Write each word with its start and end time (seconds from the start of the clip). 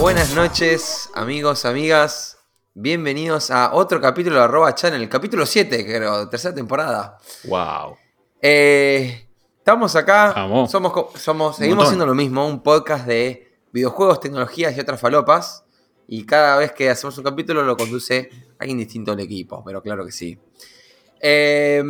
Buenas 0.00 0.34
noches, 0.34 1.10
amigos, 1.12 1.66
amigas. 1.66 2.38
Bienvenidos 2.72 3.50
a 3.50 3.74
otro 3.74 4.00
capítulo 4.00 4.36
de 4.36 4.44
Arroba 4.44 4.74
Channel, 4.74 5.06
capítulo 5.10 5.44
7, 5.44 5.84
creo, 5.84 6.26
tercera 6.26 6.54
temporada. 6.54 7.18
Wow. 7.44 7.98
Eh, 8.40 9.28
estamos 9.58 9.94
acá, 9.96 10.32
Vamos. 10.32 10.70
somos, 10.70 11.54
seguimos 11.54 11.84
haciendo 11.84 12.06
lo 12.06 12.14
mismo, 12.14 12.48
un 12.48 12.62
podcast 12.62 13.06
de 13.06 13.52
videojuegos, 13.72 14.20
tecnologías 14.20 14.74
y 14.74 14.80
otras 14.80 14.98
falopas. 14.98 15.64
Y 16.08 16.24
cada 16.24 16.56
vez 16.56 16.72
que 16.72 16.88
hacemos 16.88 17.18
un 17.18 17.24
capítulo 17.24 17.62
lo 17.62 17.76
conduce 17.76 18.30
alguien 18.58 18.78
distinto 18.78 19.14
del 19.14 19.26
equipo, 19.26 19.62
pero 19.62 19.82
claro 19.82 20.06
que 20.06 20.12
sí. 20.12 20.38
Eh, 21.20 21.84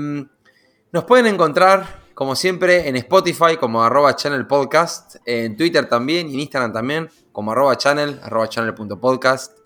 nos 0.90 1.04
pueden 1.04 1.26
encontrar, 1.26 2.00
como 2.14 2.34
siempre, 2.34 2.88
en 2.88 2.96
Spotify 2.96 3.56
como 3.56 3.84
arroba 3.84 4.16
channel 4.16 4.48
podcast, 4.48 5.14
en 5.24 5.56
Twitter 5.56 5.88
también 5.88 6.28
y 6.28 6.34
en 6.34 6.40
Instagram 6.40 6.72
también 6.72 7.08
como 7.40 7.52
arroba 7.52 7.74
channel, 7.78 8.20
arroba 8.22 8.50
channel.podcast. 8.50 9.56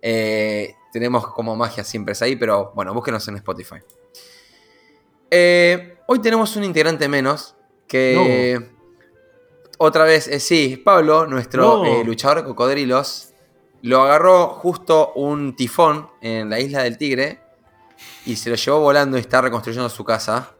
Eh, 0.00 0.74
tenemos 0.90 1.26
como 1.26 1.54
magia 1.56 1.84
siempre 1.84 2.12
es 2.12 2.22
ahí, 2.22 2.36
pero 2.36 2.72
bueno, 2.74 2.94
búsquenos 2.94 3.28
en 3.28 3.36
Spotify. 3.36 3.76
Eh, 5.30 5.98
hoy 6.06 6.20
tenemos 6.20 6.56
un 6.56 6.64
integrante 6.64 7.06
menos 7.06 7.54
que 7.86 8.70
otra 9.76 10.04
vez, 10.04 10.26
eh, 10.28 10.40
sí, 10.40 10.80
Pablo, 10.82 11.26
nuestro 11.26 11.84
No. 11.84 11.84
eh, 11.84 12.02
luchador 12.02 12.38
de 12.38 12.44
cocodrilos, 12.44 13.34
lo 13.82 14.00
agarró 14.04 14.48
justo 14.48 15.12
un 15.14 15.54
tifón 15.54 16.08
en 16.22 16.48
la 16.48 16.60
isla 16.60 16.82
del 16.82 16.96
Tigre 16.96 17.40
y 18.24 18.36
se 18.36 18.48
lo 18.48 18.56
llevó 18.56 18.80
volando 18.80 19.18
y 19.18 19.20
está 19.20 19.42
reconstruyendo 19.42 19.90
su 19.90 20.02
casa. 20.02 20.52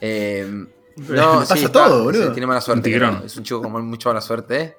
Eh, 0.00 0.44
no, 0.96 1.34
pasa 1.38 1.54
está- 1.54 1.70
todo, 1.86 2.02
boludo. 2.02 2.26
sí, 2.26 2.32
tiene 2.32 2.48
mala 2.48 2.60
suerte. 2.60 2.80
Un 2.80 2.82
tigrón. 2.82 3.14
creo. 3.18 3.26
Es 3.26 3.36
un 3.36 3.44
chico 3.44 3.62
con 3.62 3.86
mucha 3.86 4.08
mala 4.08 4.20
suerte. 4.20 4.76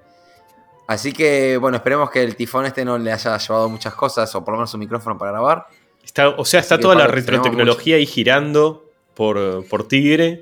Así 0.88 1.12
que, 1.12 1.58
bueno, 1.58 1.78
esperemos 1.78 2.10
que 2.10 2.24
el 2.24 2.36
tifón 2.38 2.66
este 2.66 2.86
no 2.86 2.98
le 2.98 3.12
haya 3.12 3.38
llevado 3.38 3.70
muchas 3.70 3.94
cosas, 3.94 4.34
o 4.34 4.44
por 4.44 4.54
lo 4.54 4.60
menos 4.60 4.74
un 4.74 4.80
micrófono 4.80 5.18
para 5.18 5.32
grabar. 5.32 5.68
Está, 6.04 6.30
o 6.30 6.46
sea, 6.46 6.62
está 6.62 6.76
Así 6.76 6.80
que, 6.80 6.84
toda 6.84 6.96
la 6.96 7.02
Pablo, 7.02 7.16
retrotecnología 7.16 7.98
ahí 7.98 8.06
girando 8.06 8.90
por, 9.14 9.68
por 9.68 9.86
Tigre. 9.86 10.42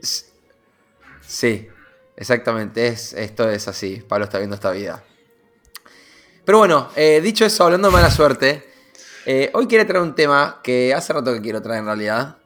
Sí, 1.25 1.67
exactamente. 2.15 2.87
Es, 2.87 3.13
esto 3.13 3.49
es 3.49 3.67
así. 3.67 4.03
Pablo 4.07 4.25
está 4.25 4.37
viendo 4.37 4.53
esta 4.53 4.69
vida. 4.69 5.03
Pero 6.45 6.59
bueno, 6.59 6.89
eh, 6.95 7.21
dicho 7.21 7.43
eso, 7.43 7.63
hablando 7.63 7.87
de 7.87 7.93
mala 7.93 8.11
suerte, 8.11 8.63
eh, 9.25 9.49
hoy 9.55 9.65
quiero 9.65 9.87
traer 9.87 10.03
un 10.03 10.13
tema 10.13 10.59
que 10.63 10.93
hace 10.93 11.11
rato 11.11 11.33
que 11.33 11.41
quiero 11.41 11.59
traer 11.63 11.79
en 11.79 11.85
realidad. 11.87 12.37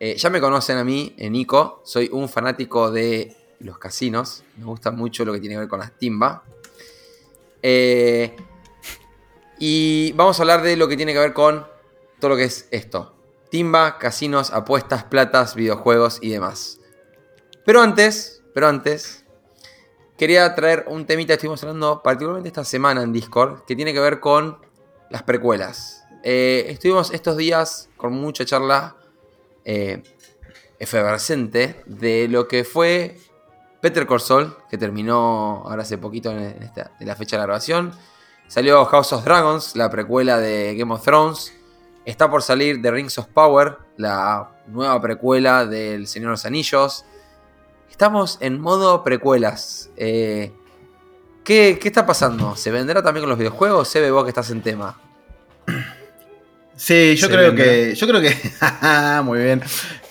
Eh, 0.00 0.16
ya 0.16 0.28
me 0.28 0.40
conocen 0.40 0.76
a 0.78 0.82
mí, 0.82 1.14
Nico. 1.18 1.82
Soy 1.84 2.08
un 2.10 2.28
fanático 2.28 2.90
de 2.90 3.36
los 3.60 3.78
casinos. 3.78 4.42
Me 4.56 4.64
gusta 4.64 4.90
mucho 4.90 5.24
lo 5.24 5.32
que 5.32 5.38
tiene 5.38 5.54
que 5.54 5.60
ver 5.60 5.68
con 5.68 5.78
las 5.78 5.96
timba. 5.96 6.42
Eh, 7.66 8.36
y 9.58 10.12
vamos 10.12 10.38
a 10.38 10.42
hablar 10.42 10.60
de 10.60 10.76
lo 10.76 10.86
que 10.86 10.98
tiene 10.98 11.14
que 11.14 11.18
ver 11.18 11.32
con 11.32 11.66
todo 12.20 12.28
lo 12.32 12.36
que 12.36 12.44
es 12.44 12.68
esto. 12.70 13.16
Timba, 13.50 13.96
casinos, 13.98 14.50
apuestas, 14.50 15.04
platas, 15.04 15.54
videojuegos 15.54 16.18
y 16.20 16.28
demás. 16.28 16.78
Pero 17.64 17.80
antes, 17.80 18.42
pero 18.52 18.68
antes, 18.68 19.24
quería 20.18 20.54
traer 20.54 20.84
un 20.88 21.06
temita 21.06 21.28
que 21.28 21.34
estuvimos 21.36 21.62
hablando 21.62 22.02
particularmente 22.02 22.48
esta 22.48 22.64
semana 22.64 23.02
en 23.02 23.14
Discord, 23.14 23.64
que 23.64 23.74
tiene 23.74 23.94
que 23.94 24.00
ver 24.00 24.20
con 24.20 24.58
las 25.08 25.22
precuelas. 25.22 26.04
Eh, 26.22 26.66
estuvimos 26.68 27.12
estos 27.12 27.38
días 27.38 27.88
con 27.96 28.12
mucha 28.12 28.44
charla 28.44 28.98
eh, 29.64 30.02
efervescente 30.78 31.82
de 31.86 32.28
lo 32.28 32.46
que 32.46 32.64
fue 32.64 33.16
Peter 33.84 34.06
Corsol, 34.06 34.56
que 34.70 34.78
terminó 34.78 35.62
ahora 35.66 35.82
hace 35.82 35.98
poquito 35.98 36.30
en 36.30 36.62
esta, 36.62 36.92
de 36.98 37.04
la 37.04 37.14
fecha 37.16 37.36
de 37.36 37.40
la 37.40 37.44
grabación. 37.44 37.92
Salió 38.48 38.82
House 38.86 39.12
of 39.12 39.26
Dragons, 39.26 39.76
la 39.76 39.90
precuela 39.90 40.38
de 40.38 40.74
Game 40.74 40.90
of 40.94 41.04
Thrones. 41.04 41.52
Está 42.06 42.30
por 42.30 42.40
salir 42.42 42.80
The 42.80 42.90
Rings 42.90 43.18
of 43.18 43.26
Power, 43.26 43.76
la 43.98 44.52
nueva 44.68 44.98
precuela 45.02 45.66
del 45.66 46.06
Señor 46.06 46.28
de 46.28 46.32
los 46.32 46.46
Anillos. 46.46 47.04
Estamos 47.90 48.38
en 48.40 48.58
modo 48.58 49.04
precuelas. 49.04 49.90
Eh, 49.98 50.50
¿qué, 51.44 51.78
qué 51.78 51.88
está 51.88 52.06
pasando? 52.06 52.56
¿Se 52.56 52.70
vendrá 52.70 53.02
también 53.02 53.24
con 53.24 53.28
los 53.28 53.38
videojuegos? 53.38 53.86
Se 53.86 54.00
ve 54.00 54.10
vos 54.10 54.24
que 54.24 54.30
estás 54.30 54.48
en 54.48 54.62
tema. 54.62 54.98
Sí, 56.74 57.16
yo 57.16 57.28
creo 57.28 57.52
vendrá. 57.52 57.64
que. 57.66 57.94
Yo 57.94 58.06
creo 58.06 58.22
que. 58.22 58.34
Muy 59.24 59.40
bien. 59.40 59.62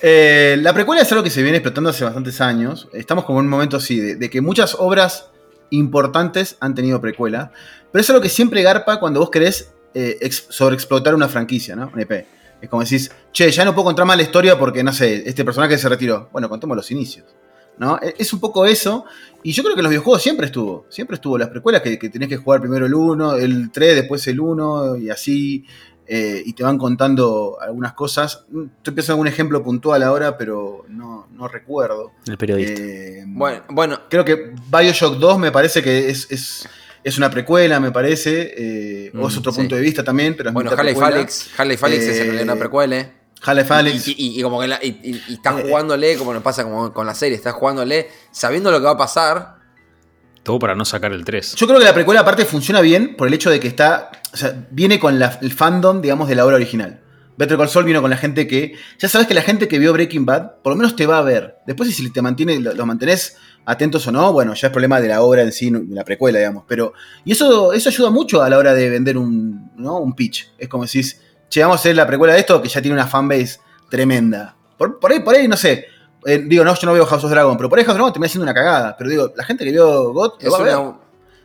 Eh, 0.05 0.57
la 0.59 0.73
precuela 0.73 1.01
es 1.01 1.09
algo 1.13 1.23
que 1.23 1.29
se 1.29 1.41
viene 1.41 1.59
explotando 1.59 1.89
hace 1.89 2.03
bastantes 2.03 2.41
años. 2.41 2.89
Estamos 2.91 3.23
como 3.23 3.39
en 3.39 3.45
un 3.45 3.51
momento 3.51 3.77
así, 3.77 3.97
de, 3.99 4.29
que 4.29 4.41
muchas 4.41 4.75
obras 4.77 5.29
importantes 5.69 6.57
han 6.59 6.75
tenido 6.75 6.99
precuela. 6.99 7.51
Pero 7.91 8.01
es 8.01 8.09
algo 8.09 8.21
que 8.21 8.27
siempre 8.27 8.61
garpa 8.63 8.99
cuando 8.99 9.21
vos 9.21 9.29
querés 9.29 9.71
eh, 9.93 10.17
ex- 10.19 10.45
sobreexplotar 10.49 11.15
una 11.15 11.29
franquicia, 11.29 11.75
¿no? 11.77 11.89
Un 11.93 12.01
EP. 12.01 12.25
Es 12.61 12.69
como 12.69 12.83
decís, 12.83 13.11
che, 13.31 13.49
ya 13.49 13.63
no 13.63 13.73
puedo 13.73 13.85
contar 13.85 14.05
más 14.05 14.17
la 14.17 14.23
historia 14.23 14.59
porque, 14.59 14.83
no 14.83 14.91
sé, 14.91 15.23
este 15.25 15.45
personaje 15.45 15.77
se 15.77 15.87
retiró. 15.87 16.27
Bueno, 16.33 16.49
contemos 16.49 16.75
los 16.75 16.91
inicios. 16.91 17.25
¿No? 17.77 17.97
E- 18.01 18.13
Es 18.17 18.33
un 18.33 18.41
poco 18.41 18.65
eso. 18.65 19.05
Y 19.41 19.53
yo 19.53 19.63
creo 19.63 19.73
que 19.75 19.79
en 19.79 19.83
los 19.85 19.89
videojuegos 19.91 20.21
siempre 20.21 20.47
estuvo. 20.47 20.85
Siempre 20.89 21.15
estuvo 21.15 21.37
las 21.37 21.47
precuelas 21.47 21.81
que, 21.81 21.97
que 21.97 22.09
tenés 22.09 22.27
que 22.27 22.37
jugar 22.37 22.59
primero 22.59 22.85
el 22.85 22.93
1, 22.93 23.35
el 23.35 23.71
3, 23.71 23.95
después 23.95 24.27
el 24.27 24.39
1 24.41 24.97
y 24.97 25.09
así. 25.09 25.65
Eh, 26.07 26.41
y 26.45 26.53
te 26.53 26.63
van 26.63 26.77
contando 26.77 27.57
algunas 27.61 27.93
cosas. 27.93 28.45
Estoy 28.77 28.93
pensando 28.93 29.15
en 29.17 29.21
un 29.21 29.27
ejemplo 29.27 29.63
puntual 29.63 30.03
ahora, 30.03 30.37
pero 30.37 30.85
no, 30.89 31.27
no 31.31 31.47
recuerdo. 31.47 32.11
El 32.27 32.37
periodista. 32.37 32.81
Eh, 32.81 33.23
Bueno, 33.27 33.63
bueno 33.69 33.99
Creo 34.09 34.25
que 34.25 34.53
Bioshock 34.71 35.15
2 35.17 35.39
me 35.39 35.51
parece 35.51 35.81
que 35.81 36.09
es, 36.09 36.27
es, 36.31 36.67
es 37.03 37.17
una 37.17 37.29
precuela, 37.29 37.79
me 37.79 37.91
parece. 37.91 38.53
eh, 38.57 39.11
o 39.15 39.27
es 39.27 39.35
Mm, 39.35 39.39
otro 39.39 39.51
sí. 39.51 39.59
punto 39.59 39.75
de 39.75 39.81
vista 39.81 40.03
también, 40.03 40.35
pero 40.35 40.49
es 40.49 40.53
bueno 40.53 40.71
Harley. 40.71 40.95
Falix. 40.95 41.49
Harley 41.57 41.77
Falix 41.77 42.03
es 42.03 42.09
en 42.17 42.21
Eh, 42.21 42.23
realidad 42.25 42.43
una 42.43 42.55
precuela. 42.55 42.97
¿eh? 42.99 43.13
Alyx. 43.45 44.07
Y, 44.07 44.15
y- 44.17 44.39
y 44.39 44.41
como 44.43 44.61
que 44.61 44.67
la- 44.69 44.79
y, 44.81 44.99
y- 45.03 45.21
y 45.29 45.33
está 45.33 45.51
jugándole, 45.51 46.17
como 46.17 46.33
nos 46.33 46.41
pasa 46.43 46.63
como 46.63 46.93
con 46.93 47.05
la 47.05 47.13
serie, 47.13 47.35
está 47.35 47.51
jugándole 47.51 48.07
sabiendo 48.31 48.71
lo 48.71 48.79
que 48.79 48.85
va 48.85 48.91
a 48.91 48.97
pasar. 48.97 49.55
Todo 50.43 50.59
para 50.59 50.75
no 50.75 50.85
sacar 50.85 51.11
el 51.11 51.23
3. 51.25 51.55
Yo 51.55 51.67
creo 51.67 51.79
que 51.79 51.85
la 51.85 51.93
precuela 51.93 52.21
aparte 52.21 52.45
funciona 52.45 52.79
bien 52.81 53.15
por 53.17 53.27
el 53.27 53.33
hecho 53.33 53.49
de 53.49 53.59
que 53.59 53.67
está. 53.67 54.11
O 54.33 54.37
sea, 54.37 54.65
viene 54.71 54.99
con 54.99 55.19
la- 55.19 55.37
el 55.41 55.51
fandom, 55.53 56.01
digamos, 56.01 56.27
de 56.27 56.35
la 56.35 56.45
obra 56.45 56.55
original. 56.55 56.99
Better 57.37 57.57
Call 57.57 57.69
Saul 57.69 57.85
vino 57.85 58.01
con 58.01 58.09
la 58.09 58.17
gente 58.17 58.47
que. 58.47 58.75
Ya 58.99 59.07
sabes 59.09 59.27
que 59.27 59.33
la 59.33 59.41
gente 59.41 59.67
que 59.67 59.79
vio 59.79 59.93
Breaking 59.93 60.25
Bad, 60.25 60.61
por 60.63 60.71
lo 60.73 60.77
menos 60.77 60.95
te 60.95 61.05
va 61.07 61.17
a 61.19 61.21
ver. 61.21 61.57
Después, 61.65 61.93
si 61.95 62.09
te 62.11 62.21
mantiene, 62.21 62.59
lo, 62.59 62.73
lo 62.73 62.85
mantenés 62.85 63.37
atentos 63.65 64.05
o 64.07 64.11
no, 64.11 64.33
bueno, 64.33 64.53
ya 64.53 64.67
es 64.67 64.71
problema 64.71 64.99
de 65.01 65.07
la 65.07 65.21
obra 65.21 65.41
en 65.41 65.51
sí, 65.51 65.69
de 65.71 65.95
la 65.95 66.03
precuela, 66.03 66.37
digamos. 66.39 66.63
Pero. 66.67 66.93
Y 67.25 67.31
eso, 67.31 67.73
eso 67.73 67.89
ayuda 67.89 68.09
mucho 68.11 68.41
a 68.43 68.49
la 68.49 68.57
hora 68.57 68.73
de 68.75 68.89
vender 68.89 69.17
un, 69.17 69.71
¿no? 69.77 69.97
un 69.97 70.13
pitch. 70.13 70.51
Es 70.57 70.67
como 70.67 70.83
decís, 70.85 71.21
che, 71.49 71.61
vamos 71.61 71.77
a 71.77 71.79
hacer 71.79 71.95
la 71.95 72.05
precuela 72.05 72.33
de 72.33 72.39
esto 72.41 72.61
que 72.61 72.69
ya 72.69 72.81
tiene 72.81 72.93
una 72.95 73.07
fanbase 73.07 73.57
tremenda. 73.89 74.55
Por, 74.77 74.99
por 74.99 75.11
ahí, 75.11 75.19
por 75.21 75.35
ahí, 75.35 75.47
no 75.47 75.57
sé. 75.57 75.85
eh, 76.25 76.43
digo, 76.45 76.63
no, 76.63 76.73
yo 76.75 76.85
no 76.87 76.93
veo 76.93 77.05
House 77.05 77.23
of 77.23 77.31
Dragon, 77.31 77.57
pero 77.57 77.67
por 77.69 77.77
ahí 77.79 77.85
House 77.85 77.93
of 77.93 77.97
Dragon 77.97 78.13
termina 78.13 78.29
siendo 78.29 78.43
una 78.43 78.53
cagada. 78.53 78.95
Pero 78.97 79.09
digo, 79.09 79.33
la 79.35 79.43
gente 79.43 79.63
que 79.65 79.71
vio 79.71 80.13
God 80.13 80.33
lo 80.41 80.47
Es 80.47 80.53
va 80.53 80.57
a 80.57 80.61
ver. 80.61 80.77
una, 80.77 80.97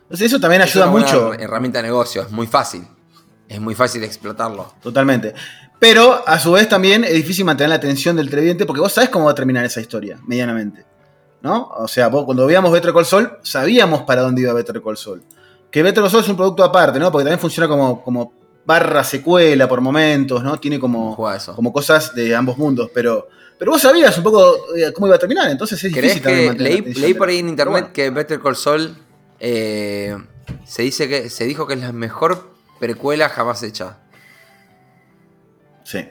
Entonces 0.09 0.29
eso 0.29 0.41
también 0.41 0.63
ayuda 0.63 0.87
mucho. 0.87 1.35
herramienta 1.35 1.81
de 1.81 1.89
negocio, 1.89 2.23
es 2.23 2.31
muy 2.31 2.47
fácil. 2.47 2.87
Es 3.47 3.61
muy 3.61 3.75
fácil 3.75 4.03
explotarlo. 4.05 4.73
Totalmente. 4.83 5.35
Pero 5.79 6.27
a 6.27 6.39
su 6.39 6.53
vez 6.53 6.67
también 6.69 7.05
es 7.05 7.13
difícil 7.13 7.45
mantener 7.45 7.69
la 7.69 7.77
atención 7.77 8.17
del 8.17 8.31
televidente 8.31 8.65
porque 8.65 8.81
vos 8.81 8.93
sabés 8.93 9.11
cómo 9.11 9.27
va 9.27 9.33
a 9.33 9.35
terminar 9.35 9.65
esa 9.65 9.81
historia, 9.81 10.19
medianamente. 10.27 10.85
¿No? 11.43 11.69
O 11.77 11.87
sea, 11.87 12.09
vos 12.09 12.25
cuando 12.25 12.47
veíamos 12.47 12.73
Better 12.73 12.93
Call 12.93 13.05
Saul, 13.05 13.31
sabíamos 13.43 14.03
para 14.03 14.23
dónde 14.23 14.43
iba 14.43 14.53
Better 14.55 14.83
Call 14.83 14.97
Saul. 14.97 15.23
Que 15.71 15.83
Better 15.83 16.03
Call 16.03 16.11
Saul 16.11 16.25
es 16.25 16.29
un 16.31 16.37
producto 16.37 16.65
aparte, 16.65 16.99
¿no? 16.99 17.13
Porque 17.13 17.25
también 17.25 17.39
funciona 17.39 17.69
como, 17.69 18.03
como 18.03 18.33
barra 18.65 19.05
secuela 19.05 19.69
por 19.69 19.81
momentos, 19.81 20.43
¿no? 20.43 20.59
Tiene 20.59 20.81
como, 20.81 21.17
como 21.55 21.73
cosas 21.73 22.15
de 22.15 22.35
ambos 22.35 22.59
mundos, 22.59 22.91
pero, 22.93 23.29
pero 23.59 23.71
vos 23.71 23.81
sabías 23.81 24.17
un 24.19 24.25
poco 24.25 24.75
eh, 24.77 24.93
cómo 24.93 25.07
iba 25.07 25.17
a 25.17 25.19
terminar, 25.19 25.49
entonces 25.49 25.83
es 25.83 25.93
¿Crees 25.93 26.15
difícil 26.17 26.57
que 26.57 26.93
leí, 26.95 27.15
por 27.15 27.29
ahí 27.29 27.39
en 27.39 27.49
internet 27.49 27.73
bueno. 27.73 27.93
que 27.93 28.11
Better 28.11 28.41
Call 28.41 28.57
Saul 28.57 28.95
eh, 29.41 30.17
se 30.65 30.83
dice 30.83 31.09
que 31.09 31.31
se 31.31 31.45
dijo 31.45 31.67
que 31.67 31.75
es 31.75 31.81
la 31.81 31.93
mejor 31.93 32.55
precuela 32.81 33.29
jamás 33.29 33.63
hecha. 33.63 33.99
Sí. 35.85 36.09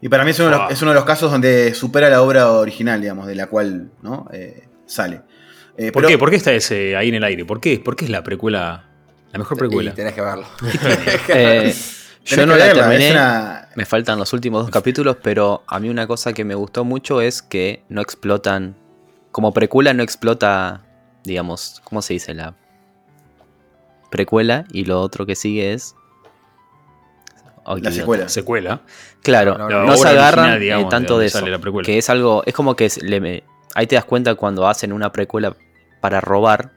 Y 0.00 0.08
para 0.08 0.24
mí 0.24 0.30
es 0.32 0.38
uno, 0.38 0.48
de 0.48 0.52
los, 0.56 0.60
Wow. 0.62 0.70
es 0.70 0.82
uno 0.82 0.90
de 0.90 0.94
los 0.96 1.04
casos 1.04 1.30
donde 1.30 1.74
supera 1.74 2.08
la 2.10 2.22
obra 2.22 2.50
original, 2.52 3.00
digamos, 3.00 3.26
de 3.26 3.34
la 3.34 3.46
cual 3.46 3.90
¿no? 4.02 4.28
Eh, 4.32 4.68
sale. 4.86 5.22
Eh, 5.76 5.92
¿Por 5.92 6.02
pero- 6.02 6.08
qué? 6.08 6.18
¿Por 6.18 6.30
qué 6.30 6.36
está 6.36 6.52
ese 6.52 6.96
ahí 6.96 7.08
en 7.08 7.14
el 7.16 7.24
aire? 7.24 7.44
¿Por 7.44 7.60
qué? 7.60 7.78
¿Por 7.80 7.96
qué 7.96 8.04
es 8.04 8.10
la 8.10 8.22
precuela? 8.22 8.88
La 9.32 9.38
mejor 9.38 9.56
precuela. 9.58 9.90
Y 9.90 9.94
tenés 9.94 10.12
que 10.14 10.20
verlo. 10.20 10.46
Eh, 11.28 11.74
yo 12.24 12.46
no 12.46 12.56
la 12.56 12.66
verla, 12.66 12.82
terminé. 12.88 13.06
es 13.08 13.12
una- 13.12 13.68
Me 13.76 13.84
faltan 13.84 14.18
los 14.18 14.32
últimos 14.32 14.62
dos 14.62 14.70
capítulos, 14.70 15.16
pero 15.22 15.62
a 15.66 15.78
mí 15.80 15.88
una 15.90 16.06
cosa 16.06 16.32
que 16.32 16.44
me 16.44 16.54
gustó 16.54 16.84
mucho 16.84 17.20
es 17.20 17.42
que 17.42 17.84
no 17.88 18.00
explotan. 18.00 18.76
Como 19.32 19.52
precuela 19.52 19.92
no 19.94 20.02
explota, 20.02 20.84
digamos, 21.24 21.80
¿cómo 21.84 22.02
se 22.02 22.14
dice? 22.14 22.34
La 22.34 22.54
precuela 24.10 24.64
y 24.70 24.84
lo 24.84 25.00
otro 25.00 25.26
que 25.26 25.34
sigue 25.34 25.72
es. 25.72 25.94
Oh, 27.64 27.76
La 27.78 27.90
secuela. 27.90 28.28
Secuela. 28.28 28.80
Claro, 29.22 29.56
La 29.56 29.84
no, 29.84 29.96
se 29.96 30.08
agarran 30.08 30.44
original, 30.52 30.56
eh, 30.58 30.64
digamos, 30.64 30.88
tanto 30.90 31.18
de 31.18 31.26
eso. 31.26 31.38
Que 31.86 31.98
es 31.98 32.10
algo, 32.10 32.42
es 32.44 32.52
como 32.54 32.76
que 32.76 32.84
es- 32.86 33.02
le 33.02 33.20
me- 33.20 33.42
ahí 33.74 33.86
te 33.86 33.94
das 33.94 34.04
cuenta 34.04 34.34
cuando 34.34 34.68
hacen 34.68 34.92
una 34.92 35.10
precuela 35.12 35.56
para 36.00 36.20
robar. 36.20 36.70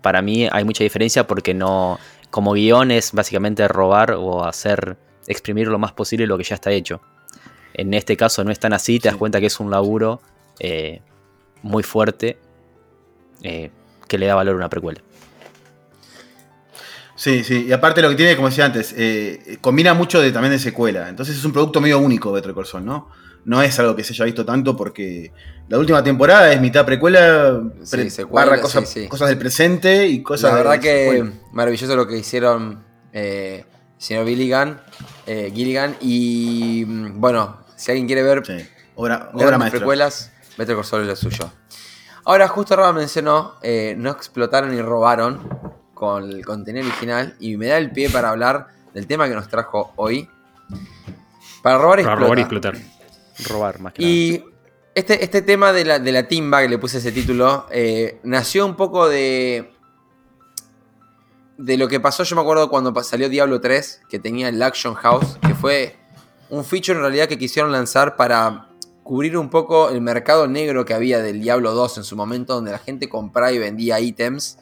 Para 0.00 0.22
mí 0.22 0.48
hay 0.50 0.64
mucha 0.64 0.82
diferencia 0.84 1.26
porque 1.26 1.52
no 1.52 1.98
como 2.30 2.52
guion 2.54 2.90
es 2.90 3.12
básicamente 3.12 3.66
robar 3.68 4.12
o 4.12 4.44
hacer 4.44 4.96
exprimir 5.26 5.68
lo 5.68 5.78
más 5.78 5.92
posible 5.92 6.26
lo 6.26 6.38
que 6.38 6.44
ya 6.44 6.54
está 6.54 6.70
hecho. 6.70 7.00
En 7.74 7.92
este 7.92 8.16
caso 8.16 8.42
no 8.42 8.50
es 8.50 8.58
tan 8.58 8.72
así, 8.72 8.98
te 8.98 9.08
das 9.08 9.16
cuenta 9.18 9.38
que 9.40 9.46
es 9.46 9.60
un 9.60 9.70
laburo 9.70 10.20
eh, 10.60 11.02
muy 11.62 11.82
fuerte 11.82 12.38
eh, 13.42 13.70
que 14.08 14.18
le 14.18 14.26
da 14.26 14.34
valor 14.34 14.54
a 14.54 14.58
una 14.58 14.68
precuela. 14.68 15.00
Sí, 17.14 17.44
sí, 17.44 17.64
y 17.68 17.72
aparte 17.72 18.02
lo 18.02 18.10
que 18.10 18.14
tiene, 18.14 18.36
como 18.36 18.48
decía 18.48 18.66
antes, 18.66 18.94
eh, 18.96 19.56
combina 19.62 19.94
mucho 19.94 20.20
de, 20.20 20.32
también 20.32 20.52
de 20.52 20.58
secuela. 20.58 21.08
Entonces 21.08 21.36
es 21.36 21.44
un 21.44 21.52
producto 21.52 21.80
medio 21.80 21.98
único 21.98 22.30
Better 22.30 22.52
Call 22.54 22.66
Saul, 22.66 22.84
¿no? 22.84 23.08
No 23.46 23.62
es 23.62 23.78
algo 23.78 23.96
que 23.96 24.04
se 24.04 24.12
haya 24.12 24.24
visto 24.26 24.44
tanto 24.44 24.76
porque 24.76 25.32
la 25.68 25.78
última 25.78 26.02
temporada 26.02 26.52
es 26.52 26.60
mitad 26.60 26.84
precuela, 26.84 27.62
Sí, 27.84 27.90
pre- 27.96 28.10
secuela, 28.10 28.50
barra 28.56 28.68
sí, 28.68 28.84
sí. 28.84 29.08
cosas 29.08 29.28
del 29.28 29.38
presente 29.38 30.06
y 30.08 30.22
cosas 30.22 30.50
La 30.50 30.56
de 30.58 30.62
verdad 30.64 30.80
que 30.80 31.08
secuela. 31.10 31.32
maravilloso 31.52 31.96
lo 31.96 32.06
que 32.06 32.18
hicieron 32.18 32.84
eh, 33.12 33.64
señor 33.96 34.26
Gilligan, 34.26 34.82
eh, 35.26 35.50
Gilligan. 35.54 35.96
Y 36.02 36.84
mm, 36.86 37.18
bueno, 37.20 37.60
si 37.76 37.92
alguien 37.92 38.06
quiere 38.08 38.22
ver 38.24 38.42
Sí, 38.44 38.58
obra, 38.96 39.30
obra 39.32 39.58
precuelas, 39.70 40.32
Better 40.58 40.74
Call 40.74 40.84
Saul 40.84 41.02
es 41.02 41.08
lo 41.08 41.16
suyo. 41.16 41.50
Ahora, 42.26 42.48
justo 42.48 42.74
Raba 42.74 42.92
mencionó, 42.92 43.54
eh, 43.62 43.94
no 43.96 44.10
explotaron 44.10 44.74
y 44.74 44.82
robaron 44.82 45.48
con 45.94 46.24
el 46.24 46.44
contenido 46.44 46.84
original 46.84 47.36
y 47.38 47.56
me 47.56 47.68
da 47.68 47.78
el 47.78 47.92
pie 47.92 48.10
para 48.10 48.30
hablar 48.30 48.66
del 48.92 49.06
tema 49.06 49.28
que 49.28 49.34
nos 49.34 49.46
trajo 49.46 49.92
hoy. 49.94 50.28
Para 51.62 51.78
robar 51.78 52.00
y 52.00 52.02
Para 52.02 52.14
explotar. 52.14 52.18
robar 52.18 52.38
y 52.38 52.40
explotar. 52.42 52.76
Robar 53.48 53.80
más 53.80 53.92
que 53.92 54.02
nada. 54.02 54.12
Y 54.12 54.44
este, 54.92 55.22
este 55.22 55.40
tema 55.42 55.72
de 55.72 55.84
la, 55.84 55.98
de 56.00 56.10
la 56.10 56.26
timba, 56.26 56.62
que 56.62 56.68
le 56.68 56.78
puse 56.78 56.98
ese 56.98 57.12
título, 57.12 57.66
eh, 57.70 58.18
nació 58.24 58.66
un 58.66 58.74
poco 58.74 59.08
de. 59.08 59.72
De 61.58 61.76
lo 61.76 61.86
que 61.86 62.00
pasó, 62.00 62.24
yo 62.24 62.34
me 62.34 62.42
acuerdo 62.42 62.68
cuando 62.68 62.92
salió 63.04 63.28
Diablo 63.28 63.60
3, 63.60 64.02
que 64.08 64.18
tenía 64.18 64.48
el 64.48 64.60
Action 64.60 64.94
House, 64.94 65.38
que 65.46 65.54
fue 65.54 65.96
un 66.50 66.64
feature 66.64 66.98
en 66.98 67.02
realidad 67.02 67.28
que 67.28 67.38
quisieron 67.38 67.70
lanzar 67.70 68.16
para 68.16 68.68
cubrir 69.06 69.36
un 69.38 69.48
poco 69.50 69.88
el 69.90 70.00
mercado 70.00 70.46
negro 70.48 70.84
que 70.84 70.92
había 70.94 71.22
del 71.22 71.40
Diablo 71.40 71.72
2 71.72 71.98
en 71.98 72.04
su 72.04 72.16
momento, 72.16 72.54
donde 72.54 72.72
la 72.72 72.78
gente 72.78 73.08
compraba 73.08 73.52
y 73.52 73.58
vendía 73.58 74.00
ítems 74.00 74.58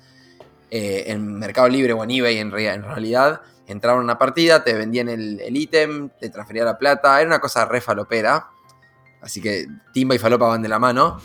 eh, 0.71 1.05
en 1.07 1.39
Mercado 1.39 1.69
Libre 1.69 1.93
o 1.95 2.05
en 2.05 2.11
eBay 2.11 2.39
en, 2.39 2.51
rea- 2.53 2.75
en 2.75 2.83
realidad. 2.83 3.41
Entraban 3.67 4.01
a 4.01 4.05
una 4.05 4.19
partida, 4.19 4.63
te 4.63 4.75
vendían 4.75 5.09
el 5.09 5.57
ítem, 5.57 6.11
te 6.21 6.29
transfería 6.29 6.65
la 6.65 6.77
plata, 6.79 7.19
era 7.21 7.27
una 7.29 7.39
cosa 7.41 7.65
re 7.65 7.81
falopera. 7.81 8.49
Así 9.23 9.41
que 9.41 9.67
Timba 9.95 10.15
y 10.15 10.19
Falopa 10.19 10.47
van 10.49 10.61
de 10.61 10.69
la 10.69 10.79
mano. 10.79 11.19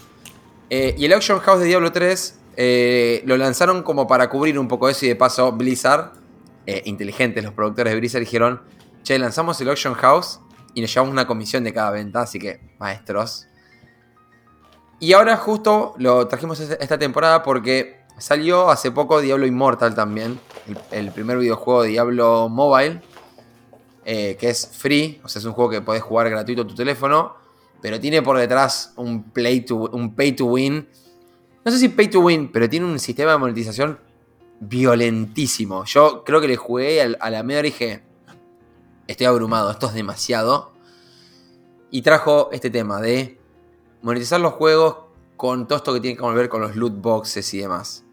Eh, 0.70 0.96
y 0.98 1.04
el 1.06 1.12
Auction 1.14 1.40
House 1.40 1.60
de 1.60 1.66
Diablo 1.66 1.92
3 1.92 2.40
eh, 2.56 3.22
lo 3.26 3.36
lanzaron 3.36 3.84
como 3.84 4.08
para 4.08 4.30
cubrir 4.30 4.58
un 4.58 4.68
poco 4.70 4.88
eso 4.88 5.06
y 5.06 5.10
de 5.10 5.16
paso 5.18 5.52
Blizzard, 5.52 6.14
inteligentes 6.86 7.44
los 7.44 7.54
productores 7.54 7.92
de 7.92 8.00
Blizzard, 8.00 8.20
dijeron, 8.22 8.62
che, 9.04 9.18
lanzamos 9.18 9.60
el 9.60 9.70
Auction 9.70 9.96
House 9.96 10.40
y 10.74 10.82
nos 10.82 10.94
llevamos 10.94 11.12
una 11.12 11.28
comisión 11.28 11.64
de 11.64 11.74
cada 11.74 11.92
venta, 11.92 12.22
así 12.22 12.40
que 12.40 12.60
maestros. 12.80 13.48
Y 15.00 15.14
ahora 15.14 15.38
justo 15.38 15.94
lo 15.98 16.28
trajimos 16.28 16.60
esta 16.60 16.98
temporada 16.98 17.42
porque 17.42 18.02
salió 18.18 18.70
hace 18.70 18.92
poco 18.92 19.22
Diablo 19.22 19.46
Immortal 19.46 19.96
también, 19.96 20.40
el, 20.92 21.12
primer 21.12 21.38
videojuego 21.38 21.84
de 21.84 21.90
Diablo 21.90 22.50
Mobile, 22.50 23.02
eh, 24.04 24.36
que 24.40 24.50
es 24.50 24.68
free, 24.68 25.22
o 25.24 25.30
sea, 25.30 25.40
es 25.40 25.46
un 25.46 25.54
juego 25.54 25.70
que 25.70 25.82
podés 25.82 26.04
jugar 26.04 26.30
gratuito 26.30 26.64
en 26.64 26.68
tu 26.68 26.76
teléfono, 26.76 27.36
pero 27.82 28.00
tiene 28.00 28.22
por 28.22 28.38
detrás 28.38 28.94
un, 28.98 29.24
play 29.32 29.62
to, 29.62 29.90
un 29.94 30.14
pay 30.16 30.34
to 30.34 30.46
win. 30.46 30.88
No 31.64 31.72
sé 31.72 31.80
si 31.80 31.90
pay 31.90 32.10
to 32.10 32.20
win, 32.20 32.52
pero 32.52 32.70
tiene 32.70 32.86
un 32.86 33.00
sistema 33.00 33.32
de 33.32 33.38
monetización 33.38 34.00
violentísimo. 34.60 35.86
Yo 35.86 36.24
creo 36.26 36.42
que 36.42 36.50
le 36.50 36.58
jugué 36.58 37.02
a 37.02 37.30
la 37.30 37.44
media 37.44 37.62
y 37.62 37.64
dije, 37.64 38.04
estoy 39.12 39.26
abrumado, 39.26 39.72
esto 39.72 39.88
es 39.88 39.94
demasiado. 39.94 40.72
Y 41.92 42.04
trajo 42.04 42.50
este 42.52 42.70
tema 42.70 43.02
de 43.02 43.40
monetizar 44.02 44.40
los 44.40 44.54
juegos 44.54 44.98
con 45.36 45.68
todo 45.68 45.78
esto 45.78 45.94
que 45.94 46.00
tiene 46.00 46.18
que 46.18 46.26
ver 46.26 46.50
con 46.50 46.62
los 46.62 46.76
loot 46.76 47.02
boxes 47.02 47.54
y 47.54 47.60
demás. 47.60 48.04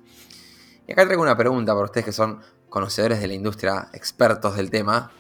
Y 0.87 0.93
acá 0.93 1.05
traigo 1.05 1.23
una 1.23 1.37
pregunta 1.37 1.75
para 1.75 1.85
ustedes 1.85 2.07
que 2.07 2.13
son 2.13 2.41
conocedores 2.69 3.21
de 3.21 3.27
la 3.27 3.35
industria, 3.35 3.89
expertos 3.93 4.57
del 4.57 4.71
tema. 4.71 5.11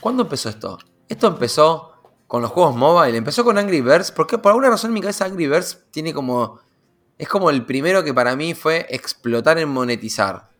¿Cuándo 0.00 0.22
empezó 0.22 0.48
esto? 0.48 0.78
Esto 1.08 1.26
empezó 1.26 1.92
con 2.26 2.40
los 2.40 2.50
juegos 2.50 2.74
mobile, 2.74 3.16
empezó 3.16 3.44
con 3.44 3.58
Angry 3.58 3.80
Birds, 3.80 4.10
porque 4.10 4.38
por 4.38 4.50
alguna 4.50 4.70
razón 4.70 4.90
en 4.90 4.94
mi 4.94 5.00
cabeza 5.00 5.26
Angry 5.26 5.46
Birds 5.46 5.84
tiene 5.90 6.14
como... 6.14 6.60
Es 7.16 7.28
como 7.28 7.50
el 7.50 7.64
primero 7.64 8.02
que 8.02 8.12
para 8.12 8.34
mí 8.34 8.54
fue 8.54 8.86
explotar 8.88 9.58
en 9.58 9.68
monetizar. 9.68 10.50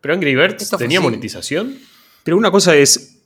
Pero 0.00 0.14
Angry 0.14 0.36
Birds 0.36 0.62
Esto 0.62 0.76
tenía 0.76 1.00
monetización. 1.00 1.78
Pero 2.22 2.36
una 2.36 2.50
cosa 2.50 2.76
es. 2.76 3.17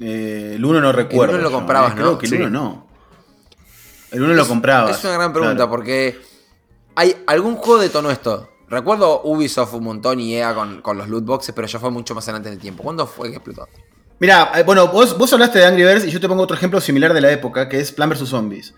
Eh, 0.00 0.52
el 0.56 0.64
1 0.64 0.80
no 0.80 0.92
recuerdo. 0.92 1.34
uno 1.34 1.42
lo 1.42 1.50
yo, 1.50 1.56
comprabas, 1.56 1.92
eh, 1.92 1.96
Creo 1.96 2.12
¿no? 2.12 2.18
que 2.18 2.26
el 2.26 2.30
Sí. 2.32 2.36
1 2.38 2.50
no. 2.50 2.86
El 4.10 4.22
1 4.22 4.34
lo 4.34 4.46
comprabas. 4.48 4.98
Es 4.98 5.04
una 5.04 5.14
gran 5.14 5.32
pregunta 5.32 5.54
claro. 5.56 5.70
porque 5.70 6.18
hay 6.94 7.16
algún 7.26 7.56
juego 7.56 7.80
detonó 7.80 8.10
esto. 8.10 8.48
Recuerdo 8.68 9.22
Ubisoft 9.24 9.74
un 9.74 9.84
montón 9.84 10.20
y 10.20 10.34
EA 10.34 10.54
con, 10.54 10.80
con 10.82 10.96
los 10.98 11.08
loot 11.08 11.24
boxes, 11.24 11.54
pero 11.54 11.66
ya 11.66 11.78
fue 11.78 11.90
mucho 11.90 12.14
más 12.14 12.24
adelante 12.28 12.48
en 12.48 12.54
el 12.54 12.60
tiempo. 12.60 12.82
¿Cuándo 12.82 13.06
fue 13.06 13.28
que 13.30 13.36
explotó? 13.36 13.68
Mira, 14.18 14.52
eh, 14.54 14.62
bueno, 14.62 14.88
vos, 14.88 15.16
vos 15.18 15.32
hablaste 15.32 15.58
de 15.58 15.66
Angry 15.66 15.82
Birds 15.84 16.04
y 16.06 16.10
yo 16.10 16.20
te 16.20 16.28
pongo 16.28 16.42
otro 16.42 16.56
ejemplo 16.56 16.80
similar 16.80 17.12
de 17.12 17.20
la 17.20 17.30
época, 17.32 17.68
que 17.68 17.80
es 17.80 17.92
Plan 17.92 18.08
vs. 18.08 18.28
Zombies. 18.28 18.74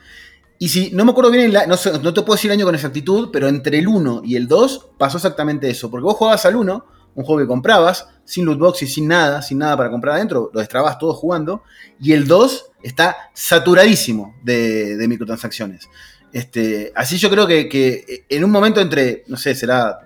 Y 0.58 0.68
si 0.68 0.90
no 0.92 1.04
me 1.04 1.10
acuerdo 1.10 1.30
bien, 1.30 1.44
el 1.46 1.52
la- 1.52 1.66
no, 1.66 1.76
sé- 1.76 1.98
no 1.98 2.14
te 2.14 2.22
puedo 2.22 2.34
decir 2.36 2.50
el 2.50 2.56
año 2.58 2.64
con 2.64 2.74
exactitud, 2.74 3.28
pero 3.32 3.48
entre 3.48 3.78
el 3.78 3.86
1 3.88 4.22
y 4.24 4.36
el 4.36 4.48
2 4.48 4.90
pasó 4.98 5.16
exactamente 5.18 5.68
eso. 5.68 5.90
Porque 5.90 6.04
vos 6.04 6.16
jugabas 6.16 6.44
al 6.46 6.56
1, 6.56 6.86
un 7.14 7.24
juego 7.24 7.40
que 7.40 7.46
comprabas, 7.46 8.08
sin 8.24 8.44
loot 8.44 8.58
box 8.58 8.82
y 8.82 8.86
sin 8.86 9.06
nada, 9.08 9.42
sin 9.42 9.58
nada 9.58 9.76
para 9.76 9.90
comprar 9.90 10.16
adentro, 10.16 10.50
lo 10.52 10.60
destrabas 10.60 10.98
todo 10.98 11.14
jugando. 11.14 11.62
Y 12.00 12.12
el 12.12 12.26
2 12.26 12.72
está 12.82 13.16
saturadísimo 13.34 14.34
de, 14.42 14.96
de 14.96 15.08
microtransacciones. 15.08 15.88
Este, 16.32 16.92
así 16.96 17.16
yo 17.18 17.30
creo 17.30 17.46
que, 17.46 17.68
que 17.68 18.24
en 18.28 18.42
un 18.44 18.50
momento 18.50 18.80
entre, 18.80 19.22
no 19.28 19.36
sé, 19.36 19.54
será 19.54 20.00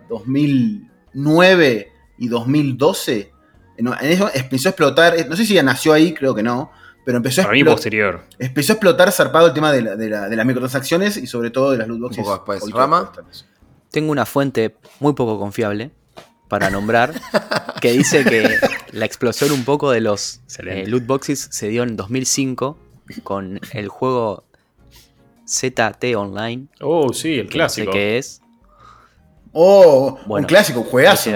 2009 1.14 1.92
y 2.18 2.28
2012, 2.28 3.32
en 3.76 3.88
eso 4.02 4.30
empezó 4.34 4.68
a 4.68 4.70
explotar, 4.70 5.14
no 5.28 5.36
sé 5.36 5.44
si 5.44 5.54
ya 5.54 5.62
nació 5.62 5.92
ahí, 5.92 6.12
creo 6.12 6.34
que 6.34 6.42
no, 6.42 6.70
pero 7.04 7.16
empezó 7.18 7.40
a, 7.42 7.44
Para 7.44 7.54
mí, 7.54 7.62
explo- 7.62 7.70
posterior. 7.72 8.24
empezó 8.38 8.72
a 8.72 8.74
explotar 8.74 9.12
zarpado 9.12 9.46
el 9.46 9.52
tema 9.54 9.72
de, 9.72 9.82
la- 9.82 9.96
de 9.96 10.10
la- 10.10 10.28
de 10.28 10.36
las 10.36 10.44
microtransacciones 10.46 11.16
y 11.16 11.26
sobre 11.26 11.50
todo 11.50 11.70
de 11.70 11.78
las 11.78 11.88
loot 11.88 12.00
boxes. 12.00 12.18
Un 12.18 12.24
poco 12.24 12.34
después. 12.36 12.60
poquito 12.60 12.78
¿Rama? 12.78 13.12
después. 13.14 13.46
Tengo 13.90 14.12
una 14.12 14.26
fuente 14.26 14.76
muy 15.00 15.14
poco 15.14 15.38
confiable 15.38 15.92
para 16.48 16.70
nombrar 16.70 17.12
que 17.80 17.92
dice 17.92 18.24
que 18.24 18.56
la 18.92 19.04
explosión 19.04 19.52
un 19.52 19.64
poco 19.64 19.90
de 19.90 20.00
los 20.00 20.40
eh, 20.64 20.84
loot 20.86 21.06
boxes 21.06 21.48
se 21.50 21.68
dio 21.68 21.82
en 21.82 21.96
2005 21.96 22.78
con 23.22 23.60
el 23.72 23.88
juego 23.88 24.44
ZT 25.46 26.14
Online, 26.16 26.66
Oh, 26.80 27.12
sí, 27.12 27.34
el 27.38 27.48
que 27.48 27.58
no 27.58 27.68
sé 27.68 27.82
clásico. 27.82 27.92
qué 27.92 28.18
es. 28.18 28.42
Oh, 29.52 30.18
Bueno, 30.26 30.44
un 30.44 30.48
clásico, 30.48 30.80
un 30.80 30.86
juegazo. 30.86 31.30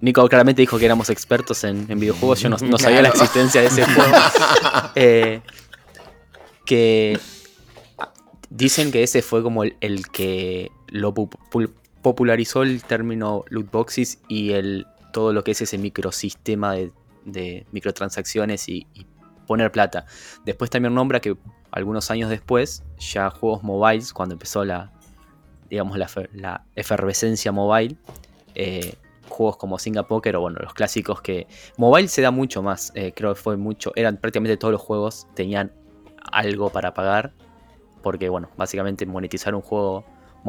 Nico 0.00 0.28
claramente 0.28 0.62
dijo 0.62 0.78
que 0.78 0.84
éramos 0.84 1.10
expertos 1.10 1.64
en, 1.64 1.86
en 1.90 1.98
videojuegos, 1.98 2.40
yo 2.40 2.48
no, 2.48 2.56
no 2.58 2.78
sabía 2.78 3.02
la 3.02 3.08
existencia 3.08 3.60
de 3.62 3.66
ese 3.68 3.84
juego. 3.94 4.12
Eh, 4.94 5.40
que 6.64 7.18
dicen 8.50 8.92
que 8.92 9.02
ese 9.02 9.22
fue 9.22 9.42
como 9.42 9.64
el, 9.64 9.76
el 9.80 10.06
que 10.08 10.70
lo 10.88 11.14
pu- 11.14 11.30
popularizó 12.02 12.62
el 12.62 12.82
término 12.82 13.44
loot 13.48 13.70
boxes 13.70 14.20
y 14.28 14.52
el, 14.52 14.86
todo 15.12 15.32
lo 15.32 15.42
que 15.44 15.52
es 15.52 15.60
ese 15.60 15.78
microsistema 15.78 16.72
de, 16.74 16.92
de 17.24 17.66
microtransacciones 17.72 18.68
y, 18.68 18.86
y 18.94 19.06
poner 19.46 19.72
plata. 19.72 20.06
Después 20.44 20.70
también 20.70 20.94
nombra 20.94 21.20
que 21.20 21.36
algunos 21.70 22.10
años 22.10 22.30
después, 22.30 22.84
ya 22.98 23.30
juegos 23.30 23.62
mobiles, 23.62 24.12
cuando 24.12 24.34
empezó 24.34 24.64
la, 24.64 24.92
digamos, 25.68 25.98
la, 25.98 26.06
efer- 26.06 26.30
la 26.32 26.64
efervescencia 26.76 27.52
mobile, 27.52 27.96
eh, 28.54 28.94
juegos 29.28 29.56
como 29.58 29.78
Singa 29.78 30.06
o 30.08 30.40
bueno, 30.40 30.58
los 30.62 30.72
clásicos 30.72 31.20
que... 31.20 31.46
Mobile 31.76 32.08
se 32.08 32.22
da 32.22 32.30
mucho 32.30 32.62
más, 32.62 32.92
eh, 32.94 33.12
creo 33.14 33.34
que 33.34 33.40
fue 33.40 33.56
mucho, 33.56 33.92
eran 33.96 34.16
prácticamente 34.16 34.56
todos 34.56 34.72
los 34.72 34.80
juegos, 34.80 35.26
tenían 35.34 35.72
algo 36.32 36.70
para 36.70 36.94
pagar, 36.94 37.32
porque 38.02 38.28
bueno, 38.28 38.48
básicamente 38.56 39.04
monetizar 39.04 39.54
un 39.54 39.60
juego 39.60 40.04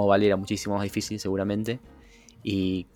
mobile 0.08 0.26
era 0.26 0.36
muchísimo 0.36 0.76
más 0.76 0.84
difícil 0.84 1.20
seguramente, 1.20 1.80
y... 2.44 2.88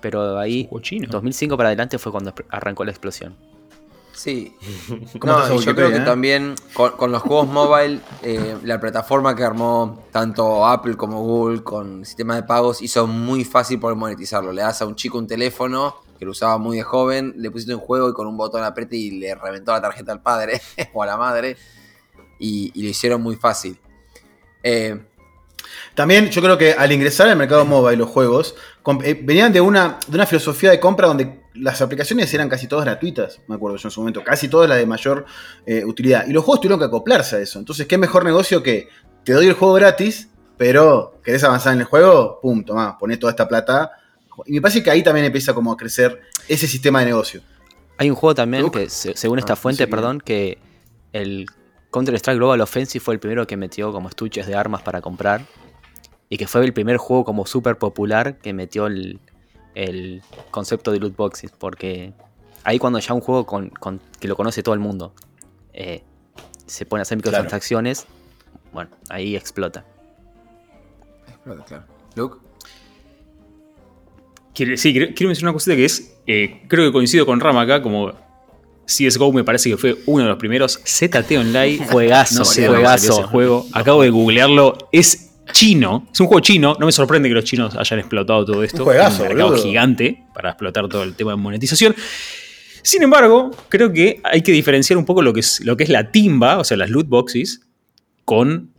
Pero 0.00 0.38
ahí, 0.38 0.68
Juego 0.70 0.80
chino. 0.80 1.08
2005 1.10 1.56
para 1.56 1.70
adelante 1.70 1.98
fue 1.98 2.12
cuando 2.12 2.32
arrancó 2.50 2.84
la 2.84 2.92
explosión. 2.92 3.34
Sí. 4.18 4.52
¿Cómo 5.20 5.32
No, 5.32 5.38
estás 5.38 5.50
en 5.50 5.56
y 5.58 5.64
yo 5.64 5.74
creo 5.76 5.90
que 5.90 5.96
eh? 5.96 6.04
también 6.04 6.54
con, 6.72 6.92
con 6.92 7.12
los 7.12 7.22
juegos 7.22 7.46
mobile, 7.46 8.00
eh, 8.22 8.56
la 8.64 8.80
plataforma 8.80 9.36
que 9.36 9.44
armó 9.44 10.04
tanto 10.10 10.66
Apple 10.66 10.96
como 10.96 11.22
Google 11.22 11.62
con 11.62 12.04
sistema 12.04 12.34
de 12.34 12.42
pagos 12.42 12.82
hizo 12.82 13.06
muy 13.06 13.44
fácil 13.44 13.78
poder 13.78 13.96
monetizarlo. 13.96 14.52
Le 14.52 14.62
das 14.62 14.82
a 14.82 14.86
un 14.86 14.96
chico 14.96 15.18
un 15.18 15.28
teléfono 15.28 15.96
que 16.18 16.24
lo 16.24 16.32
usaba 16.32 16.58
muy 16.58 16.78
de 16.78 16.82
joven, 16.82 17.34
le 17.36 17.48
pusiste 17.52 17.72
un 17.74 17.80
juego 17.80 18.10
y 18.10 18.12
con 18.12 18.26
un 18.26 18.36
botón 18.36 18.64
apriete 18.64 18.96
y 18.96 19.12
le 19.12 19.36
reventó 19.36 19.70
la 19.70 19.80
tarjeta 19.80 20.10
al 20.10 20.20
padre 20.20 20.60
o 20.92 21.02
a 21.02 21.06
la 21.06 21.16
madre 21.16 21.56
y, 22.40 22.72
y 22.74 22.82
lo 22.82 22.88
hicieron 22.88 23.22
muy 23.22 23.36
fácil. 23.36 23.78
Eh, 24.64 25.00
También 25.94 26.30
yo 26.30 26.40
creo 26.42 26.56
que 26.58 26.72
al 26.72 26.90
ingresar 26.92 27.28
al 27.28 27.36
mercado 27.36 27.64
mobile 27.64 27.96
los 27.96 28.08
juegos, 28.08 28.54
eh, 29.04 29.20
venían 29.22 29.52
de 29.52 29.60
una, 29.60 29.98
de 30.06 30.14
una 30.16 30.26
filosofía 30.26 30.70
de 30.70 30.80
compra 30.80 31.08
donde 31.08 31.40
las 31.54 31.80
aplicaciones 31.82 32.32
eran 32.34 32.48
casi 32.48 32.66
todas 32.68 32.84
gratuitas, 32.84 33.40
me 33.48 33.56
acuerdo 33.56 33.76
yo 33.76 33.88
en 33.88 33.90
su 33.90 34.00
momento, 34.00 34.22
casi 34.22 34.48
todas 34.48 34.68
las 34.68 34.78
de 34.78 34.86
mayor 34.86 35.26
eh, 35.66 35.84
utilidad. 35.84 36.26
Y 36.26 36.32
los 36.32 36.44
juegos 36.44 36.60
tuvieron 36.60 36.78
que 36.78 36.84
acoplarse 36.86 37.36
a 37.36 37.40
eso. 37.40 37.58
Entonces, 37.58 37.86
¿qué 37.86 37.98
mejor 37.98 38.24
negocio 38.24 38.62
que 38.62 38.88
te 39.24 39.32
doy 39.32 39.46
el 39.48 39.54
juego 39.54 39.74
gratis, 39.74 40.28
pero 40.56 41.18
querés 41.24 41.42
avanzar 41.44 41.72
en 41.74 41.80
el 41.80 41.84
juego? 41.86 42.38
Pum, 42.40 42.64
tomá, 42.64 42.96
ponés 42.96 43.18
toda 43.18 43.30
esta 43.32 43.48
plata. 43.48 43.90
Y 44.46 44.52
me 44.52 44.60
parece 44.60 44.82
que 44.84 44.90
ahí 44.90 45.02
también 45.02 45.26
empieza 45.26 45.52
como 45.52 45.72
a 45.72 45.76
crecer 45.76 46.20
ese 46.46 46.68
sistema 46.68 47.00
de 47.00 47.06
negocio. 47.06 47.40
Hay 47.96 48.08
un 48.08 48.14
juego 48.14 48.36
también 48.36 48.70
que, 48.70 48.88
se- 48.88 49.16
según 49.16 49.38
Ah, 49.38 49.40
esta 49.40 49.52
no 49.54 49.56
fuente, 49.56 49.88
perdón, 49.88 50.20
que 50.20 50.58
el 51.12 51.46
Counter-Strike 51.90 52.36
Global 52.38 52.60
Offensive 52.60 53.02
fue 53.02 53.14
el 53.14 53.20
primero 53.20 53.46
que 53.46 53.56
metió 53.56 53.92
como 53.92 54.08
estuches 54.08 54.46
de 54.46 54.54
armas 54.54 54.82
para 54.82 55.00
comprar. 55.00 55.42
Y 56.28 56.36
que 56.36 56.46
fue 56.46 56.64
el 56.64 56.72
primer 56.74 56.98
juego 56.98 57.24
como 57.24 57.46
súper 57.46 57.78
popular 57.78 58.36
que 58.38 58.52
metió 58.52 58.86
el, 58.86 59.18
el 59.74 60.22
concepto 60.50 60.92
de 60.92 60.98
loot 61.00 61.16
boxes. 61.16 61.50
Porque 61.58 62.12
ahí 62.64 62.78
cuando 62.78 62.98
ya 62.98 63.14
un 63.14 63.20
juego 63.22 63.46
con, 63.46 63.70
con- 63.70 64.00
que 64.20 64.28
lo 64.28 64.36
conoce 64.36 64.62
todo 64.62 64.74
el 64.74 64.80
mundo 64.80 65.14
eh, 65.72 66.02
se 66.66 66.84
pone 66.84 67.00
a 67.00 67.02
hacer 67.02 67.16
microtransacciones, 67.16 68.06
bueno, 68.72 68.90
ahí 69.08 69.34
explota. 69.36 69.86
Explota, 71.28 71.64
claro. 71.64 71.84
Luke. 72.16 72.36
Quiero- 74.54 74.76
sí, 74.76 74.92
quiero, 74.92 75.14
quiero 75.14 75.28
mencionar 75.28 75.50
una 75.50 75.54
cosita 75.54 75.76
que 75.76 75.84
es, 75.86 76.14
eh, 76.26 76.62
creo 76.68 76.84
que 76.86 76.92
coincido 76.92 77.24
con 77.24 77.40
Rama 77.40 77.62
acá, 77.62 77.80
como 77.80 78.12
CSGO 78.88 79.32
me 79.32 79.44
parece 79.44 79.68
que 79.70 79.76
fue 79.76 79.98
uno 80.06 80.24
de 80.24 80.30
los 80.30 80.38
primeros. 80.38 80.80
ZT 80.84 81.32
Online, 81.36 81.86
Juegazo, 81.90 82.38
no 82.38 82.44
sé 82.44 82.66
juegazo. 82.66 83.12
ese 83.12 83.22
juego. 83.24 83.66
Acabo 83.72 84.02
de 84.02 84.10
googlearlo, 84.10 84.88
es 84.90 85.26
chino, 85.52 86.08
es 86.12 86.20
un 86.20 86.26
juego 86.26 86.40
chino, 86.40 86.76
no 86.80 86.86
me 86.86 86.92
sorprende 86.92 87.28
que 87.28 87.34
los 87.34 87.44
chinos 87.44 87.74
hayan 87.76 87.98
explotado 88.00 88.44
todo 88.44 88.62
esto. 88.62 88.78
Un 88.78 88.84
juegazo, 88.84 89.14
Es 89.16 89.20
un 89.20 89.28
mercado 89.28 89.48
boludo. 89.50 89.62
gigante 89.62 90.24
para 90.34 90.50
explotar 90.50 90.88
todo 90.88 91.02
el 91.02 91.14
tema 91.14 91.32
de 91.32 91.36
monetización. 91.36 91.94
Sin 92.82 93.02
embargo, 93.02 93.50
creo 93.68 93.92
que 93.92 94.20
hay 94.24 94.40
que 94.40 94.52
diferenciar 94.52 94.96
un 94.96 95.04
poco 95.04 95.20
lo 95.20 95.32
que 95.34 95.40
es, 95.40 95.60
lo 95.60 95.76
que 95.76 95.84
es 95.84 95.90
la 95.90 96.10
timba, 96.10 96.58
o 96.58 96.64
sea, 96.64 96.76
las 96.76 96.88
loot 96.90 97.08
boxes, 97.08 97.60
con 98.24 98.72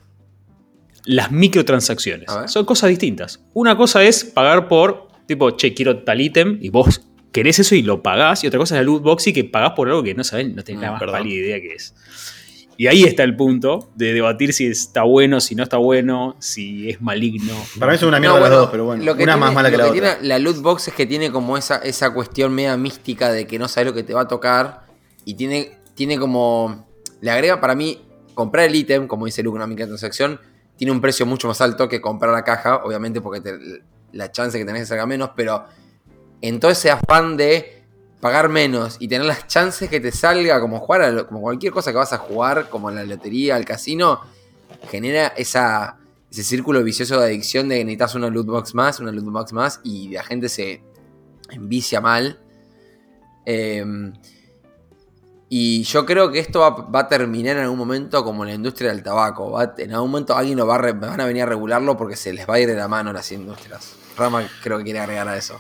las 1.06 1.32
microtransacciones. 1.32 2.30
Son 2.48 2.66
cosas 2.66 2.90
distintas. 2.90 3.40
Una 3.54 3.76
cosa 3.76 4.04
es 4.04 4.24
pagar 4.24 4.68
por, 4.68 5.08
tipo, 5.28 5.52
che, 5.52 5.74
quiero 5.74 6.00
tal 6.04 6.22
ítem 6.22 6.58
y 6.62 6.70
vos 6.70 7.02
querés 7.32 7.60
eso 7.60 7.76
y 7.76 7.82
lo 7.82 8.02
pagás. 8.04 8.44
Y 8.44 8.48
otra 8.48 8.60
cosa 8.60 8.76
es 8.76 8.80
la 8.82 8.84
loot 8.86 9.04
box 9.04 9.28
y 9.28 9.34
que 9.34 9.44
pagás 9.44 9.72
por 9.72 9.88
algo 9.88 10.04
que 10.04 10.14
no 10.16 10.24
sabés, 10.24 10.54
no 10.54 10.64
tenés 10.64 10.82
la 10.82 10.92
más 10.92 11.00
perdón. 11.00 11.18
pálida 11.20 11.36
idea 11.36 11.62
que 11.62 11.74
es. 11.74 11.94
Y 12.78 12.88
ahí 12.88 13.04
está 13.04 13.24
el 13.24 13.36
punto 13.36 13.90
de 13.96 14.14
debatir 14.14 14.54
si 14.54 14.66
está 14.68 15.04
bueno, 15.04 15.42
si 15.42 15.54
no 15.54 15.64
está 15.64 15.76
bueno, 15.76 16.38
si 16.40 16.90
es 16.90 17.02
maligno. 17.02 17.54
Para 17.78 17.92
mí 17.92 17.98
es 17.98 18.04
una 18.04 18.22
mierda 18.22 18.38
No, 18.38 18.42
las 18.42 18.52
dos, 18.52 18.70
pero 18.72 18.86
bueno, 18.86 19.04
lo 19.04 19.18
que 19.18 19.24
una 19.24 19.34
tiene- 19.34 19.46
más 19.48 19.54
mala 19.54 19.70
que 19.70 19.76
la 19.78 19.84
que 19.84 19.90
otra. 19.90 20.16
tiene 20.18 20.28
la 20.30 20.40
loot 20.40 20.62
box 20.62 20.88
es 20.88 20.94
que 20.94 21.06
tiene 21.06 21.30
como 21.30 21.58
esa, 21.58 21.76
esa 21.80 22.14
cuestión 22.14 22.54
media 22.54 22.78
mística 22.78 23.34
de 23.34 23.46
que 23.48 23.60
no 23.60 23.68
sabes 23.68 23.88
lo 23.88 23.94
que 23.94 24.04
te 24.04 24.14
va 24.14 24.22
a 24.22 24.28
tocar. 24.30 24.86
Y 25.26 25.34
tiene, 25.34 25.78
tiene 25.94 26.18
como. 26.18 26.88
Le 27.20 27.32
agrega 27.32 27.60
para 27.60 27.76
mí 27.76 28.02
comprar 28.34 28.66
el 28.68 28.74
ítem, 28.76 29.08
como 29.08 29.26
dice 29.26 29.44
Luke, 29.44 29.58
una 29.58 29.68
microtransacción, 29.68 30.40
tiene 30.78 30.94
un 30.94 31.02
precio 31.02 31.26
mucho 31.26 31.50
más 31.50 31.60
alto 31.60 31.90
que 31.90 32.00
comprar 32.00 32.32
la 32.32 32.46
caja, 32.46 32.78
obviamente 32.86 33.20
porque 33.20 33.42
te- 33.42 33.60
la 34.14 34.32
chance 34.32 34.58
que 34.58 34.64
tenés 34.64 34.84
que 34.84 34.86
salga 34.86 35.06
menos, 35.06 35.32
pero 35.36 35.66
en 36.42 36.60
todo 36.60 36.72
ese 36.72 36.92
afán 36.92 37.38
de 37.38 37.84
pagar 38.22 38.50
menos 38.50 38.98
y 39.00 39.08
tener 39.08 39.26
las 39.26 39.48
chances 39.48 39.90
que 39.90 40.00
te 40.00 40.12
salga, 40.12 40.60
como 40.60 40.80
jugar 40.80 41.02
a 41.02 41.12
lo- 41.12 41.28
como 41.28 41.42
cualquier 41.42 41.72
cosa 41.72 41.92
que 41.92 41.98
vas 41.98 42.14
a 42.14 42.18
jugar, 42.18 42.70
como 42.70 42.92
la 42.92 43.04
lotería, 43.04 43.56
al 43.56 43.66
casino, 43.66 44.22
genera 44.90 45.28
ese 45.28 45.60
círculo 46.32 46.84
vicioso 46.84 47.20
de 47.20 47.28
adicción 47.28 47.70
de 47.70 47.78
que 47.78 47.86
necesitas 47.86 48.16
una 48.16 48.30
loot 48.30 48.46
box 48.48 48.76
más, 48.76 49.00
una 49.00 49.12
loot 49.12 49.26
box 49.26 49.54
más, 49.54 49.80
y 49.84 50.10
la 50.10 50.24
gente 50.24 50.50
se 50.50 50.84
envicia 51.50 52.02
mal. 52.02 52.40
Eh, 53.46 53.84
y 55.52 55.82
yo 55.84 56.06
creo 56.06 56.32
que 56.32 56.38
esto 56.38 56.60
va, 56.60 57.00
a 57.00 57.08
terminar 57.08 57.58
en 57.58 57.64
algún 57.64 57.80
momento 57.80 58.24
como 58.24 58.46
la 58.46 58.54
industria 58.54 58.92
del 58.92 59.02
tabaco. 59.02 59.60
En 59.80 59.94
algún 59.94 60.12
momento 60.12 60.36
alguien 60.38 60.60
lo 60.60 60.68
va 60.68 60.76
a 60.76 60.94
van 60.94 61.20
a 61.20 61.26
venir 61.26 61.42
a 61.42 61.48
regularlo 61.48 61.98
porque 61.98 62.16
se 62.16 62.32
les 62.32 62.48
va 62.48 62.56
a 62.56 62.60
ir 62.60 62.68
de 62.68 62.76
la 62.76 62.88
mano 62.88 63.12
las 63.12 63.32
industrias. 63.32 63.96
Rama 64.16 64.48
creo 64.62 64.78
que 64.78 64.84
quiere 64.84 65.00
agregar 65.00 65.28
a 65.28 65.36
eso. 65.36 65.60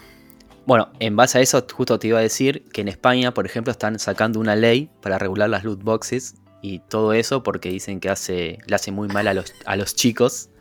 Bueno, 0.69 0.89
en 0.99 1.15
base 1.15 1.39
a 1.39 1.41
eso, 1.41 1.65
justo 1.73 1.97
te 1.97 2.09
iba 2.09 2.19
a 2.19 2.21
decir 2.21 2.63
que 2.71 2.81
en 2.81 2.89
España, 2.89 3.33
por 3.33 3.47
ejemplo, 3.47 3.71
están 3.71 3.97
sacando 3.97 4.39
una 4.39 4.55
ley 4.55 4.88
para 5.01 5.17
regular 5.17 5.49
las 5.49 5.63
loot 5.63 5.81
boxes 5.81 6.35
y 6.61 6.77
todo 6.77 7.13
eso 7.13 7.41
porque 7.41 7.69
dicen 7.69 7.99
que 7.99 8.07
hace, 8.07 8.59
le 8.67 8.75
hace 8.75 8.91
muy 8.91 9.07
mal 9.07 9.27
a 9.27 9.33
los, 9.33 9.51
a 9.65 9.75
los 9.75 9.95
chicos. 9.95 10.51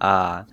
a, 0.00 0.46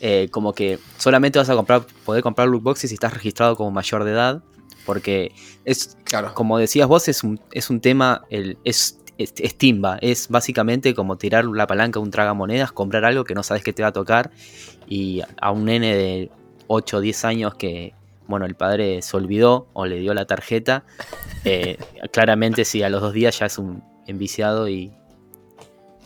eh, 0.00 0.26
como 0.32 0.54
que 0.54 0.80
solamente 0.96 1.38
vas 1.38 1.48
a 1.48 1.54
comprar, 1.54 1.86
poder 2.04 2.24
comprar 2.24 2.48
loot 2.48 2.64
boxes 2.64 2.90
si 2.90 2.94
estás 2.94 3.14
registrado 3.14 3.54
como 3.54 3.70
mayor 3.70 4.02
de 4.02 4.10
edad. 4.10 4.42
Porque 4.84 5.30
es, 5.64 5.96
Claro. 6.02 6.34
como 6.34 6.58
decías 6.58 6.88
vos, 6.88 7.06
es 7.06 7.22
un, 7.22 7.40
es 7.52 7.70
un 7.70 7.80
tema, 7.80 8.24
el, 8.28 8.58
es, 8.64 8.98
es, 9.18 9.34
es 9.38 9.56
timba, 9.56 9.98
es 10.00 10.26
básicamente 10.26 10.96
como 10.96 11.16
tirar 11.16 11.44
la 11.44 11.68
palanca 11.68 12.00
a 12.00 12.02
un 12.02 12.10
tragamonedas, 12.10 12.72
comprar 12.72 13.04
algo 13.04 13.22
que 13.22 13.36
no 13.36 13.44
sabes 13.44 13.62
que 13.62 13.72
te 13.72 13.82
va 13.82 13.90
a 13.90 13.92
tocar 13.92 14.32
y 14.88 15.22
a 15.40 15.52
un 15.52 15.66
nene 15.66 15.94
de 15.94 16.30
8 16.66 16.96
o 16.96 17.00
10 17.00 17.24
años 17.24 17.54
que, 17.54 17.94
bueno, 18.28 18.46
el 18.46 18.54
padre 18.54 19.02
se 19.02 19.16
olvidó 19.16 19.68
o 19.72 19.86
le 19.86 19.98
dio 19.98 20.14
la 20.14 20.26
tarjeta, 20.26 20.84
eh, 21.44 21.78
claramente 22.12 22.64
sí, 22.64 22.82
a 22.82 22.88
los 22.88 23.00
dos 23.00 23.12
días 23.12 23.38
ya 23.38 23.46
es 23.46 23.58
un 23.58 23.82
enviciado 24.06 24.68
y, 24.68 24.92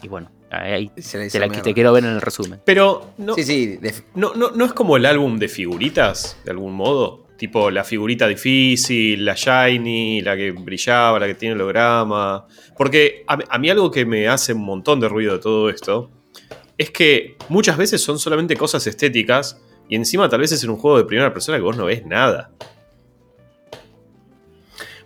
y 0.02 0.08
bueno, 0.08 0.30
ahí 0.50 0.90
Se 0.96 1.28
te, 1.28 1.38
la, 1.38 1.48
mierda. 1.48 1.62
te 1.62 1.74
quiero 1.74 1.92
ver 1.92 2.04
en 2.04 2.10
el 2.12 2.20
resumen. 2.20 2.60
Pero 2.64 3.12
no, 3.18 3.34
Sí, 3.34 3.42
sí, 3.44 3.78
no, 4.14 4.34
no, 4.34 4.50
no 4.52 4.64
es 4.64 4.72
como 4.72 4.96
el 4.96 5.04
álbum 5.04 5.38
de 5.38 5.48
figuritas, 5.48 6.38
de 6.44 6.52
algún 6.52 6.72
modo. 6.74 7.26
Tipo 7.36 7.72
la 7.72 7.82
figurita 7.82 8.28
difícil, 8.28 9.24
la 9.24 9.34
shiny, 9.34 10.20
la 10.20 10.36
que 10.36 10.52
brillaba, 10.52 11.18
la 11.18 11.26
que 11.26 11.34
tiene 11.34 11.56
holograma. 11.56 12.46
Porque 12.76 13.24
a, 13.26 13.36
a 13.48 13.58
mí 13.58 13.68
algo 13.68 13.90
que 13.90 14.06
me 14.06 14.28
hace 14.28 14.52
un 14.52 14.64
montón 14.64 15.00
de 15.00 15.08
ruido 15.08 15.32
de 15.32 15.38
todo 15.40 15.68
esto 15.68 16.10
es 16.78 16.90
que 16.90 17.36
muchas 17.48 17.76
veces 17.76 18.00
son 18.00 18.18
solamente 18.18 18.56
cosas 18.56 18.86
estéticas 18.86 19.60
y 19.92 19.96
encima 19.96 20.26
tal 20.26 20.40
vez 20.40 20.50
es 20.52 20.64
en 20.64 20.70
un 20.70 20.78
juego 20.78 20.96
de 20.96 21.04
primera 21.04 21.34
persona 21.34 21.58
que 21.58 21.62
vos 21.64 21.76
no 21.76 21.84
ves 21.84 22.06
nada. 22.06 22.50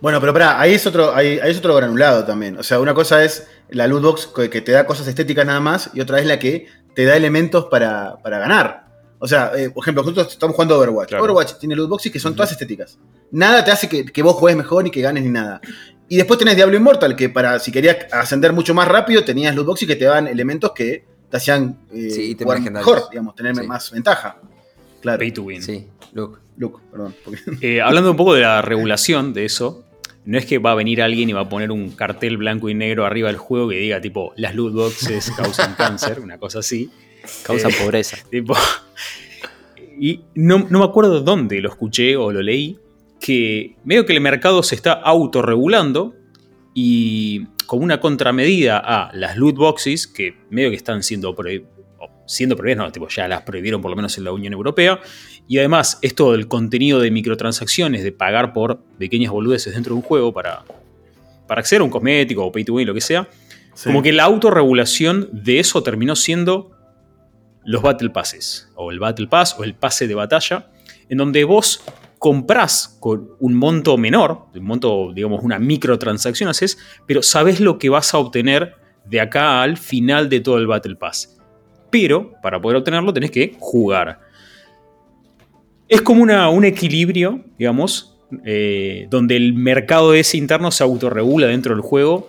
Bueno, 0.00 0.20
pero 0.20 0.32
pará, 0.32 0.60
ahí 0.60 0.74
es 0.74 0.86
otro, 0.86 1.12
ahí, 1.12 1.40
ahí 1.42 1.50
es 1.50 1.58
otro 1.58 1.74
granulado 1.74 2.24
también. 2.24 2.56
O 2.56 2.62
sea, 2.62 2.78
una 2.78 2.94
cosa 2.94 3.24
es 3.24 3.48
la 3.68 3.88
loot 3.88 4.00
box 4.02 4.26
que 4.48 4.60
te 4.60 4.70
da 4.70 4.86
cosas 4.86 5.08
estéticas 5.08 5.44
nada 5.44 5.58
más, 5.58 5.90
y 5.92 6.00
otra 6.00 6.20
es 6.20 6.26
la 6.26 6.38
que 6.38 6.68
te 6.94 7.04
da 7.04 7.16
elementos 7.16 7.64
para, 7.64 8.18
para 8.22 8.38
ganar. 8.38 8.86
O 9.18 9.26
sea, 9.26 9.50
eh, 9.56 9.70
por 9.70 9.82
ejemplo, 9.82 10.04
nosotros 10.04 10.28
estamos 10.32 10.54
jugando 10.54 10.78
Overwatch. 10.78 11.08
Claro. 11.08 11.24
Overwatch 11.24 11.54
tiene 11.58 11.74
loot 11.74 11.88
boxes 11.90 12.12
que 12.12 12.20
son 12.20 12.36
todas 12.36 12.52
estéticas. 12.52 12.96
Nada 13.32 13.64
te 13.64 13.72
hace 13.72 13.88
que, 13.88 14.04
que 14.04 14.22
vos 14.22 14.36
juegues 14.36 14.56
mejor 14.56 14.84
ni 14.84 14.92
que 14.92 15.00
ganes 15.00 15.24
ni 15.24 15.30
nada. 15.30 15.60
Y 16.08 16.16
después 16.16 16.38
tenés 16.38 16.54
Diablo 16.54 16.76
Immortal, 16.76 17.16
que 17.16 17.28
para 17.28 17.58
si 17.58 17.72
querías 17.72 17.96
ascender 18.12 18.52
mucho 18.52 18.72
más 18.72 18.86
rápido, 18.86 19.24
tenías 19.24 19.52
loot 19.56 19.66
boxes 19.66 19.88
que 19.88 19.96
te 19.96 20.04
daban 20.04 20.28
elementos 20.28 20.70
que 20.70 21.04
te 21.28 21.38
hacían 21.38 21.80
eh, 21.92 22.08
Sí, 22.08 22.36
jugar 22.40 22.60
mejor, 22.60 23.10
digamos, 23.10 23.34
tener 23.34 23.56
Sí. 23.56 23.66
más 23.66 23.90
ventaja. 23.90 24.36
Claro. 25.06 25.18
Pay 25.20 25.30
to 25.32 25.42
win. 25.42 25.62
sí, 25.62 25.86
Luke. 26.12 26.38
Luke, 26.58 26.80
perdón. 26.90 27.14
porque- 27.24 27.40
Eh, 27.60 27.80
hablando 27.80 28.10
un 28.10 28.16
poco 28.16 28.34
de 28.34 28.40
la 28.42 28.62
regulación 28.62 29.32
de 29.34 29.44
eso, 29.44 29.84
no 30.24 30.36
es 30.38 30.46
que 30.46 30.58
va 30.58 30.72
a 30.72 30.74
venir 30.74 31.00
alguien 31.02 31.28
y 31.30 31.32
va 31.32 31.42
a 31.42 31.48
poner 31.48 31.70
un 31.70 31.90
cartel 31.90 32.36
blanco 32.38 32.68
y 32.68 32.74
negro 32.74 33.04
arriba 33.06 33.28
del 33.28 33.36
juego 33.36 33.68
que 33.68 33.76
diga 33.76 34.00
tipo 34.00 34.32
las 34.36 34.54
loot 34.54 34.72
boxes 34.74 35.30
causan 35.36 35.74
cáncer, 35.74 36.20
una 36.20 36.38
cosa 36.38 36.58
así. 36.60 36.90
Causa 37.44 37.68
Eh, 37.68 37.74
pobreza. 37.80 38.16
Tipo, 38.30 38.54
y 39.98 40.20
no, 40.34 40.66
no 40.70 40.78
me 40.80 40.84
acuerdo 40.84 41.20
dónde 41.20 41.60
lo 41.60 41.68
escuché 41.68 42.16
o 42.16 42.32
lo 42.32 42.42
leí, 42.42 42.78
que 43.20 43.76
medio 43.84 44.04
que 44.06 44.12
el 44.12 44.20
mercado 44.20 44.62
se 44.62 44.74
está 44.74 44.92
autorregulando 44.92 46.14
y 46.74 47.46
como 47.66 47.82
una 47.82 48.00
contramedida 48.00 48.78
a 48.78 49.10
las 49.14 49.36
loot 49.36 49.56
boxes, 49.56 50.06
que 50.06 50.36
medio 50.50 50.70
que 50.70 50.76
están 50.76 51.02
siendo, 51.02 51.30
o 51.30 51.34
siendo 52.26 52.56
prohibidas, 52.56 52.84
no, 52.86 52.92
tipo, 52.92 53.08
ya 53.08 53.26
las 53.28 53.42
prohibieron 53.42 53.80
por 53.80 53.90
lo 53.90 53.96
menos 53.96 54.16
en 54.18 54.24
la 54.24 54.32
Unión 54.32 54.52
Europea, 54.52 55.00
y 55.48 55.58
además 55.58 55.98
esto 56.02 56.32
del 56.32 56.48
contenido 56.48 57.00
de 57.00 57.10
microtransacciones, 57.10 58.02
de 58.04 58.12
pagar 58.12 58.52
por 58.52 58.82
pequeñas 58.98 59.32
boludeces 59.32 59.74
dentro 59.74 59.94
de 59.94 60.00
un 60.00 60.02
juego 60.02 60.32
para, 60.32 60.64
para 61.46 61.60
acceder 61.60 61.80
a 61.80 61.84
un 61.84 61.90
cosmético 61.90 62.44
o 62.44 62.52
pay 62.52 62.64
to 62.64 62.74
win, 62.74 62.86
lo 62.86 62.94
que 62.94 63.00
sea, 63.00 63.28
Sí. 63.74 63.84
como 63.90 64.02
que 64.02 64.10
la 64.12 64.24
autorregulación 64.24 65.28
de 65.32 65.58
eso 65.60 65.82
terminó 65.82 66.16
siendo 66.16 66.70
los 67.64 67.82
Battle 67.82 68.10
Passes, 68.10 68.70
o 68.74 68.90
el 68.90 68.98
Battle 68.98 69.26
Pass, 69.26 69.54
o 69.58 69.64
el 69.64 69.74
pase 69.74 70.06
de 70.08 70.14
batalla, 70.14 70.70
en 71.08 71.18
donde 71.18 71.44
vos 71.44 71.82
comprás 72.18 72.96
con 73.00 73.28
un 73.38 73.54
monto 73.54 73.98
menor, 73.98 74.46
un 74.54 74.64
monto, 74.64 75.12
digamos, 75.14 75.44
una 75.44 75.58
microtransacción 75.58 76.48
haces, 76.48 76.78
pero 77.06 77.22
sabés 77.22 77.60
lo 77.60 77.76
que 77.78 77.90
vas 77.90 78.14
a 78.14 78.18
obtener 78.18 78.76
de 79.04 79.20
acá 79.20 79.62
al 79.62 79.76
final 79.76 80.28
de 80.30 80.40
todo 80.40 80.56
el 80.56 80.66
Battle 80.66 80.96
Pass. 80.96 81.35
Pero 81.90 82.32
para 82.42 82.60
poder 82.60 82.78
obtenerlo 82.78 83.12
tenés 83.12 83.30
que 83.30 83.56
jugar. 83.58 84.20
Es 85.88 86.02
como 86.02 86.22
una- 86.22 86.48
un 86.48 86.64
equilibrio, 86.64 87.44
digamos, 87.58 88.16
eh, 88.44 89.06
donde 89.08 89.36
el 89.36 89.54
mercado 89.54 90.14
ese 90.14 90.36
interno 90.36 90.70
se 90.72 90.82
autorregula 90.82 91.46
dentro 91.46 91.74
del 91.74 91.82
juego 91.82 92.28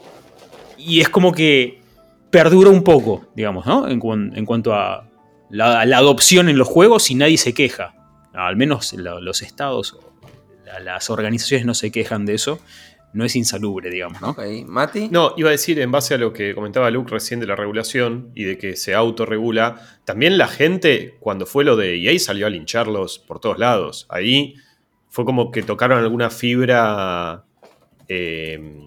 y 0.78 1.02
es 1.02 1.10
como 1.10 1.32
que 1.32 1.82
perdura 2.30 2.70
un 2.70 2.84
poco, 2.84 3.26
digamos, 3.36 3.66
¿no? 3.66 3.88
En, 3.88 4.00
cuan- 4.00 4.32
en 4.36 4.46
cuanto 4.46 4.74
a 4.76 5.10
la, 5.50 5.86
la 5.86 5.98
adopción 5.98 6.50
en 6.50 6.58
los 6.58 6.68
juegos 6.68 7.10
y 7.10 7.16
nadie 7.16 7.38
se 7.38 7.54
queja. 7.54 7.96
Al 8.34 8.56
menos 8.58 8.94
lo- 8.94 9.22
los 9.22 9.42
estados 9.42 9.98
las 10.84 11.10
organizaciones 11.10 11.66
no 11.66 11.74
se 11.74 11.92
quejan 11.92 12.26
de 12.26 12.36
eso. 12.36 12.60
No 13.18 13.26
es 13.26 13.36
insalubre, 13.36 13.90
digamos, 13.90 14.22
¿no? 14.22 14.30
Ok, 14.30 14.40
Mati. 14.68 15.10
No, 15.10 15.34
iba 15.38 15.50
a 15.50 15.52
decir, 15.52 15.80
en 15.80 15.92
base 15.92 16.14
a 16.14 16.18
lo 16.18 16.32
que 16.32 16.54
comentaba 16.54 16.92
Luke 16.92 17.10
recién 17.12 17.40
de 17.40 17.48
la 17.48 17.56
regulación 17.56 18.32
y 18.36 18.44
de 18.44 18.58
que 18.58 18.76
se 18.76 18.94
autorregula, 18.94 19.82
también 20.06 20.38
la 20.38 20.48
gente, 20.48 21.16
cuando 21.20 21.46
fue 21.46 21.64
lo 21.64 21.76
de 21.76 21.96
EA, 21.96 22.18
salió 22.20 22.46
a 22.46 22.50
lincharlos 22.50 23.18
por 23.20 23.40
todos 23.40 23.58
lados. 23.58 24.06
Ahí 24.10 24.56
fue 25.10 25.26
como 25.26 25.52
que 25.52 25.64
tocaron 25.64 25.98
alguna 26.00 26.30
fibra. 26.30 27.44
eh, 28.08 28.86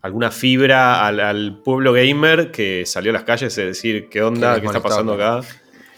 alguna 0.00 0.30
fibra 0.30 1.06
al, 1.06 1.18
al 1.18 1.60
pueblo 1.64 1.92
gamer 1.92 2.50
que 2.52 2.84
salió 2.86 3.10
a 3.10 3.14
las 3.14 3.24
calles 3.24 3.58
a 3.58 3.62
decir, 3.62 4.08
¿qué 4.08 4.22
onda? 4.22 4.54
Que 4.54 4.60
¿Qué 4.60 4.66
está 4.66 4.80
pasando 4.80 5.14
acá? 5.14 5.40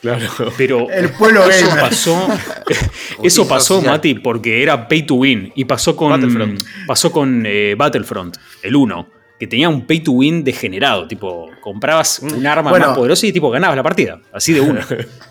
Claro. 0.00 0.26
Pero 0.56 0.88
El 0.90 1.10
pueblo 1.10 1.44
eso 1.48 1.66
gamer. 1.68 1.84
pasó, 1.84 2.28
eso 3.22 3.46
pasó, 3.48 3.74
social. 3.76 3.92
Mati, 3.92 4.14
porque 4.14 4.62
era 4.62 4.88
pay 4.88 5.02
to 5.02 5.14
win. 5.14 5.52
Y 5.54 5.64
pasó 5.64 5.94
con 5.96 6.10
Battlefront. 6.10 6.62
Pasó 6.86 7.10
con 7.12 7.44
eh, 7.46 7.74
Battlefront, 7.76 8.36
el 8.62 8.76
1, 8.76 9.08
que 9.38 9.46
tenía 9.46 9.68
un 9.68 9.86
pay 9.86 10.00
to 10.00 10.12
win 10.12 10.42
degenerado. 10.44 11.06
Tipo, 11.06 11.50
comprabas 11.60 12.20
un 12.20 12.46
arma 12.46 12.70
Bueno. 12.70 12.88
más 12.88 12.96
poderosa 12.96 13.26
y 13.26 13.32
tipo 13.32 13.50
ganabas 13.50 13.76
la 13.76 13.82
partida. 13.82 14.20
Así 14.32 14.52
de 14.52 14.60
uno. 14.60 14.80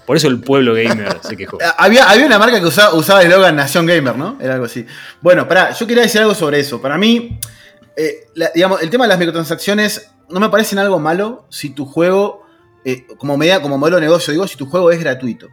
Por 0.06 0.18
eso 0.18 0.28
el 0.28 0.40
pueblo 0.40 0.74
gamer 0.74 1.18
se 1.22 1.36
quejó. 1.36 1.58
Había, 1.78 2.10
había 2.10 2.26
una 2.26 2.38
marca 2.40 2.60
que 2.60 2.66
usaba, 2.66 2.94
usaba 2.94 3.22
el 3.22 3.28
eslogan 3.28 3.56
Nación 3.56 3.86
Gamer, 3.86 4.16
¿no? 4.16 4.38
Era 4.40 4.54
algo 4.54 4.66
así. 4.66 4.86
Bueno, 5.22 5.48
pará, 5.48 5.72
yo 5.72 5.86
quería 5.88 6.04
decir 6.04 6.22
algo 6.22 6.34
sobre 6.36 6.60
eso. 6.60 6.82
Para 6.82 6.98
mí, 6.98 7.40
eh, 7.98 8.28
la- 8.36 8.52
digamos, 8.54 8.82
el 8.82 8.90
tema 8.90 9.06
de 9.06 9.10
las 9.10 9.20
microtransacciones 9.20 10.12
no 10.30 10.40
me 10.40 10.50
parecen 10.50 10.78
algo 10.80 11.00
malo 11.00 11.46
si 11.50 11.72
tu 11.72 11.86
juego, 11.86 12.46
eh, 12.86 13.06
como, 13.18 13.38
medida, 13.38 13.62
como 13.62 13.78
modelo 13.78 13.98
de 13.98 14.02
negocio, 14.04 14.32
digo, 14.32 14.48
si 14.48 14.58
tu 14.58 14.66
juego 14.66 14.92
es 14.92 15.00
gratuito. 15.00 15.50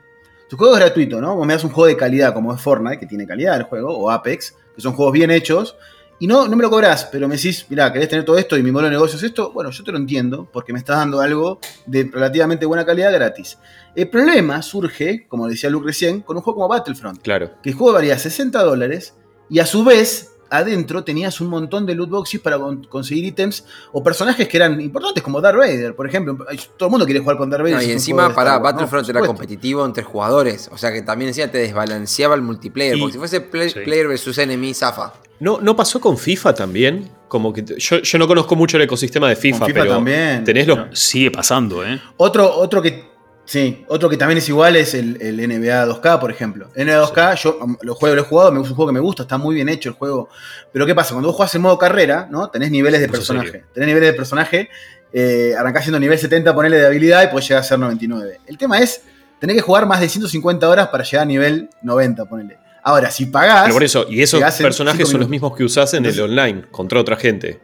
Tu 0.48 0.56
juego 0.56 0.74
es 0.74 0.80
gratuito, 0.80 1.20
¿no? 1.20 1.34
Vos 1.36 1.46
me 1.46 1.54
das 1.54 1.64
un 1.64 1.70
juego 1.70 1.86
de 1.88 1.96
calidad 1.96 2.32
como 2.32 2.54
es 2.54 2.60
Fortnite, 2.60 2.98
que 3.00 3.06
tiene 3.06 3.26
calidad 3.26 3.56
el 3.56 3.64
juego, 3.64 3.96
o 3.96 4.10
Apex, 4.10 4.54
que 4.74 4.80
son 4.80 4.92
juegos 4.92 5.12
bien 5.12 5.30
hechos, 5.30 5.76
y 6.18 6.26
no, 6.26 6.48
no 6.48 6.56
me 6.56 6.62
lo 6.62 6.70
cobras, 6.70 7.08
pero 7.12 7.28
me 7.28 7.36
decís, 7.36 7.66
mirá, 7.68 7.92
querés 7.92 8.08
tener 8.08 8.24
todo 8.24 8.38
esto 8.38 8.56
y 8.56 8.62
mi 8.62 8.70
modelo 8.70 8.88
de 8.88 8.94
negocio 8.94 9.18
es 9.18 9.22
esto, 9.24 9.52
bueno, 9.52 9.70
yo 9.70 9.84
te 9.84 9.92
lo 9.92 9.98
entiendo, 9.98 10.48
porque 10.50 10.72
me 10.72 10.78
estás 10.78 10.96
dando 10.96 11.20
algo 11.20 11.58
de 11.84 12.08
relativamente 12.10 12.64
buena 12.64 12.86
calidad 12.86 13.12
gratis. 13.12 13.58
El 13.94 14.08
problema 14.08 14.62
surge, 14.62 15.26
como 15.28 15.46
decía 15.46 15.68
Luke 15.68 15.86
recién, 15.86 16.20
con 16.22 16.36
un 16.36 16.42
juego 16.42 16.56
como 16.60 16.68
Battlefront, 16.68 17.20
Claro. 17.20 17.50
que 17.62 17.68
el 17.70 17.74
juego 17.74 17.92
valía 17.94 18.18
60 18.18 18.62
dólares 18.62 19.14
y 19.50 19.58
a 19.58 19.66
su 19.66 19.84
vez 19.84 20.35
adentro 20.50 21.04
tenías 21.04 21.40
un 21.40 21.48
montón 21.48 21.86
de 21.86 21.94
loot 21.94 22.10
boxes 22.10 22.40
para 22.40 22.58
con- 22.58 22.84
conseguir 22.84 23.24
ítems 23.24 23.64
o 23.92 24.02
personajes 24.02 24.46
que 24.48 24.56
eran 24.56 24.80
importantes 24.80 25.22
como 25.22 25.40
Darth 25.40 25.58
Vader, 25.58 25.94
por 25.94 26.06
ejemplo. 26.08 26.36
Todo 26.76 26.86
el 26.88 26.90
mundo 26.90 27.04
quiere 27.06 27.20
jugar 27.20 27.36
con 27.36 27.50
Darth 27.50 27.62
Vader. 27.62 27.76
No, 27.76 27.82
y 27.82 27.90
encima, 27.92 28.34
para 28.34 28.52
Wars, 28.58 28.62
Battlefront 28.62 29.08
¿no? 29.08 29.18
era 29.18 29.26
competitivo 29.26 29.84
entre 29.84 30.02
jugadores. 30.04 30.68
O 30.72 30.78
sea 30.78 30.92
que 30.92 31.02
también 31.02 31.30
decía 31.30 31.50
te 31.50 31.58
desbalanceaba 31.58 32.34
el 32.34 32.42
multiplayer. 32.42 32.96
Y- 32.96 33.00
porque 33.00 33.12
si 33.14 33.18
fuese 33.18 33.40
play- 33.40 33.70
Sí. 33.70 33.80
player 33.84 34.08
versus 34.08 34.38
enemy, 34.38 34.72
zafa. 34.74 35.12
¿No, 35.40 35.58
¿No 35.60 35.76
pasó 35.76 36.00
con 36.00 36.16
FIFA 36.16 36.54
también? 36.54 37.10
Como 37.28 37.52
que 37.52 37.64
yo, 37.76 37.98
yo 37.98 38.18
no 38.18 38.26
conozco 38.28 38.54
mucho 38.56 38.76
el 38.76 38.84
ecosistema 38.84 39.28
de 39.28 39.36
FIFA, 39.36 39.58
Con 39.58 39.66
FIFA 39.68 39.80
pero 39.80 39.94
también. 39.96 40.44
tenés 40.44 40.66
los, 40.66 40.78
Sigue 40.98 41.30
pasando, 41.30 41.84
¿eh? 41.84 42.00
Otro, 42.16 42.50
otro 42.56 42.80
que. 42.80 43.15
Sí, 43.46 43.84
otro 43.86 44.08
que 44.10 44.16
también 44.16 44.38
es 44.38 44.48
igual 44.48 44.74
es 44.74 44.92
el, 44.92 45.22
el 45.22 45.36
NBA 45.36 45.86
2K, 45.86 46.18
por 46.18 46.32
ejemplo. 46.32 46.68
NBA 46.74 47.00
2K, 47.06 47.36
yo 47.36 47.58
um, 47.62 47.76
lo 47.80 47.94
juego, 47.94 48.16
lo 48.16 48.22
he 48.22 48.24
jugado, 48.24 48.50
me 48.50 48.58
gusta 48.58 48.72
un 48.72 48.76
juego 48.76 48.88
que 48.90 48.94
me 48.94 49.00
gusta, 49.00 49.22
está 49.22 49.38
muy 49.38 49.54
bien 49.54 49.68
hecho 49.68 49.88
el 49.88 49.94
juego. 49.94 50.28
Pero 50.72 50.84
¿qué 50.84 50.96
pasa? 50.96 51.12
Cuando 51.12 51.28
vos 51.28 51.36
jugás 51.36 51.54
en 51.54 51.62
modo 51.62 51.78
carrera, 51.78 52.26
¿no? 52.28 52.50
Tenés 52.50 52.72
niveles 52.72 53.00
de 53.00 53.08
personaje. 53.08 53.50
serio. 53.50 53.66
Tenés 53.72 53.86
niveles 53.86 54.10
de 54.10 54.14
personaje, 54.14 54.68
eh, 55.12 55.54
arrancás 55.56 55.84
siendo 55.84 56.00
nivel 56.00 56.18
70, 56.18 56.52
ponele 56.54 56.76
de 56.78 56.86
habilidad 56.86 57.22
y 57.22 57.28
podés 57.28 57.48
llegar 57.48 57.62
a 57.62 57.64
ser 57.64 57.78
99. 57.78 58.40
El 58.46 58.58
tema 58.58 58.80
es, 58.80 59.02
tenés 59.38 59.54
que 59.54 59.62
jugar 59.62 59.86
más 59.86 60.00
de 60.00 60.08
150 60.08 60.68
horas 60.68 60.88
para 60.88 61.04
llegar 61.04 61.22
a 61.22 61.26
nivel 61.26 61.70
90, 61.82 62.24
ponele. 62.24 62.58
Ahora, 62.82 63.12
si 63.12 63.26
pagás. 63.26 63.62
Pero 63.62 63.74
por 63.74 63.84
eso, 63.84 64.06
y 64.08 64.22
esos 64.22 64.42
personajes 64.58 65.08
son 65.08 65.20
los 65.20 65.28
mismos 65.28 65.56
que 65.56 65.62
usás 65.62 65.94
en 65.94 66.04
el 66.04 66.20
online, 66.20 66.62
contra 66.70 67.00
otra 67.00 67.16
gente. 67.16 67.60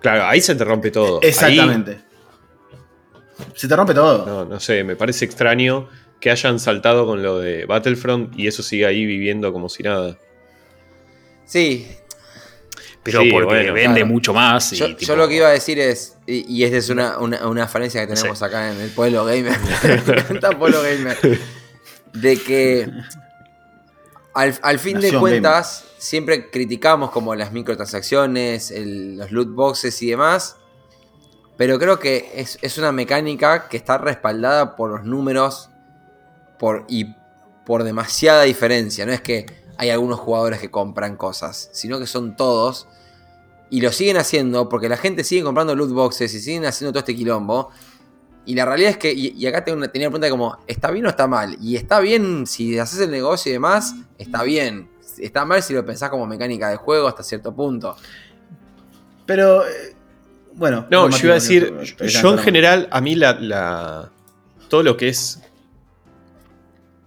Claro, 0.00 0.26
ahí 0.26 0.40
se 0.40 0.54
te 0.54 0.64
rompe 0.64 0.90
todo. 0.90 1.20
Ahí, 1.22 1.28
Exactamente. 1.28 2.11
Se 3.54 3.68
te 3.68 3.76
rompe 3.76 3.94
todo. 3.94 4.24
no, 4.26 4.44
no 4.44 4.60
sé, 4.60 4.84
me 4.84 4.96
parece 4.96 5.24
extraño 5.24 5.88
que 6.20 6.30
hayan 6.30 6.58
saltado 6.60 7.04
con 7.06 7.22
lo 7.22 7.38
de 7.40 7.64
Battlefront 7.66 8.38
y 8.38 8.46
eso 8.46 8.62
sigue 8.62 8.86
ahí 8.86 9.04
viviendo 9.04 9.52
como 9.52 9.68
si 9.68 9.82
nada. 9.82 10.16
Sí, 11.44 11.86
Pero 13.02 13.22
Sí, 13.22 13.30
porque 13.32 13.46
bueno, 13.46 13.72
vende 13.72 14.00
claro. 14.00 14.06
mucho 14.12 14.32
más. 14.32 14.72
y, 14.72 14.76
yo, 14.76 14.86
tipo, 14.94 15.00
yo 15.08 15.16
lo 15.16 15.26
que 15.28 15.36
iba 15.36 15.48
a 15.48 15.50
decir 15.50 15.78
es, 15.80 16.16
y, 16.26 16.44
y 16.52 16.62
esta 16.64 16.76
es 16.76 16.88
una, 16.88 17.18
una, 17.18 17.46
una 17.48 17.66
falencia 17.66 18.00
que 18.06 18.14
tenemos 18.14 18.38
Sí. 18.38 18.44
acá 18.44 18.72
en 18.72 18.80
el 18.80 18.90
pueblo 18.90 19.24
gamer, 19.24 19.56
me 20.06 20.14
encanta 20.20 20.56
pueblo 20.56 20.80
gamer, 20.82 21.18
de 22.12 22.36
que 22.36 22.88
al, 24.34 24.56
al 24.62 24.78
fin 24.78 25.00
de 25.00 25.12
cuentas 25.18 25.84
siempre 25.98 26.48
criticamos 26.50 27.10
como 27.10 27.34
las 27.34 27.52
microtransacciones, 27.52 28.70
el- 28.70 29.16
los 29.16 29.32
loot 29.32 29.48
boxes 29.50 30.00
y 30.02 30.10
demás, 30.10 30.56
pero 31.62 31.78
creo 31.78 32.00
que 32.00 32.32
es, 32.34 32.58
es 32.60 32.76
una 32.76 32.90
mecánica 32.90 33.68
que 33.68 33.76
está 33.76 33.96
respaldada 33.96 34.74
por 34.74 34.90
los 34.90 35.04
números 35.04 35.70
por, 36.58 36.84
y 36.88 37.14
por 37.64 37.84
demasiada 37.84 38.42
diferencia. 38.42 39.06
No 39.06 39.12
es 39.12 39.20
que 39.20 39.46
hay 39.76 39.90
algunos 39.90 40.18
jugadores 40.18 40.58
que 40.58 40.72
compran 40.72 41.14
cosas, 41.14 41.70
sino 41.72 42.00
que 42.00 42.08
son 42.08 42.34
todos. 42.34 42.88
Y 43.70 43.80
lo 43.80 43.92
siguen 43.92 44.16
haciendo 44.16 44.68
porque 44.68 44.88
la 44.88 44.96
gente 44.96 45.22
sigue 45.22 45.44
comprando 45.44 45.76
loot 45.76 45.92
boxes 45.92 46.34
y 46.34 46.40
siguen 46.40 46.64
haciendo 46.64 46.90
todo 46.90 46.98
este 46.98 47.14
quilombo. 47.14 47.70
Y 48.44 48.56
la 48.56 48.64
realidad 48.64 48.90
es 48.90 48.98
que, 48.98 49.12
y, 49.12 49.46
acá 49.46 49.64
tengo 49.64 49.88
tenía 49.88 50.08
una 50.08 50.18
pregunta 50.18 50.30
como, 50.30 50.58
¿está 50.66 50.90
bien 50.90 51.06
o 51.06 51.10
está 51.10 51.28
mal? 51.28 51.56
Y 51.60 51.76
está 51.76 52.00
bien 52.00 52.44
si 52.48 52.76
haces 52.76 52.98
el 52.98 53.12
negocio 53.12 53.50
y 53.50 53.52
demás, 53.52 53.94
está 54.18 54.42
bien. 54.42 54.90
Está 55.16 55.44
mal 55.44 55.62
si 55.62 55.74
lo 55.74 55.86
pensás 55.86 56.10
como 56.10 56.26
mecánica 56.26 56.70
de 56.70 56.74
juego 56.74 57.06
hasta 57.06 57.22
cierto 57.22 57.54
punto. 57.54 57.94
Pero. 59.26 59.62
Bueno. 60.54 60.86
No, 60.90 61.08
yo 61.10 61.16
iba 61.24 61.32
a 61.32 61.34
decir, 61.34 61.72
yo 61.98 62.32
en 62.32 62.38
general, 62.38 62.88
a 62.90 63.00
mí 63.00 63.14
la, 63.14 63.34
la- 63.40 64.10
todo 64.68 64.82
lo 64.82 64.96
que 64.96 65.08
es... 65.08 65.40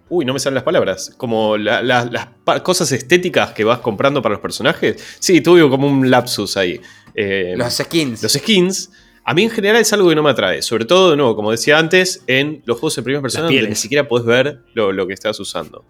Uy, 0.07 0.23
no 0.23 0.33
me 0.33 0.39
salen 0.39 0.55
las 0.55 0.63
palabras. 0.63 1.13
Como 1.17 1.57
la- 1.57 1.81
la- 1.81 2.05
las 2.45 2.61
cosas 2.61 2.91
estéticas 2.91 3.51
que 3.51 3.63
vas 3.63 3.79
comprando 3.79 4.21
para 4.21 4.33
los 4.33 4.41
personajes. 4.41 5.03
Sí, 5.19 5.41
tuve 5.41 5.67
como 5.69 5.87
un 5.87 6.09
lapsus 6.11 6.57
ahí. 6.57 6.79
Eh, 7.15 7.55
Los 7.57 7.73
skins. 7.77 8.21
los 8.21 8.33
skins, 8.33 8.91
a 9.23 9.33
mí 9.33 9.43
en 9.43 9.49
general 9.49 9.81
es 9.81 9.91
algo 9.93 10.09
que 10.09 10.15
no 10.15 10.21
me 10.21 10.29
atrae. 10.29 10.61
Sobre 10.61 10.85
todo, 10.85 11.11
de 11.11 11.17
nuevo, 11.17 11.35
como 11.35 11.49
decía 11.51 11.79
antes, 11.79 12.23
en 12.27 12.61
los 12.65 12.77
juegos 12.79 12.95
de 12.97 13.01
primera 13.03 13.21
persona 13.21 13.45
donde 13.45 13.67
ni 13.67 13.75
siquiera 13.75 14.07
puedes 14.07 14.27
ver 14.27 14.59
lo, 14.73 14.91
lo 14.91 15.07
que 15.07 15.13
estás 15.13 15.39
usando. 15.39 15.83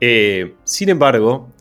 Eh, 0.00 0.54
sin 0.62 0.88
embargo, 0.90 1.52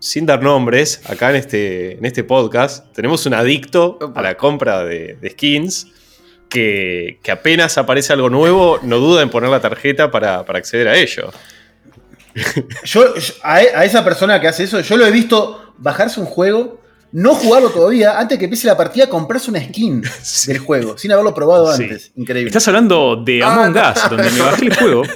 sin 0.00 0.26
dar 0.26 0.42
nombres, 0.42 1.00
acá 1.08 1.30
en 1.30 1.36
este, 1.36 1.92
en 1.98 2.04
este 2.04 2.24
podcast, 2.24 2.92
tenemos 2.92 3.24
un 3.26 3.34
adicto 3.34 3.98
a 4.16 4.20
la 4.22 4.36
compra 4.36 4.84
de, 4.84 5.16
de 5.20 5.30
skins. 5.30 5.86
Que, 6.48 7.20
que 7.22 7.30
apenas 7.30 7.78
aparece 7.78 8.12
algo 8.12 8.28
nuevo, 8.28 8.80
no 8.82 8.98
duda 8.98 9.22
en 9.22 9.30
poner 9.30 9.48
la 9.50 9.60
tarjeta 9.60 10.10
para, 10.10 10.44
para 10.44 10.58
acceder 10.58 10.88
a 10.88 10.96
ello. 10.96 11.30
Yo, 12.82 13.14
yo- 13.14 13.34
a, 13.44 13.62
e- 13.62 13.70
a 13.72 13.84
esa 13.84 14.04
persona 14.04 14.40
que 14.40 14.48
hace 14.48 14.64
eso, 14.64 14.80
yo 14.80 14.96
lo 14.96 15.06
he 15.06 15.12
visto 15.12 15.74
bajarse 15.78 16.18
un 16.18 16.26
juego, 16.26 16.80
no 17.12 17.36
jugarlo 17.36 17.70
todavía, 17.70 18.18
antes 18.18 18.36
que 18.36 18.46
empiece 18.46 18.66
la 18.66 18.76
partida, 18.76 19.08
comprarse 19.08 19.48
una 19.48 19.60
skin 19.62 20.02
del 20.48 20.58
juego, 20.58 20.98
sin 20.98 21.12
haberlo 21.12 21.32
probado 21.34 21.72
Sí. 21.76 21.84
antes. 21.84 22.10
Increíble. 22.16 22.48
Estás 22.48 22.66
hablando 22.66 23.14
de 23.16 23.44
Ah, 23.44 23.52
Among 23.64 23.74
no. 23.74 23.90
Us, 23.90 24.10
donde 24.10 24.30
me 24.30 24.40
bajé 24.40 24.66
el 24.66 24.74
juego. 24.76 25.02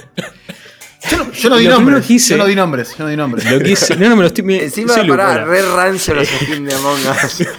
Yo 1.11 1.17
no, 1.17 1.31
yo 1.33 1.49
no 1.49 1.57
di 1.57 1.67
nombres. 1.67 2.09
hice- 2.09 2.31
Yo 2.31 2.37
no 2.37 2.45
di 2.45 2.55
nombres. 2.55 2.95
Yo 2.97 3.03
no 3.03 3.09
di 3.09 3.17
nombres. 3.17 3.51
Lo 3.51 3.59
que 3.59 3.71
hice- 3.71 3.95
no, 3.97 4.09
no 4.09 4.15
me 4.15 4.21
lo 4.23 4.27
estoy. 4.27 4.43
me- 4.43 4.63
Encima, 4.63 4.93
soy 4.93 5.09
ahora. 5.09 5.45
re 5.45 5.61
rancio 5.61 6.13
los 6.15 6.27
skins 6.43 6.67
de 6.69 6.73
Among 6.75 6.99
Us. 7.25 7.43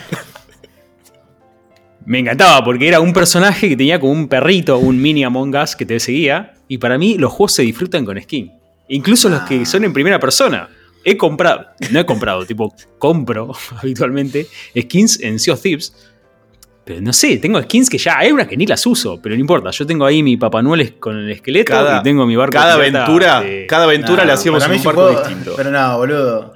Me 2.04 2.20
encantaba 2.20 2.64
porque 2.64 2.86
era 2.86 3.00
un 3.00 3.12
personaje 3.12 3.68
que 3.68 3.76
tenía 3.76 3.98
como 3.98 4.12
un 4.12 4.28
perrito, 4.28 4.78
un 4.78 5.00
mini 5.02 5.24
Among 5.24 5.56
Us 5.56 5.74
que 5.74 5.84
te 5.84 5.98
seguía. 5.98 6.54
Y 6.68 6.78
para 6.78 6.98
mí 6.98 7.18
los 7.18 7.32
juegos 7.32 7.54
se 7.54 7.62
disfrutan 7.62 8.04
con 8.04 8.20
skin. 8.20 8.52
Incluso 8.88 9.28
los 9.28 9.42
que 9.42 9.66
son 9.66 9.84
en 9.84 9.92
primera 9.92 10.20
persona. 10.20 10.68
He 11.04 11.16
comprado, 11.16 11.66
no 11.90 12.00
he 12.00 12.06
comprado, 12.06 12.44
tipo, 12.46 12.74
compro 12.98 13.52
habitualmente 13.80 14.46
skins 14.78 15.20
en 15.20 15.38
Sea 15.38 15.54
of 15.54 15.62
Thieves. 15.62 15.92
Pero 16.86 17.00
no 17.00 17.12
sé, 17.12 17.36
tengo 17.38 17.60
skins 17.60 17.90
que 17.90 17.98
ya 17.98 18.16
hay 18.18 18.30
unas 18.30 18.46
que 18.46 18.56
ni 18.56 18.64
las 18.64 18.86
uso, 18.86 19.20
pero 19.20 19.34
no 19.34 19.40
importa. 19.40 19.70
Yo 19.72 19.84
tengo 19.84 20.06
ahí 20.06 20.22
mi 20.22 20.36
Papá 20.36 20.62
Noel 20.62 20.98
con 21.00 21.18
el 21.18 21.28
esqueleto 21.32 21.72
Cada- 21.72 21.98
y 21.98 22.02
tengo 22.04 22.24
mi 22.26 22.36
barco. 22.36 22.52
Cada 22.52 22.74
aventura, 22.74 23.40
de- 23.40 23.66
cada 23.66 23.84
aventura 23.84 24.24
le 24.24 24.32
hacíamos 24.32 24.64
un 24.66 24.82
barco 24.84 25.02
juego- 25.02 25.18
distinto. 25.20 25.54
Pero 25.56 25.70
no, 25.72 25.96
boludo. 25.98 26.54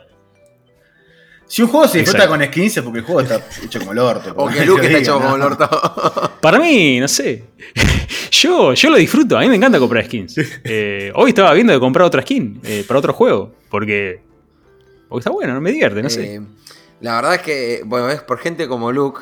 Si 1.48 1.62
un 1.62 1.68
juego 1.68 1.88
se 1.88 1.98
disfruta 1.98 2.24
Exacto. 2.26 2.38
con 2.38 2.46
skins 2.46 2.76
es 2.76 2.82
porque 2.84 2.98
el 3.00 3.04
juego 3.04 3.20
está 3.22 3.44
hecho 3.64 3.80
como 3.80 3.90
el 3.90 3.98
orto. 3.98 4.32
O 4.36 4.48
que 4.48 4.64
Luke 4.64 4.86
está 4.86 4.98
hecho 4.98 5.20
como 5.20 5.34
el 5.34 5.42
orto. 5.42 5.68
Para 6.40 6.60
mí, 6.60 7.00
no 7.00 7.08
sé. 7.08 7.42
Yo, 8.30 8.72
yo 8.74 8.90
lo 8.90 8.96
disfruto, 8.96 9.36
a 9.36 9.40
mí 9.40 9.48
me 9.48 9.56
encanta 9.56 9.80
comprar 9.80 10.04
skins. 10.04 10.36
Eh, 10.62 11.10
hoy 11.16 11.30
estaba 11.30 11.52
viendo 11.52 11.72
de 11.72 11.80
comprar 11.80 12.06
otra 12.06 12.22
skin 12.22 12.60
eh, 12.62 12.84
para 12.86 12.98
otro 13.00 13.12
juego, 13.12 13.52
porque, 13.68 14.22
porque 15.08 15.18
está 15.20 15.30
bueno, 15.30 15.52
no 15.52 15.60
me 15.60 15.72
divierte, 15.72 16.00
no 16.00 16.08
sé. 16.08 16.36
Eh, 16.36 16.40
la 17.00 17.16
verdad 17.16 17.34
es 17.34 17.40
que, 17.42 17.82
bueno, 17.84 18.08
es 18.08 18.20
por 18.22 18.38
gente 18.38 18.68
como 18.68 18.92
Luke 18.92 19.20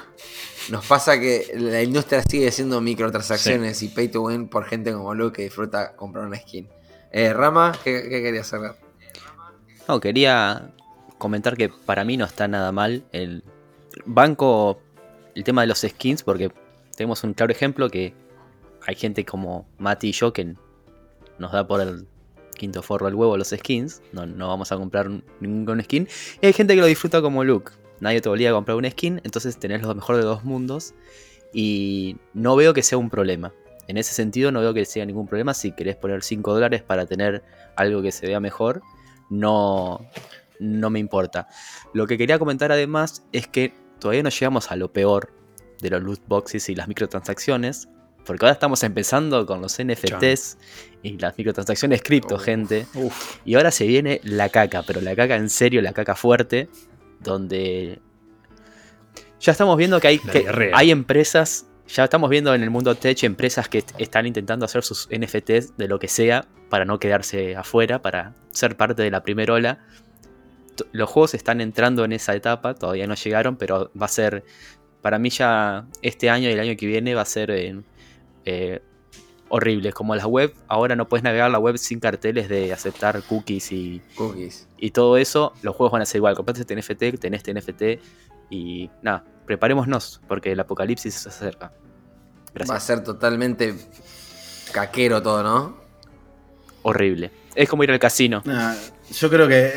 nos 0.70 0.86
pasa 0.86 1.18
que 1.18 1.52
la 1.54 1.82
industria 1.82 2.22
sigue 2.22 2.50
siendo 2.50 2.80
microtransacciones 2.80 3.82
y 3.82 3.88
pay 3.88 4.08
to 4.08 4.22
win 4.22 4.48
por 4.48 4.64
gente 4.64 4.92
como 4.92 5.14
Luke 5.14 5.36
que 5.36 5.42
disfruta 5.42 5.94
comprar 5.96 6.26
una 6.26 6.36
skin. 6.36 6.68
Eh, 7.10 7.32
Rama, 7.32 7.72
¿qué, 7.84 8.02
qué 8.08 8.22
querías 8.22 8.46
saber? 8.46 8.72
No, 9.86 10.00
quería 10.00 10.70
comentar 11.16 11.56
que 11.56 11.68
para 11.68 12.04
mí 12.04 12.16
no 12.16 12.24
está 12.24 12.48
nada 12.48 12.72
mal 12.72 13.04
el 13.12 13.42
banco, 14.04 14.80
el 15.34 15.44
tema 15.44 15.62
de 15.62 15.68
los 15.68 15.80
skins, 15.80 16.22
porque 16.22 16.52
tenemos 16.96 17.24
un 17.24 17.34
claro 17.34 17.52
ejemplo 17.52 17.88
que 17.88 18.14
hay 18.86 18.94
gente 18.94 19.24
como 19.24 19.66
Mati 19.78 20.08
y 20.08 20.12
yo 20.12 20.32
que 20.32 20.54
nos 21.38 21.52
da 21.52 21.66
por 21.66 21.80
el 21.80 22.06
quinto 22.54 22.82
forro 22.82 23.06
al 23.06 23.14
huevo 23.14 23.36
los 23.36 23.48
skins, 23.48 24.02
no, 24.12 24.26
no 24.26 24.48
vamos 24.48 24.72
a 24.72 24.76
comprar 24.76 25.08
ningún 25.40 25.82
skin, 25.82 26.08
y 26.40 26.46
hay 26.46 26.52
gente 26.52 26.74
que 26.74 26.80
lo 26.80 26.86
disfruta 26.86 27.22
como 27.22 27.44
Luke. 27.44 27.72
Nadie 28.00 28.20
te 28.20 28.28
obliga 28.28 28.50
a 28.50 28.54
comprar 28.54 28.76
un 28.76 28.88
skin, 28.90 29.20
entonces 29.24 29.58
tenés 29.58 29.82
lo 29.82 29.94
mejor 29.94 30.16
de 30.16 30.22
dos 30.22 30.44
mundos 30.44 30.94
y 31.52 32.16
no 32.34 32.56
veo 32.56 32.74
que 32.74 32.82
sea 32.82 32.98
un 32.98 33.10
problema. 33.10 33.52
En 33.86 33.96
ese 33.96 34.12
sentido 34.12 34.52
no 34.52 34.60
veo 34.60 34.74
que 34.74 34.84
sea 34.84 35.06
ningún 35.06 35.26
problema 35.26 35.54
si 35.54 35.72
querés 35.72 35.96
poner 35.96 36.22
5 36.22 36.52
dólares 36.52 36.82
para 36.82 37.06
tener 37.06 37.42
algo 37.74 38.02
que 38.02 38.12
se 38.12 38.26
vea 38.26 38.38
mejor, 38.38 38.82
no, 39.30 40.06
no 40.60 40.90
me 40.90 40.98
importa. 40.98 41.48
Lo 41.94 42.06
que 42.06 42.18
quería 42.18 42.38
comentar 42.38 42.70
además 42.70 43.24
es 43.32 43.46
que 43.48 43.72
todavía 43.98 44.22
no 44.22 44.30
llegamos 44.30 44.70
a 44.70 44.76
lo 44.76 44.92
peor 44.92 45.32
de 45.80 45.90
los 45.90 46.02
loot 46.02 46.20
boxes 46.26 46.68
y 46.68 46.74
las 46.74 46.88
microtransacciones, 46.88 47.88
porque 48.24 48.44
ahora 48.44 48.52
estamos 48.52 48.82
empezando 48.82 49.46
con 49.46 49.62
los 49.62 49.78
NFTs 49.82 50.58
y 51.02 51.16
las 51.18 51.38
microtransacciones 51.38 52.02
cripto, 52.02 52.38
gente. 52.38 52.86
Uf, 52.94 53.38
Y 53.44 53.54
ahora 53.54 53.70
se 53.70 53.86
viene 53.86 54.20
la 54.22 54.50
caca, 54.50 54.82
pero 54.82 55.00
la 55.00 55.16
caca 55.16 55.36
en 55.36 55.48
serio, 55.48 55.80
la 55.80 55.92
caca 55.92 56.14
fuerte, 56.14 56.68
donde 57.20 58.00
ya 59.40 59.52
estamos 59.52 59.76
viendo 59.76 60.00
que 60.00 60.08
hay, 60.08 60.18
que 60.18 60.48
hay 60.74 60.90
empresas, 60.90 61.66
ya 61.86 62.04
estamos 62.04 62.28
viendo 62.30 62.54
en 62.54 62.62
el 62.62 62.70
mundo 62.70 62.94
tech 62.96 63.22
empresas 63.24 63.68
que 63.68 63.78
est- 63.78 63.92
están 63.98 64.26
intentando 64.26 64.64
hacer 64.64 64.82
sus 64.82 65.08
NFTs 65.10 65.76
de 65.76 65.88
lo 65.88 65.98
que 65.98 66.08
sea 66.08 66.46
para 66.68 66.84
no 66.84 66.98
quedarse 66.98 67.56
afuera, 67.56 68.02
para 68.02 68.34
ser 68.50 68.76
parte 68.76 69.02
de 69.02 69.10
la 69.10 69.22
primera 69.22 69.54
ola. 69.54 69.78
T- 70.76 70.84
Los 70.92 71.08
juegos 71.08 71.34
están 71.34 71.60
entrando 71.60 72.04
en 72.04 72.12
esa 72.12 72.34
etapa, 72.34 72.74
todavía 72.74 73.06
no 73.06 73.14
llegaron, 73.14 73.56
pero 73.56 73.90
va 74.00 74.06
a 74.06 74.08
ser, 74.08 74.44
para 75.02 75.18
mí 75.18 75.30
ya 75.30 75.86
este 76.02 76.28
año 76.30 76.48
y 76.48 76.52
el 76.52 76.60
año 76.60 76.76
que 76.76 76.86
viene 76.86 77.14
va 77.14 77.22
a 77.22 77.26
ser 77.26 77.50
eh, 77.52 77.80
eh, 78.44 78.82
horrible. 79.48 79.92
Como 79.92 80.14
la 80.14 80.26
web, 80.26 80.54
ahora 80.68 80.96
no 80.96 81.08
puedes 81.08 81.24
navegar 81.24 81.50
la 81.50 81.58
web 81.58 81.78
sin 81.78 82.00
carteles 82.00 82.48
de 82.48 82.72
aceptar 82.72 83.22
cookies 83.22 83.72
y, 83.72 84.02
Cookies. 84.14 84.68
y 84.78 84.90
todo 84.90 85.16
eso, 85.16 85.52
los 85.62 85.74
juegos 85.74 85.92
van 85.92 86.02
a 86.02 86.06
ser 86.06 86.18
igual. 86.18 86.34
Compraste 86.34 86.62
este 86.62 86.76
NFT, 86.76 87.20
tenés 87.20 87.42
este 87.46 87.54
NFT 87.54 88.02
y 88.50 88.90
nada, 89.02 89.24
preparémonos 89.46 90.20
porque 90.28 90.52
el 90.52 90.60
apocalipsis 90.60 91.14
se 91.14 91.28
acerca. 91.28 91.72
Va 92.68 92.76
a 92.76 92.80
ser 92.80 93.04
totalmente 93.04 93.74
caquero 94.72 95.22
todo, 95.22 95.42
¿no? 95.42 95.76
Horrible. 96.82 97.30
Es 97.54 97.68
como 97.68 97.84
ir 97.84 97.90
al 97.90 97.98
casino. 97.98 98.42
Nah, 98.44 98.74
yo 99.12 99.30
creo 99.30 99.46
que 99.48 99.72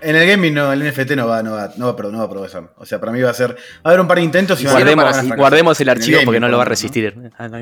en 0.00 0.16
el 0.16 0.26
gaming 0.26 0.54
no, 0.54 0.72
el 0.72 0.88
NFT 0.88 1.12
no 1.12 1.26
va, 1.26 1.42
no 1.42 1.52
va, 1.52 1.72
no 1.76 1.94
va, 1.94 2.02
no 2.10 2.18
va 2.18 2.24
a 2.24 2.30
progresar. 2.30 2.72
O 2.76 2.86
sea, 2.86 3.00
para 3.00 3.12
mí 3.12 3.20
va 3.20 3.30
a 3.30 3.34
ser. 3.34 3.52
Va 3.52 3.56
a 3.84 3.88
haber 3.90 4.00
un 4.00 4.08
par 4.08 4.18
de 4.18 4.24
intentos 4.24 4.60
y, 4.60 4.64
Y 4.64 4.68
Guardemos, 4.68 5.04
van 5.04 5.32
a 5.32 5.36
guardemos 5.36 5.80
el 5.80 5.88
archivo 5.88 6.20
porque 6.24 6.40
no 6.40 6.48
lo 6.48 6.56
va 6.56 6.62
a 6.62 6.66
resistir. 6.66 7.30
Ah, 7.38 7.48
no, 7.48 7.58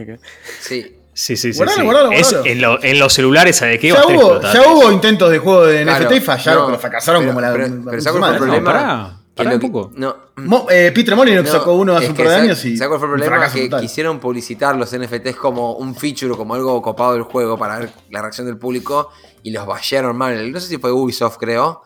Sí. 0.60 0.99
Sí, 1.20 1.36
sí, 1.36 1.52
sí. 1.52 1.58
Guardalo, 1.58 1.80
sí. 1.80 1.84
guardalo, 1.84 2.12
Es- 2.12 2.30
guardalo. 2.32 2.46
en, 2.46 2.60
lo- 2.62 2.82
en 2.82 2.98
los 2.98 3.12
celulares, 3.12 3.56
¿sabe 3.56 3.78
qué? 3.78 3.88
Ya 3.88 4.06
hubo, 4.06 4.40
ya 4.40 4.62
hubo 4.72 4.90
intentos 4.90 5.30
de 5.30 5.38
juego 5.38 5.66
de 5.66 5.82
Claro, 5.82 6.04
NFT 6.06 6.16
y 6.16 6.20
fallaron, 6.20 6.60
no, 6.62 6.66
pero 6.68 6.78
fracasaron 6.78 7.20
pero- 7.22 7.32
como 7.34 7.40
la. 7.42 7.52
pero- 7.52 7.68
la- 7.68 8.00
¿sabes 8.00 8.06
el 8.06 8.20
No, 8.32 8.36
problema? 8.38 8.72
pará, 8.72 9.16
Que 9.34 9.34
pará 9.44 9.50
lo 9.50 9.56
un 9.56 9.60
poco. 9.60 9.92
No, 9.96 10.16
Mo- 10.36 10.66
eh, 10.70 10.90
Peter 10.94 11.14
Molyneux 11.14 11.44
No, 11.44 11.52
sacó 11.52 11.74
uno 11.74 11.94
hace 11.94 12.08
un 12.08 12.14
par 12.14 12.26
de 12.26 12.30
¿sabe- 12.32 12.42
años 12.44 12.64
y. 12.64 12.76
¿sabe 12.76 12.88
cuál 12.88 13.00
fue 13.00 13.08
el 13.08 13.14
problema? 13.22 13.52
Que 13.52 13.64
total. 13.64 13.80
quisieron 13.82 14.18
publicitar 14.18 14.76
los 14.76 14.90
NFTs 14.94 15.36
como 15.36 15.74
un 15.74 15.94
feature, 15.94 16.34
como 16.34 16.54
algo 16.54 16.80
copado 16.80 17.12
del 17.12 17.22
juego 17.24 17.58
para 17.58 17.78
ver 17.80 17.90
la 18.10 18.22
reacción 18.22 18.46
del 18.46 18.56
público 18.56 19.10
y 19.42 19.50
los 19.50 19.66
vallaron 19.66 20.16
mal. 20.16 20.50
No 20.50 20.58
sé 20.58 20.68
si 20.68 20.78
fue 20.78 20.90
Ubisoft, 20.90 21.36
creo. 21.36 21.82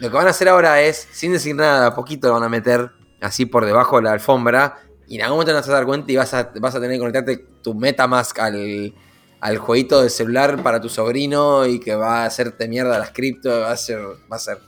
Lo 0.00 0.10
que 0.10 0.16
van 0.16 0.26
a 0.26 0.30
hacer 0.30 0.48
ahora 0.48 0.80
es, 0.80 1.06
sin 1.12 1.32
decir 1.32 1.54
nada, 1.54 1.86
a 1.86 1.94
poquito 1.94 2.26
lo 2.26 2.34
van 2.34 2.42
a 2.42 2.48
meter 2.48 2.90
así 3.20 3.46
por 3.46 3.64
debajo 3.64 3.96
de 3.98 4.02
la 4.02 4.12
alfombra 4.12 4.78
y 5.08 5.16
en 5.16 5.22
algún 5.22 5.36
momento 5.38 5.52
no 5.52 5.60
te 5.60 5.68
vas 5.68 5.68
a 5.68 5.72
dar 5.72 5.86
cuenta 5.86 6.12
y 6.12 6.16
vas 6.16 6.34
a, 6.34 6.50
vas 6.60 6.74
a 6.74 6.80
tener 6.80 6.92
que 6.96 6.98
conectarte 6.98 7.46
tu 7.62 7.74
Metamask 7.74 8.38
al, 8.38 8.92
al 9.40 9.58
jueguito 9.58 10.02
de 10.02 10.10
celular 10.10 10.62
para 10.62 10.80
tu 10.80 10.88
sobrino 10.88 11.66
y 11.66 11.78
que 11.80 11.94
va 11.94 12.22
a 12.22 12.26
hacerte 12.26 12.68
mierda 12.68 12.98
las 12.98 13.10
cripto. 13.10 13.48
Va 13.60 13.72
a 13.72 13.76
ser, 13.76 13.98
va 14.00 14.36
a 14.36 14.38
ser 14.38 14.58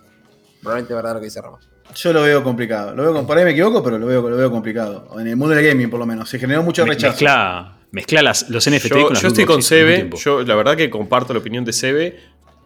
probablemente 0.61 0.95
verdad 0.95 1.15
lo 1.15 1.21
que 1.21 1.27
dice 1.27 1.41
Ramos. 1.41 1.69
Yo 1.95 2.13
lo 2.13 2.23
veo 2.23 2.43
complicado. 2.43 2.95
Lo 2.95 3.03
veo, 3.05 3.13
con- 3.15 3.27
por 3.27 3.39
ahí 3.39 3.45
me 3.45 3.53
equivoco, 3.53 3.83
pero 3.83 3.99
lo 3.99 4.07
veo, 4.07 4.29
lo 4.29 4.37
veo 4.37 4.51
complicado. 4.51 5.09
En 5.19 5.27
el 5.29 5.37
mundo 5.37 5.55
del 5.55 5.65
gaming, 5.67 5.89
por 5.89 5.99
lo 6.01 6.05
menos. 6.07 6.29
Se 6.29 6.39
generó 6.39 6.63
mucho 6.63 6.85
rechazo. 6.85 7.13
Mezcla, 7.13 7.79
mezcla 7.93 8.23
las- 8.23 8.51
los 8.51 8.67
NFT 8.67 8.89
Yo, 8.89 9.05
con 9.05 9.13
las 9.15 9.23
yo 9.23 9.29
estoy 9.29 9.45
con 9.47 9.63
Sebe, 9.63 10.11
yo 10.23 10.43
la 10.43 10.55
verdad 10.57 10.77
que 10.77 10.91
comparto 10.91 11.33
la 11.33 11.39
opinión 11.39 11.65
de 11.65 11.73
Sebe, 11.73 12.21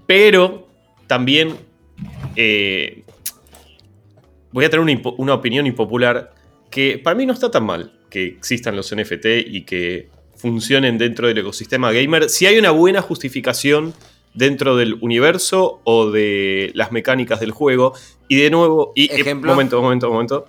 pero 0.06 0.66
también 1.06 1.54
eh, 2.35 3.04
voy 4.52 4.64
a 4.64 4.70
tener 4.70 4.80
una, 4.85 5.00
una 5.18 5.35
opinión 5.35 5.66
impopular 5.66 6.33
que 6.70 6.98
para 6.98 7.16
mí 7.16 7.26
no 7.26 7.33
está 7.33 7.50
tan 7.50 7.64
mal 7.64 7.92
que 8.11 8.26
existan 8.26 8.76
los 8.76 8.94
NFT 8.94 9.26
y 9.46 9.62
que 9.64 10.09
funcionen 10.37 10.98
dentro 10.98 11.28
del 11.28 11.38
ecosistema 11.38 11.92
gamer 11.92 12.28
si 12.30 12.46
hay 12.46 12.59
una 12.59 12.70
buena 12.70 13.02
justificación 13.02 13.92
dentro 14.35 14.76
del 14.76 14.94
universo 15.00 15.80
o 15.85 16.11
de 16.11 16.70
las 16.74 16.92
mecánicas 16.92 17.40
del 17.40 17.50
juego. 17.50 17.92
Y 18.28 18.37
de 18.37 18.50
nuevo, 18.50 18.92
y, 18.94 19.04
y- 19.14 19.20
Ejemplo. 19.20 19.50
momento, 19.50 19.83
momento, 19.83 20.11
momento. 20.11 20.46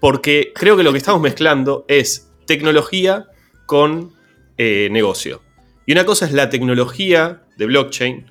Porque 0.00 0.52
creo 0.54 0.76
que 0.76 0.82
lo 0.82 0.92
que 0.92 0.98
estamos 0.98 1.20
mezclando 1.20 1.84
es 1.88 2.30
tecnología 2.46 3.26
con 3.66 4.12
eh, 4.58 4.88
negocio. 4.92 5.42
Y 5.86 5.92
una 5.92 6.04
cosa 6.04 6.26
es 6.26 6.32
la 6.32 6.48
tecnología 6.50 7.42
de 7.56 7.66
blockchain 7.66 8.26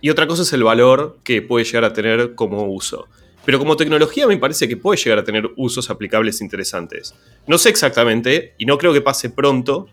y 0.00 0.10
otra 0.10 0.26
cosa 0.26 0.42
es 0.42 0.52
el 0.52 0.62
valor 0.64 1.18
que 1.24 1.42
puede 1.42 1.64
llegar 1.64 1.84
a 1.84 1.92
tener 1.92 2.34
como 2.34 2.64
uso. 2.66 3.08
Pero 3.48 3.58
como 3.58 3.78
tecnología 3.78 4.26
me 4.26 4.36
parece 4.36 4.68
que 4.68 4.76
puede 4.76 4.98
llegar 5.02 5.20
a 5.20 5.24
tener 5.24 5.48
usos 5.56 5.88
aplicables 5.88 6.42
interesantes. 6.42 7.14
No 7.46 7.56
sé 7.56 7.70
exactamente 7.70 8.52
y 8.58 8.66
no 8.66 8.76
creo 8.76 8.92
que 8.92 9.00
pase 9.00 9.30
pronto, 9.30 9.86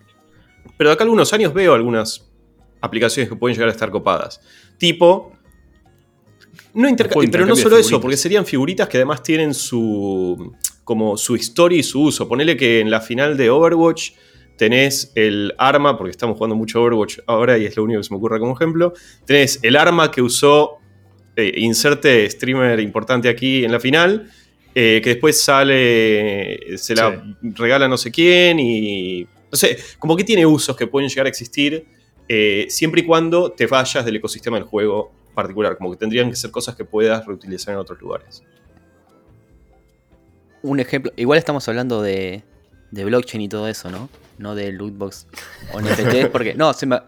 pero 0.75 0.89
de 0.89 0.93
acá 0.95 1.03
a 1.03 1.05
algunos 1.05 1.31
años 1.31 1.53
veo 1.53 1.73
algunas 1.73 2.29
aplicaciones 2.81 3.29
que 3.29 3.37
pueden 3.37 3.55
llegar 3.55 3.69
a 3.69 3.71
estar 3.71 3.89
copadas. 3.91 4.41
Tipo... 4.77 5.31
No 6.73 6.89
interca- 6.89 7.13
Juego 7.13 7.27
de 7.27 7.31
pero 7.31 7.45
no 7.45 7.53
intercambio 7.53 7.63
solo 7.63 7.77
eso, 7.77 8.01
porque 8.01 8.17
serían 8.17 8.45
figuritas 8.45 8.89
que 8.89 8.97
además 8.97 9.23
tienen 9.23 9.53
su 9.53 10.51
como 10.83 11.15
su 11.15 11.37
historia 11.37 11.79
y 11.79 11.83
su 11.83 12.01
uso. 12.01 12.27
Ponele 12.27 12.57
que 12.57 12.81
en 12.81 12.91
la 12.91 12.99
final 12.99 13.37
de 13.37 13.49
Overwatch 13.49 14.11
tenés 14.57 15.13
el 15.15 15.55
arma, 15.57 15.97
porque 15.97 16.11
estamos 16.11 16.35
jugando 16.35 16.57
mucho 16.57 16.81
Overwatch 16.81 17.19
ahora 17.25 17.57
y 17.57 17.65
es 17.65 17.77
lo 17.77 17.85
único 17.85 18.01
que 18.01 18.03
se 18.03 18.13
me 18.13 18.17
ocurre 18.17 18.37
como 18.37 18.53
ejemplo. 18.53 18.91
Tenés 19.23 19.61
el 19.63 19.77
arma 19.77 20.11
que 20.11 20.21
usó 20.21 20.79
eh, 21.35 21.53
inserte 21.57 22.29
streamer 22.29 22.79
importante 22.79 23.29
aquí 23.29 23.63
en 23.65 23.71
la 23.71 23.79
final, 23.79 24.29
eh, 24.73 24.99
que 25.03 25.11
después 25.11 25.39
sale, 25.41 26.77
se 26.77 26.95
la 26.95 27.23
regala 27.41 27.87
no 27.87 27.97
sé 27.97 28.11
quién 28.11 28.59
y... 28.59 29.23
No 29.51 29.57
sé, 29.57 29.77
como 29.99 30.17
que 30.17 30.23
tiene 30.23 30.45
usos 30.45 30.75
que 30.75 30.85
pueden 30.87 31.07
llegar 31.07 31.27
a 31.27 31.29
existir 31.29 31.85
eh, 32.27 32.65
siempre 32.69 33.01
y 33.01 33.05
cuando 33.05 33.51
te 33.51 33.67
vayas 33.67 34.03
del 34.03 34.15
ecosistema 34.17 34.57
del 34.57 34.65
juego 34.65 35.11
particular, 35.33 35.77
como 35.77 35.91
que 35.91 35.97
tendrían 35.97 36.29
que 36.29 36.35
ser 36.35 36.51
cosas 36.51 36.75
que 36.75 36.83
puedas 36.83 37.25
reutilizar 37.25 37.73
en 37.73 37.79
otros 37.79 38.01
lugares. 38.01 38.43
Un 40.61 40.79
ejemplo, 40.79 41.11
igual 41.15 41.37
estamos 41.37 41.67
hablando 41.67 42.01
de, 42.01 42.43
de 42.91 43.05
blockchain 43.05 43.41
y 43.41 43.49
todo 43.49 43.67
eso, 43.67 43.91
¿no? 43.91 44.09
No 44.37 44.55
de 44.55 44.71
lootbox 44.71 45.27
o 45.73 45.79
NFTs, 45.81 46.27
porque 46.31 46.55
no, 46.55 46.73
se 46.73 46.85
me- 46.87 46.99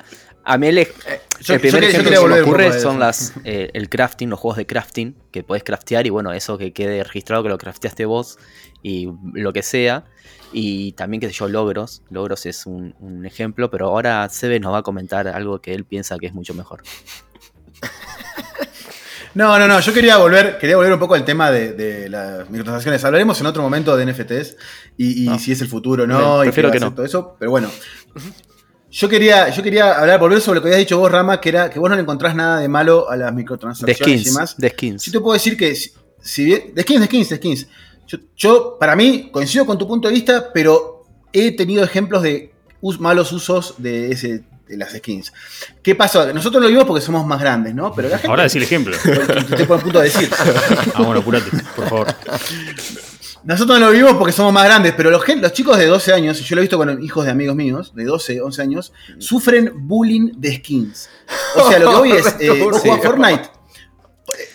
a 0.50 0.58
mí 0.58 0.68
el, 0.68 0.76
Yo- 1.42 1.54
el 1.56 1.60
primer 1.60 1.62
yo 1.62 1.62
quería- 1.62 1.82
yo 1.82 1.88
ejemplo 1.90 2.12
que 2.12 2.18
se 2.18 2.28
me 2.28 2.42
ocurre 2.42 2.80
son 2.80 3.00
las, 3.00 3.34
eh, 3.44 3.70
el 3.74 3.90
crafting, 3.90 4.30
los 4.30 4.40
juegos 4.40 4.58
de 4.58 4.66
crafting, 4.66 5.16
que 5.32 5.44
podés 5.44 5.64
craftear 5.64 6.08
y 6.08 6.10
bueno, 6.10 6.32
eso 6.34 6.58
que 6.58 6.72
quede 6.74 7.04
registrado 7.04 7.44
que 7.44 7.50
lo 7.50 7.58
crafteaste 7.58 8.06
vos 8.06 8.40
y 8.82 9.10
lo 9.34 9.52
que 9.54 9.62
sea. 9.64 10.06
Y 10.54 10.94
también, 10.94 11.20
qué 11.20 11.28
sé 11.28 11.34
yo, 11.34 11.50
logros. 11.50 12.02
Logros 12.10 12.46
es 12.46 12.66
un, 12.66 12.96
un 13.00 13.26
ejemplo, 13.26 13.70
pero 13.70 13.88
ahora 13.88 14.28
Sebe 14.30 14.60
nos 14.62 14.74
va 14.74 14.78
a 14.78 14.84
comentar 14.84 15.28
algo 15.28 15.60
que 15.62 15.74
él 15.74 15.84
piensa 15.84 16.18
que 16.18 16.28
es 16.28 16.34
mucho 16.34 16.54
mejor. 16.54 16.82
No, 19.34 19.60
no, 19.60 19.68
no. 19.68 19.80
Yo 19.82 19.94
quería 19.94 20.18
volver, 20.18 20.58
quería 20.58 20.78
volver 20.78 20.94
un 20.94 21.00
poco 21.00 21.14
al 21.14 21.24
tema 21.24 21.52
de, 21.52 21.74
de 21.74 22.10
las 22.10 22.50
microtransacciones. 22.50 23.04
Hablaremos 23.06 23.40
en 23.40 23.46
otro 23.46 23.62
momento 23.62 23.96
de 23.96 24.06
NFTs 24.12 24.56
y, 24.98 25.26
y 25.26 25.28
No. 25.28 25.38
si 25.38 25.52
es 25.52 25.62
el 25.62 25.68
futuro 25.68 26.06
o 26.06 26.08
no. 26.08 26.44
Y 26.44 26.48
prefiero 26.48 26.70
va 26.70 26.74
que 26.74 26.80
no. 26.80 26.92
todo 26.94 27.06
eso. 27.06 27.36
Pero 27.38 27.52
bueno. 27.52 27.70
Yo 28.90 29.10
quería, 29.10 29.50
yo 29.50 29.62
quería 29.64 30.00
hablar, 30.00 30.20
volver 30.20 30.40
sobre 30.40 30.58
lo 30.58 30.62
que 30.64 30.70
habías 30.70 30.80
dicho 30.80 30.98
vos, 30.98 31.12
Rama, 31.12 31.42
que 31.42 31.50
era 31.50 31.70
que 31.70 31.78
vos 31.80 31.90
no 31.90 31.96
le 31.96 32.02
encontrás 32.04 32.34
nada 32.36 32.60
de 32.62 32.68
malo 32.70 33.10
a 33.10 33.18
las 33.18 33.32
De 33.32 33.36
microtransacciones 33.36 34.22
y 34.22 34.26
demás. 34.26 34.56
De 34.58 34.70
skins. 34.70 35.04
Yo 35.06 35.12
te 35.12 35.20
puedo 35.20 35.34
decir 35.34 35.58
que, 35.58 35.76
si, 35.76 35.92
si 36.22 36.46
bien. 36.46 36.74
De 36.74 36.82
skins, 36.84 37.02
de 37.02 37.06
skins, 37.08 37.30
de 37.30 37.36
skins. 37.36 37.68
Yo, 38.08 38.18
yo, 38.38 38.78
para 38.80 38.96
mí, 38.96 39.30
coincido 39.32 39.66
con 39.66 39.78
tu 39.78 39.86
punto 39.88 40.08
de 40.08 40.14
vista, 40.14 40.52
pero 40.54 41.04
he 41.34 41.52
tenido 41.56 41.84
ejemplos 41.84 42.24
de 42.24 42.54
us- 42.80 43.00
malos 43.02 43.34
usos 43.34 43.76
de, 43.78 44.10
ese, 44.14 44.44
de 44.68 44.78
las 44.78 44.94
skins. 44.94 45.34
¿Qué 45.84 45.94
pasó? 45.94 46.32
Nosotros 46.34 46.64
lo 46.64 46.70
vimos 46.70 46.86
porque 46.86 47.04
somos 47.06 47.26
más 47.26 47.42
grandes, 47.42 47.76
¿no? 47.76 47.94
Pero 47.94 48.08
la 48.08 48.18
gente. 48.18 48.30
Ahora 48.30 48.44
decir 48.44 48.60
el 48.62 48.66
ejemplo. 48.68 48.96
Te 49.04 49.66
pongo 49.66 49.74
a 49.76 49.80
punto 49.84 50.00
de 50.00 50.06
decir. 50.06 50.30
Ah, 50.96 51.04
bueno, 51.04 51.20
apurate, 51.20 51.50
por 51.76 51.90
favor. 51.90 52.08
Nosotros 53.44 53.80
no 53.80 53.86
lo 53.88 53.92
vivimos 53.92 54.16
porque 54.16 54.34
somos 54.34 54.52
más 54.52 54.66
grandes, 54.66 54.94
pero 54.96 55.10
los, 55.10 55.24
chicos 55.54 55.78
de 55.78 55.86
12 55.86 56.14
años, 56.14 56.40
y 56.40 56.44
yo 56.44 56.56
lo 56.56 56.62
he 56.62 56.64
visto 56.64 56.78
con 56.78 57.04
hijos 57.04 57.26
de 57.26 57.32
amigos 57.32 57.56
míos, 57.56 57.94
de 57.96 58.04
12, 58.06 58.42
11 58.42 58.62
años, 58.62 58.94
sufren 59.20 59.72
bullying 59.76 60.32
de 60.38 60.56
skins. 60.56 61.10
O 61.56 61.70
sea, 61.70 61.80
lo 61.80 61.90
que 61.90 61.96
voy 61.96 62.12
es, 62.12 62.36
eh, 62.40 62.50
vos 62.62 62.82
jugás 62.82 63.02
Fortnite. 63.02 63.50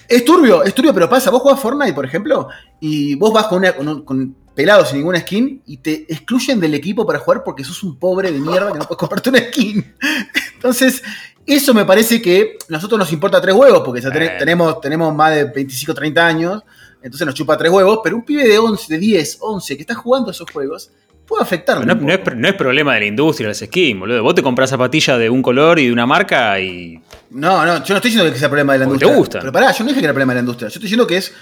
Es 0.08 0.24
turbio, 0.24 0.62
es 0.62 0.74
turbio, 0.74 0.92
pero 0.92 1.08
pasa. 1.08 1.30
Vos 1.30 1.40
jugás 1.40 1.58
Fortnite, 1.58 1.94
por 1.94 2.04
ejemplo, 2.04 2.48
y 2.80 3.14
vos 3.14 3.32
vas 3.32 3.46
con, 3.46 3.58
una, 3.58 3.72
con, 3.72 3.88
un- 3.88 4.02
con 4.04 4.36
pelado 4.54 4.84
sin 4.84 4.98
ninguna 4.98 5.20
skin 5.20 5.62
y 5.66 5.78
te 5.78 6.04
excluyen 6.12 6.60
del 6.60 6.74
equipo 6.74 7.06
para 7.06 7.18
jugar 7.18 7.42
porque 7.42 7.64
sos 7.64 7.82
un 7.82 7.98
pobre 7.98 8.30
de 8.30 8.38
mierda 8.38 8.70
que 8.72 8.78
no 8.78 8.84
puedes 8.86 8.98
comprarte 8.98 9.30
una 9.30 9.38
skin. 9.38 9.94
Entonces, 10.54 11.02
eso 11.46 11.74
me 11.74 11.84
parece 11.84 12.20
que 12.22 12.56
a 12.68 12.72
nosotros 12.72 12.98
nos 12.98 13.12
importa 13.12 13.40
tres 13.40 13.54
huevos, 13.54 13.82
porque 13.84 14.00
ya 14.00 14.10
ten- 14.10 14.22
Eh. 14.22 14.36
tenemos, 14.38 14.80
tenemos 14.80 15.14
más 15.14 15.34
de 15.34 15.44
25, 15.44 15.94
30 15.94 16.26
años, 16.26 16.62
entonces 17.02 17.26
nos 17.26 17.34
chupa 17.34 17.56
tres 17.56 17.70
huevos, 17.72 18.00
pero 18.02 18.16
un 18.16 18.24
pibe 18.24 18.46
de 18.46 18.58
11, 18.58 18.92
de 18.94 18.98
10, 19.00 19.38
11 19.40 19.76
que 19.76 19.82
está 19.82 19.94
jugando 19.94 20.30
esos 20.30 20.48
juegos 20.50 20.90
puede 21.26 21.42
afectarlo. 21.42 21.84
No, 21.84 22.12
es, 22.12 22.20
no 22.36 22.56
problema 22.56 22.94
de 22.94 23.00
la 23.00 23.06
industria, 23.06 23.48
las 23.48 23.58
skins, 23.58 23.98
boludo. 23.98 24.22
Vos 24.22 24.34
te 24.34 24.42
compras 24.42 24.70
zapatillas 24.70 25.18
de 25.18 25.30
un 25.30 25.40
color 25.42 25.78
y 25.78 25.86
de 25.86 25.92
una 25.92 26.04
marca 26.06 26.60
y. 26.60 27.00
No, 27.30 27.64
no, 27.64 27.82
yo 27.84 27.94
no 27.94 27.96
estoy 27.96 28.10
diciendo 28.10 28.30
que 28.32 28.38
sea 28.38 28.48
problema 28.48 28.74
de 28.74 28.80
la 28.80 28.84
Porque 28.86 28.98
te 28.98 29.04
industria. 29.06 29.18
gustan. 29.18 29.40
Pero 29.40 29.52
pará, 29.52 29.72
yo 29.72 29.84
no 29.84 29.88
dije 29.88 30.00
que 30.00 30.04
era 30.04 30.12
problema 30.12 30.32
de 30.32 30.36
la 30.36 30.40
industria. 30.40 30.68
Yo 30.68 30.74
estoy 30.74 30.82
diciendo 30.82 31.06
que 31.06 31.16
es 31.16 31.32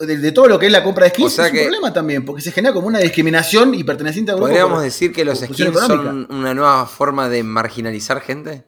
de, 0.00 0.18
de 0.18 0.32
todo 0.32 0.46
lo 0.48 0.58
que 0.58 0.66
es 0.66 0.72
la 0.72 0.82
compra 0.84 1.04
de 1.04 1.10
skins, 1.10 1.32
O 1.32 1.36
sea 1.36 1.46
es 1.46 1.52
que- 1.52 1.58
un 1.58 1.64
problema 1.64 1.92
también, 1.92 2.24
porque 2.24 2.42
se 2.42 2.52
genera 2.52 2.72
como 2.74 2.86
una 2.88 2.98
discriminación 2.98 3.74
y 3.74 3.82
perteneciente 3.84 4.30
a 4.32 4.34
grupo. 4.34 4.48
¿Podríamos 4.48 4.74
por- 4.74 4.82
decir 4.84 5.12
que 5.12 5.24
los 5.24 5.38
skins 5.40 5.78
son 5.80 6.26
una 6.30 6.52
nueva 6.54 6.86
forma 6.86 7.28
de 7.28 7.42
marginalizar 7.42 8.20
gente? 8.20 8.64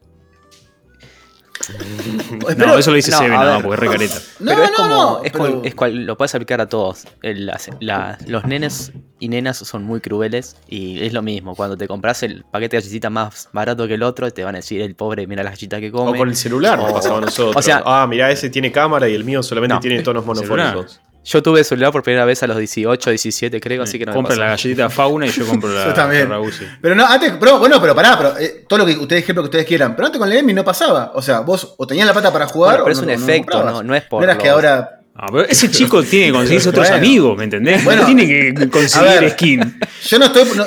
No, 2.57 2.79
eso 2.79 2.91
lo 2.91 2.97
dice 2.97 3.11
no, 3.11 3.19
Seven 3.19 3.33
nada, 3.33 3.61
porque 3.61 3.75
es 3.75 3.81
recareta. 3.81 4.15
No, 4.41 4.51
pero 4.53 4.65
es 4.65 4.71
no, 4.71 4.77
como. 4.77 4.89
no, 4.89 5.23
es, 5.25 5.33
pero- 5.33 5.45
cual- 5.45 5.61
es 5.67 5.75
cual- 5.75 6.07
lo 6.07 6.17
puedes 6.17 6.35
aplicar 6.35 6.61
a 6.61 6.69
todos. 6.69 7.05
El- 7.23 7.47
las- 7.47 7.71
la- 7.81 8.19
los 8.27 8.45
nenes 8.45 8.93
y 9.19 9.29
nenas 9.29 9.59
son 9.59 9.85
muy 9.85 10.01
crueles 10.01 10.57
y 10.69 11.01
es 11.05 11.13
lo 11.13 11.23
mismo. 11.23 11.55
Cuando 11.55 11.77
te 11.77 11.87
compras 11.89 12.23
el 12.23 12.45
paquete 12.51 12.77
de 12.77 12.83
galletitas 12.83 13.11
más 13.11 13.49
barato 13.53 13.87
que 13.87 13.95
el 13.95 14.03
otro, 14.03 14.31
te 14.31 14.45
van 14.45 14.55
a 14.55 14.59
decir 14.59 14.81
el 14.81 14.95
pobre, 14.95 15.27
mira 15.27 15.43
las 15.43 15.53
galletas 15.55 15.81
que 15.81 15.91
come. 15.91 16.11
O 16.13 16.15
con 16.17 16.29
el 16.29 16.37
celular 16.37 16.79
nos 16.79 16.91
O- 16.91 16.95
pasaba 16.95 17.19
a 17.19 17.21
nosotros. 17.23 17.57
o 17.57 17.63
sea- 17.63 17.83
ah, 17.85 18.07
mirá, 18.09 18.31
ese 18.31 18.49
tiene 18.51 18.71
cámara 18.73 19.09
y 19.09 19.15
el 19.15 19.25
mío 19.25 19.43
solamente 19.43 19.75
No. 19.75 19.81
tiene 19.81 20.03
tonos 20.03 20.25
Celular. 20.25 20.47
monofónicos. 20.75 21.01
Yo 21.23 21.43
tuve 21.43 21.63
celular 21.65 21.93
por 21.93 22.03
primera 22.03 22.25
vez 22.25 22.43
a 22.43 22.47
los 22.47 22.57
18, 22.57 23.11
17, 23.11 23.61
creo, 23.61 23.83
así 23.83 23.99
que 23.99 24.07
no 24.07 24.13
Compra 24.15 24.37
la 24.37 24.47
galletita 24.47 24.89
Fauna 24.89 25.27
y 25.27 25.31
yo 25.31 25.47
compro 25.47 25.69
la, 25.71 25.85
Yo 25.89 25.93
también. 25.93 26.29
la. 26.29 26.39
Pero 26.81 26.95
no, 26.95 27.07
antes, 27.07 27.35
pero 27.39 27.59
bueno, 27.59 27.79
pero 27.81 27.95
pará, 27.95 28.17
pero 28.17 28.39
eh, 28.39 28.65
todo 28.67 28.79
lo 28.81 28.87
que 28.87 28.93
ustedes 28.97 29.23
ejemplo 29.23 29.43
que 29.43 29.49
ustedes 29.49 29.67
quieran. 29.67 29.95
Pero 29.95 30.07
antes 30.07 30.19
con 30.19 30.29
la 30.29 30.37
Emi 30.37 30.55
no 30.55 30.65
pasaba. 30.65 31.13
O 31.15 31.21
sea, 31.21 31.41
vos 31.41 31.75
o 31.77 31.87
tenías 31.87 32.07
la 32.07 32.13
plata 32.15 32.33
para 32.33 32.47
jugar 32.47 32.81
Bueno, 32.81 32.85
pero 32.85 32.97
o 32.97 33.01
es 33.01 33.07
no- 33.07 33.13
un 33.15 33.21
no 33.27 33.33
efecto, 33.33 33.65
no, 33.65 33.83
no 33.83 33.95
es 33.95 34.03
por. 34.05 34.21
No 34.23 34.25
eras 34.25 34.39
que 34.43 34.49
ahora. 34.49 34.97
Ah, 35.15 35.27
pero 35.31 35.45
ese 35.47 35.71
chico 35.71 36.03
tiene 36.03 36.27
que 36.29 36.33
conseguirse 36.33 36.71
otros 36.71 36.89
Bueno. 36.89 36.97
amigos, 36.97 37.37
¿me 37.37 37.45
entendés? 37.45 37.85
Bueno. 37.85 38.01
no 38.03 38.07
tiene 38.07 38.27
que 38.27 38.71
conseguir 38.71 39.21
ver. 39.21 39.31
skin. 39.33 39.81
Yo 40.07 40.19
no 40.19 40.25
estoy. 40.25 40.45
no, 40.57 40.65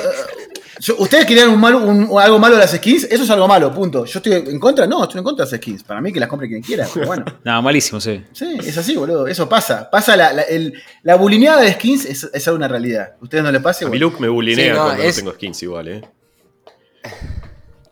yo- 0.80 0.96
ustedes 0.98 1.26
querían 1.26 1.48
un 1.48 1.60
malo, 1.60 1.78
un- 1.78 2.08
algo 2.20 2.38
malo 2.38 2.54
de 2.56 2.60
las 2.62 2.72
skins, 2.72 3.04
eso 3.04 3.22
es 3.24 3.30
algo 3.30 3.46
malo, 3.48 3.72
punto. 3.72 4.04
Yo 4.04 4.18
estoy 4.18 4.32
en 4.32 4.58
contra, 4.58 4.86
no, 4.86 5.02
estoy 5.04 5.18
en 5.18 5.24
contra 5.24 5.44
de 5.44 5.50
las 5.52 5.60
skins. 5.60 5.82
Para 5.84 6.00
mí 6.00 6.12
que 6.12 6.20
las 6.20 6.28
compre 6.28 6.48
quien 6.48 6.62
quiera, 6.62 6.86
pero 6.92 7.06
bueno. 7.06 7.24
Nada, 7.44 7.60
malísimo, 7.60 8.00
sí. 8.00 8.22
Sí, 8.32 8.58
es 8.64 8.76
así, 8.78 8.96
boludo. 8.96 9.26
Eso 9.26 9.48
pasa. 9.48 9.88
Pasa 9.90 10.16
la, 10.16 10.32
la, 10.32 10.42
el- 10.42 10.74
la 11.02 11.16
bulineada 11.16 11.60
de 11.62 11.72
skins 11.74 12.04
es, 12.04 12.28
es 12.32 12.46
una 12.48 12.68
realidad. 12.68 13.14
¿A 13.20 13.24
ustedes 13.24 13.44
no 13.44 13.50
les 13.52 13.62
pase? 13.62 13.84
A 13.84 13.88
mi 13.88 13.98
look 13.98 14.20
me 14.20 14.28
bulinea 14.28 14.64
Sí, 14.64 14.70
no, 14.78 14.84
cuando 14.84 15.02
es- 15.02 15.16
no 15.16 15.20
tengo 15.20 15.32
skins 15.34 15.62
igual, 15.62 15.88
eh. 15.88 16.02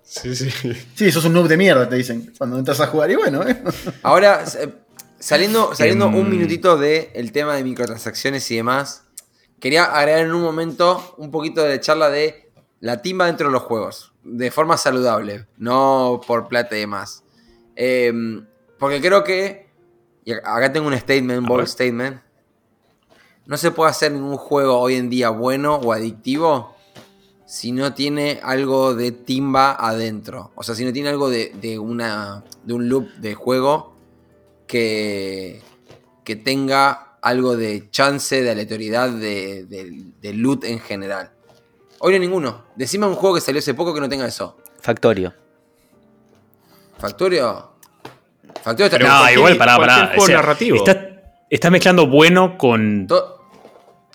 Sí, 0.04 0.34
sí. 0.36 0.50
Sí, 0.94 1.10
sos 1.10 1.24
un 1.24 1.32
noob 1.32 1.48
de 1.48 1.56
mierda, 1.56 1.88
te 1.88 1.96
dicen. 1.96 2.32
Cuando 2.36 2.58
entras 2.58 2.80
a 2.80 2.86
jugar, 2.86 3.10
y 3.10 3.16
bueno, 3.16 3.46
¿eh? 3.48 3.62
Ahora, 4.02 4.44
eh, 4.60 4.68
saliendo, 5.18 5.74
saliendo 5.74 6.06
Em. 6.06 6.14
un 6.16 6.28
minutito 6.30 6.76
del 6.76 7.32
tema 7.32 7.54
de 7.54 7.64
microtransacciones 7.64 8.50
y 8.50 8.56
demás, 8.56 9.04
quería 9.58 9.84
agregar 9.84 10.20
en 10.26 10.32
un 10.34 10.42
momento 10.42 11.14
un 11.18 11.30
poquito 11.30 11.62
de 11.62 11.80
charla 11.80 12.10
de 12.10 12.41
la 12.82 13.00
timba 13.00 13.26
dentro 13.26 13.46
de 13.46 13.52
los 13.52 13.62
juegos, 13.62 14.12
de 14.24 14.50
forma 14.50 14.76
saludable, 14.76 15.46
no 15.56 16.20
por 16.26 16.48
plata 16.48 16.76
y 16.76 16.80
demás. 16.80 17.22
Em, 17.76 18.44
porque 18.78 19.00
creo 19.00 19.24
que, 19.24 19.68
y 20.24 20.32
acá 20.32 20.70
tengo 20.72 20.88
un 20.88 20.98
statement, 20.98 21.46
bold 21.46 21.66
statement, 21.68 22.20
no 23.46 23.56
se 23.56 23.70
puede 23.70 23.90
hacer 23.90 24.12
ningún 24.12 24.36
juego 24.36 24.78
hoy 24.78 24.96
en 24.96 25.08
día 25.10 25.30
bueno 25.30 25.76
o 25.76 25.92
adictivo 25.92 26.76
si 27.46 27.70
no 27.72 27.94
tiene 27.94 28.40
algo 28.42 28.94
de 28.94 29.12
timba 29.12 29.72
adentro. 29.74 30.50
O 30.54 30.62
sea, 30.62 30.74
si 30.74 30.84
no 30.84 30.92
tiene 30.92 31.08
algo 31.10 31.30
de, 31.30 31.52
de 31.60 31.78
una, 31.78 32.42
de 32.64 32.72
un 32.74 32.88
loop 32.88 33.08
de 33.18 33.34
juego 33.34 33.94
que, 34.66 35.60
que 36.24 36.34
tenga 36.36 37.18
algo 37.20 37.56
de 37.56 37.88
chance, 37.90 38.42
de 38.42 38.50
aleatoriedad, 38.50 39.10
de, 39.10 39.64
de- 39.66 40.06
de 40.20 40.32
loot 40.34 40.64
en 40.64 40.80
general. 40.80 41.30
Hoy 42.04 42.10
no 42.12 42.14
hay 42.14 42.20
ninguno. 42.20 42.64
Decime 42.76 43.06
un 43.06 43.14
juego 43.14 43.36
que 43.36 43.40
salió 43.40 43.60
hace 43.60 43.74
poco 43.74 43.94
que 43.94 44.00
no 44.00 44.08
tenga 44.08 44.26
eso. 44.26 44.56
Factorio. 44.80 45.32
Factorio. 46.98 47.72
Factorio 48.62 48.86
está 48.86 48.98
no, 48.98 49.30
igual, 49.30 49.56
pará, 49.56 49.76
pará. 49.78 50.06
juego 50.08 50.22
O 50.22 50.26
sea, 50.26 50.36
narrativo. 50.36 50.76
Estás, 51.48 51.70
mezclando 51.72 52.06
bueno 52.06 52.56
con. 52.58 53.06
to- 53.06 53.38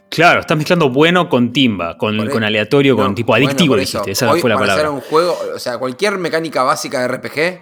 Claro, 0.09 0.39
estás 0.39 0.57
mezclando 0.57 0.89
bueno 0.89 1.27
con 1.27 1.51
timba, 1.51 1.97
con, 1.97 2.17
con 2.29 2.41
ahí- 2.43 2.47
aleatorio, 2.47 2.95
con 2.95 3.13
tipo 3.13 3.33
bueno, 3.33 3.45
adictivo, 3.47 3.75
eso. 3.75 3.99
dijiste. 3.99 4.11
Esa 4.11 4.31
Hoy, 4.31 4.39
fue 4.39 4.49
la 4.49 4.55
para 4.55 4.67
palabra. 4.67 4.83
hacer 4.87 4.93
un 4.95 5.01
juego, 5.01 5.37
o 5.55 5.59
sea, 5.59 5.77
cualquier 5.77 6.17
mecánica 6.17 6.63
básica 6.63 7.01
de 7.01 7.07
RPG 7.09 7.59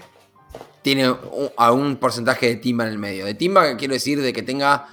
tiene 0.83 1.09
un, 1.09 1.49
a 1.57 1.71
un 1.71 1.95
porcentaje 1.97 2.45
de 2.47 2.55
timba 2.57 2.85
en 2.85 2.91
el 2.91 2.99
medio. 2.99 3.25
De 3.25 3.33
timba 3.33 3.75
quiero 3.77 3.95
decir 3.95 4.21
de 4.21 4.31
que 4.31 4.43
tenga 4.43 4.87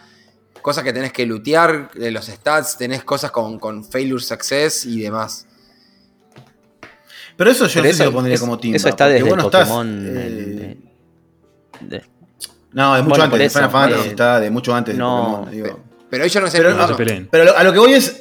cosas 0.63 0.85
que 0.85 0.93
tenés 0.93 1.13
que 1.13 1.27
lootear, 1.27 1.91
de 1.93 2.11
los 2.11 2.27
stats, 2.27 2.79
tenés 2.79 3.05
cosas 3.05 3.31
con, 3.31 3.59
con 3.59 3.85
failure 3.85 4.23
success 4.23 4.87
y 4.87 5.01
demás. 5.03 5.47
Pero 7.37 7.51
eso 7.51 7.67
yo 7.67 7.73
Pero 7.75 7.83
no 7.83 7.89
sé 7.89 7.91
eso, 7.91 7.99
si 7.99 8.05
lo 8.05 8.13
pondría 8.13 8.35
es- 8.35 8.41
como 8.41 8.59
timba. 8.59 8.77
eso 8.77 8.89
está 8.89 9.07
desde 9.09 9.29
vos 9.29 9.37
no 9.37 9.45
estás, 9.47 9.69
Pokémon. 9.69 10.07
eh, 10.07 10.27
el 10.27 10.57
de- 10.57 10.79
de- 11.99 12.05
no, 12.73 12.95
de 12.95 13.03
mucho 13.03 13.11
Bueno, 13.11 13.25
antes 13.25 13.39
de 13.41 13.51
Final 13.51 13.71
Fantasy, 13.71 14.09
eh, 14.09 14.11
está 14.11 14.41
de 14.41 14.51
mucho 14.51 14.75
antes 14.75 14.95
de 14.95 14.99
no, 14.99 15.37
Pokémon, 15.45 15.51
digo. 15.51 15.81
Pero 16.11 16.25
ellos 16.25 16.43
no 16.43 16.51
se 16.51 16.57
Pero, 16.59 16.75
no 16.75 16.85
se 16.87 16.91
no, 16.93 16.97
peleen. 16.97 17.29
pero 17.31 17.57
a 17.57 17.63
lo 17.65 17.73
que 17.73 17.79
voy 17.79 17.95
es. 17.95 18.19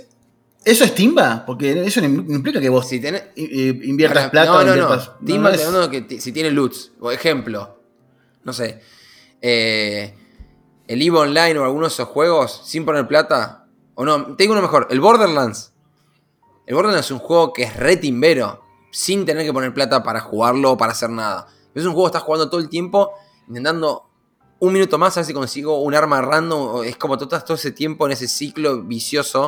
¿Eso 0.64 0.84
es 0.84 0.94
timba? 0.94 1.44
Porque 1.46 1.84
eso 1.86 2.02
no 2.02 2.08
im- 2.08 2.36
implica 2.36 2.60
que 2.62 2.70
vos 2.70 2.88
Si 2.88 3.00
tenés, 3.02 3.24
inviertas 3.36 4.26
Ahora, 4.26 4.32
plata 4.32 4.52
No, 4.52 4.58
o 4.58 4.64
no, 4.64 4.68
inviertas. 4.70 5.08
no. 5.20 5.26
Timba 5.26 5.52
es- 5.52 6.08
que 6.08 6.22
si 6.22 6.32
tiene 6.32 6.52
loots. 6.52 6.92
Por 7.00 7.14
ejemplo, 7.14 7.80
no 8.44 8.54
sé. 8.54 8.80
eh, 9.44 10.14
el 10.92 11.02
EVE 11.02 11.18
Online 11.18 11.58
o 11.58 11.64
alguno 11.64 11.88
de 11.88 11.94
esos 11.94 12.10
juegos 12.10 12.64
sin 12.66 12.84
poner 12.84 13.08
plata. 13.08 13.66
O 13.96 14.04
no, 14.04 14.36
te 14.36 14.44
digo 14.44 14.52
uno 14.52 14.62
mejor. 14.62 14.88
El 14.90 15.00
Borderlands. 15.00 15.74
El 16.66 16.76
Borderlands 16.76 17.06
es 17.06 17.12
un 17.12 17.20
juego 17.20 17.54
que 17.54 17.64
es 17.64 17.78
re 17.78 17.96
timbero. 17.96 18.62
Sin 18.92 19.26
tener 19.26 19.46
que 19.46 19.54
poner 19.54 19.74
plata 19.74 20.04
para 20.04 20.20
jugarlo 20.20 20.74
o 20.74 20.78
para 20.78 20.92
hacer 20.92 21.10
nada. 21.10 21.48
Es 21.74 21.86
un 21.86 21.94
juego 21.94 22.08
que 22.08 22.18
estás 22.18 22.24
jugando 22.24 22.50
todo 22.50 22.60
el 22.60 22.68
tiempo. 22.68 23.14
Intentando 23.48 24.10
un 24.60 24.74
minuto 24.74 24.98
más 24.98 25.16
a 25.16 25.22
ver 25.22 25.28
si 25.28 25.34
consigo 25.34 25.80
un 25.82 25.96
arma 25.96 26.22
random. 26.22 26.84
Es 26.84 26.98
como 26.98 27.18
tú 27.18 27.24
estás 27.24 27.46
todo 27.46 27.56
ese 27.56 27.72
tiempo 27.72 28.06
en 28.06 28.12
ese 28.12 28.28
ciclo 28.28 28.84
vicioso. 28.84 29.48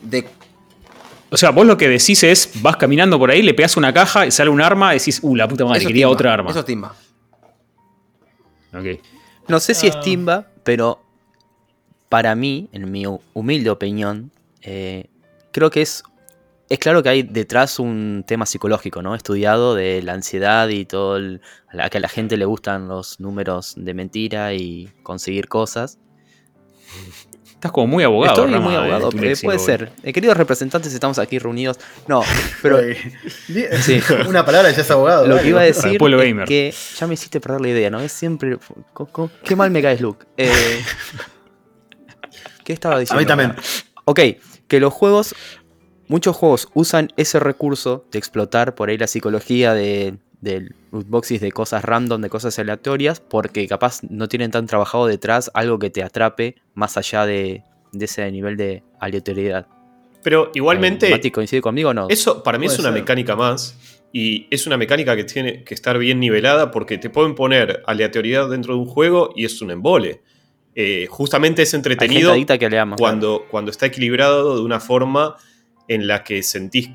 De 0.00 0.28
O 1.30 1.36
sea, 1.36 1.50
vos 1.50 1.64
lo 1.64 1.76
que 1.76 1.88
decís 1.88 2.24
es, 2.24 2.60
vas 2.60 2.76
caminando 2.76 3.20
por 3.20 3.30
ahí, 3.30 3.40
le 3.40 3.54
pegas 3.54 3.76
una 3.76 3.94
caja 3.94 4.26
y 4.26 4.32
sale 4.32 4.50
un 4.50 4.60
arma, 4.60 4.90
decís, 4.90 5.20
uh, 5.22 5.36
la 5.36 5.46
puta 5.46 5.64
madre, 5.64 5.78
eso 5.78 5.86
quería 5.86 6.06
timba, 6.06 6.12
otra 6.12 6.32
arma. 6.32 6.50
Eso 6.50 6.58
es 6.58 6.66
timba. 6.66 6.92
Ok. 8.74 9.11
No 9.48 9.60
sé 9.60 9.74
si 9.74 9.86
Ah. 9.86 9.90
es 9.90 10.00
timba, 10.00 10.46
pero 10.64 11.00
para 12.08 12.34
mí, 12.34 12.68
en 12.72 12.90
mi 12.90 13.04
hu- 13.04 13.20
humilde 13.34 13.70
opinión, 13.70 14.30
eh, 14.62 15.06
creo 15.52 15.70
que 15.70 15.82
es. 15.82 16.02
Es 16.68 16.78
claro 16.78 17.02
que 17.02 17.10
hay 17.10 17.22
detrás 17.22 17.78
un 17.78 18.24
tema 18.26 18.46
psicológico, 18.46 19.02
¿no? 19.02 19.14
Estudiado 19.14 19.74
de 19.74 20.00
la 20.02 20.14
ansiedad 20.14 20.68
y 20.68 20.86
todo 20.86 21.16
el, 21.18 21.42
a 21.68 21.76
la 21.76 21.90
que 21.90 21.98
a 21.98 22.00
la 22.00 22.08
gente 22.08 22.38
le 22.38 22.46
gustan 22.46 22.88
los 22.88 23.20
números 23.20 23.74
de 23.76 23.92
mentira 23.92 24.54
y 24.54 24.88
conseguir 25.02 25.48
cosas. 25.48 25.98
Estás 27.62 27.70
como 27.70 27.86
muy 27.86 28.02
abogado. 28.02 28.34
Estoy 28.34 28.52
Rama, 28.52 28.64
muy 28.64 28.72
de 28.72 28.78
abogado, 28.80 29.10
eh, 29.22 29.36
puede 29.40 29.58
ser. 29.60 29.92
Eh, 30.02 30.12
queridos 30.12 30.36
representantes, 30.36 30.92
estamos 30.92 31.20
aquí 31.20 31.38
reunidos. 31.38 31.78
No, 32.08 32.24
pero 32.60 32.80
Eh, 32.88 32.96
Sí. 33.80 34.00
Una 34.28 34.44
palabra 34.44 34.72
y 34.72 34.74
ya 34.74 34.80
es 34.80 34.90
abogado. 34.90 35.28
Lo 35.28 35.40
que 35.40 35.50
iba 35.50 35.60
a 35.60 35.62
decir 35.62 35.92
el 35.92 35.98
pueblo 35.98 36.20
es 36.20 36.28
gamer. 36.28 36.48
que 36.48 36.74
ya 36.98 37.06
me 37.06 37.14
hiciste 37.14 37.38
perder 37.38 37.60
la 37.60 37.68
idea, 37.68 37.88
¿no? 37.88 38.00
Es 38.00 38.10
siempre... 38.10 38.58
Qué 39.44 39.54
mal 39.54 39.70
me 39.70 39.80
caes, 39.80 40.00
Luke. 40.00 40.26
Eh, 40.38 40.50
¿Qué 42.64 42.72
estaba 42.72 42.96
A 42.96 42.98
diciendo? 42.98 43.20
mí 43.20 43.26
también. 43.28 43.54
Ok, 44.06 44.18
que 44.66 44.80
los 44.80 44.92
juegos, 44.92 45.32
muchos 46.08 46.34
juegos 46.34 46.66
usan 46.74 47.10
ese 47.16 47.38
recurso 47.38 48.06
de 48.10 48.18
explotar 48.18 48.74
por 48.74 48.88
ahí 48.88 48.98
la 48.98 49.06
psicología 49.06 49.72
de, 49.72 50.16
del 50.42 50.74
loot 50.90 51.06
boxes, 51.08 51.40
de 51.40 51.50
cosas 51.52 51.82
random, 51.84 52.20
de 52.20 52.28
cosas 52.28 52.58
aleatorias, 52.58 53.20
porque 53.20 53.66
capaz 53.66 54.00
no 54.02 54.28
tienen 54.28 54.50
tan 54.50 54.66
trabajado 54.66 55.06
detrás 55.06 55.50
algo 55.54 55.78
que 55.78 55.88
te 55.88 56.02
atrape 56.02 56.56
más 56.74 56.98
allá 56.98 57.24
de, 57.24 57.62
de 57.92 58.04
ese 58.04 58.30
nivel 58.30 58.58
de 58.58 58.82
aleatoriedad. 59.00 59.66
Pero 60.22 60.50
igualmente, 60.54 61.10
Mati, 61.10 61.30
¿coincide 61.30 61.60
conmigo 61.62 61.90
o 61.90 61.94
no? 61.94 62.06
eso 62.10 62.42
para 62.42 62.58
mí 62.58 62.66
es 62.66 62.78
una 62.78 62.90
ser. 62.90 63.00
mecánica 63.00 63.34
más. 63.34 63.78
Y 64.12 64.46
es 64.50 64.66
una 64.66 64.76
mecánica 64.76 65.16
que 65.16 65.24
tiene 65.24 65.64
que 65.64 65.72
estar 65.72 65.96
bien 65.96 66.20
nivelada 66.20 66.70
porque 66.70 66.98
te 66.98 67.08
pueden 67.08 67.34
poner 67.34 67.82
aleatoriedad 67.86 68.50
dentro 68.50 68.74
de 68.74 68.80
un 68.80 68.86
juego 68.86 69.32
y 69.34 69.46
es 69.46 69.62
un 69.62 69.70
embole. 69.70 70.20
eh, 70.74 71.06
justamente 71.08 71.62
es 71.62 71.72
entretenido 71.74 72.32
adicta 72.32 72.58
que 72.58 72.68
le 72.68 72.78
ama. 72.78 72.96
cuando, 72.96 73.46
cuando 73.50 73.70
está 73.70 73.86
equilibrado 73.86 74.56
de 74.56 74.62
una 74.62 74.80
forma 74.80 75.36
en 75.88 76.06
la 76.06 76.24
que 76.24 76.42
sentís 76.42 76.90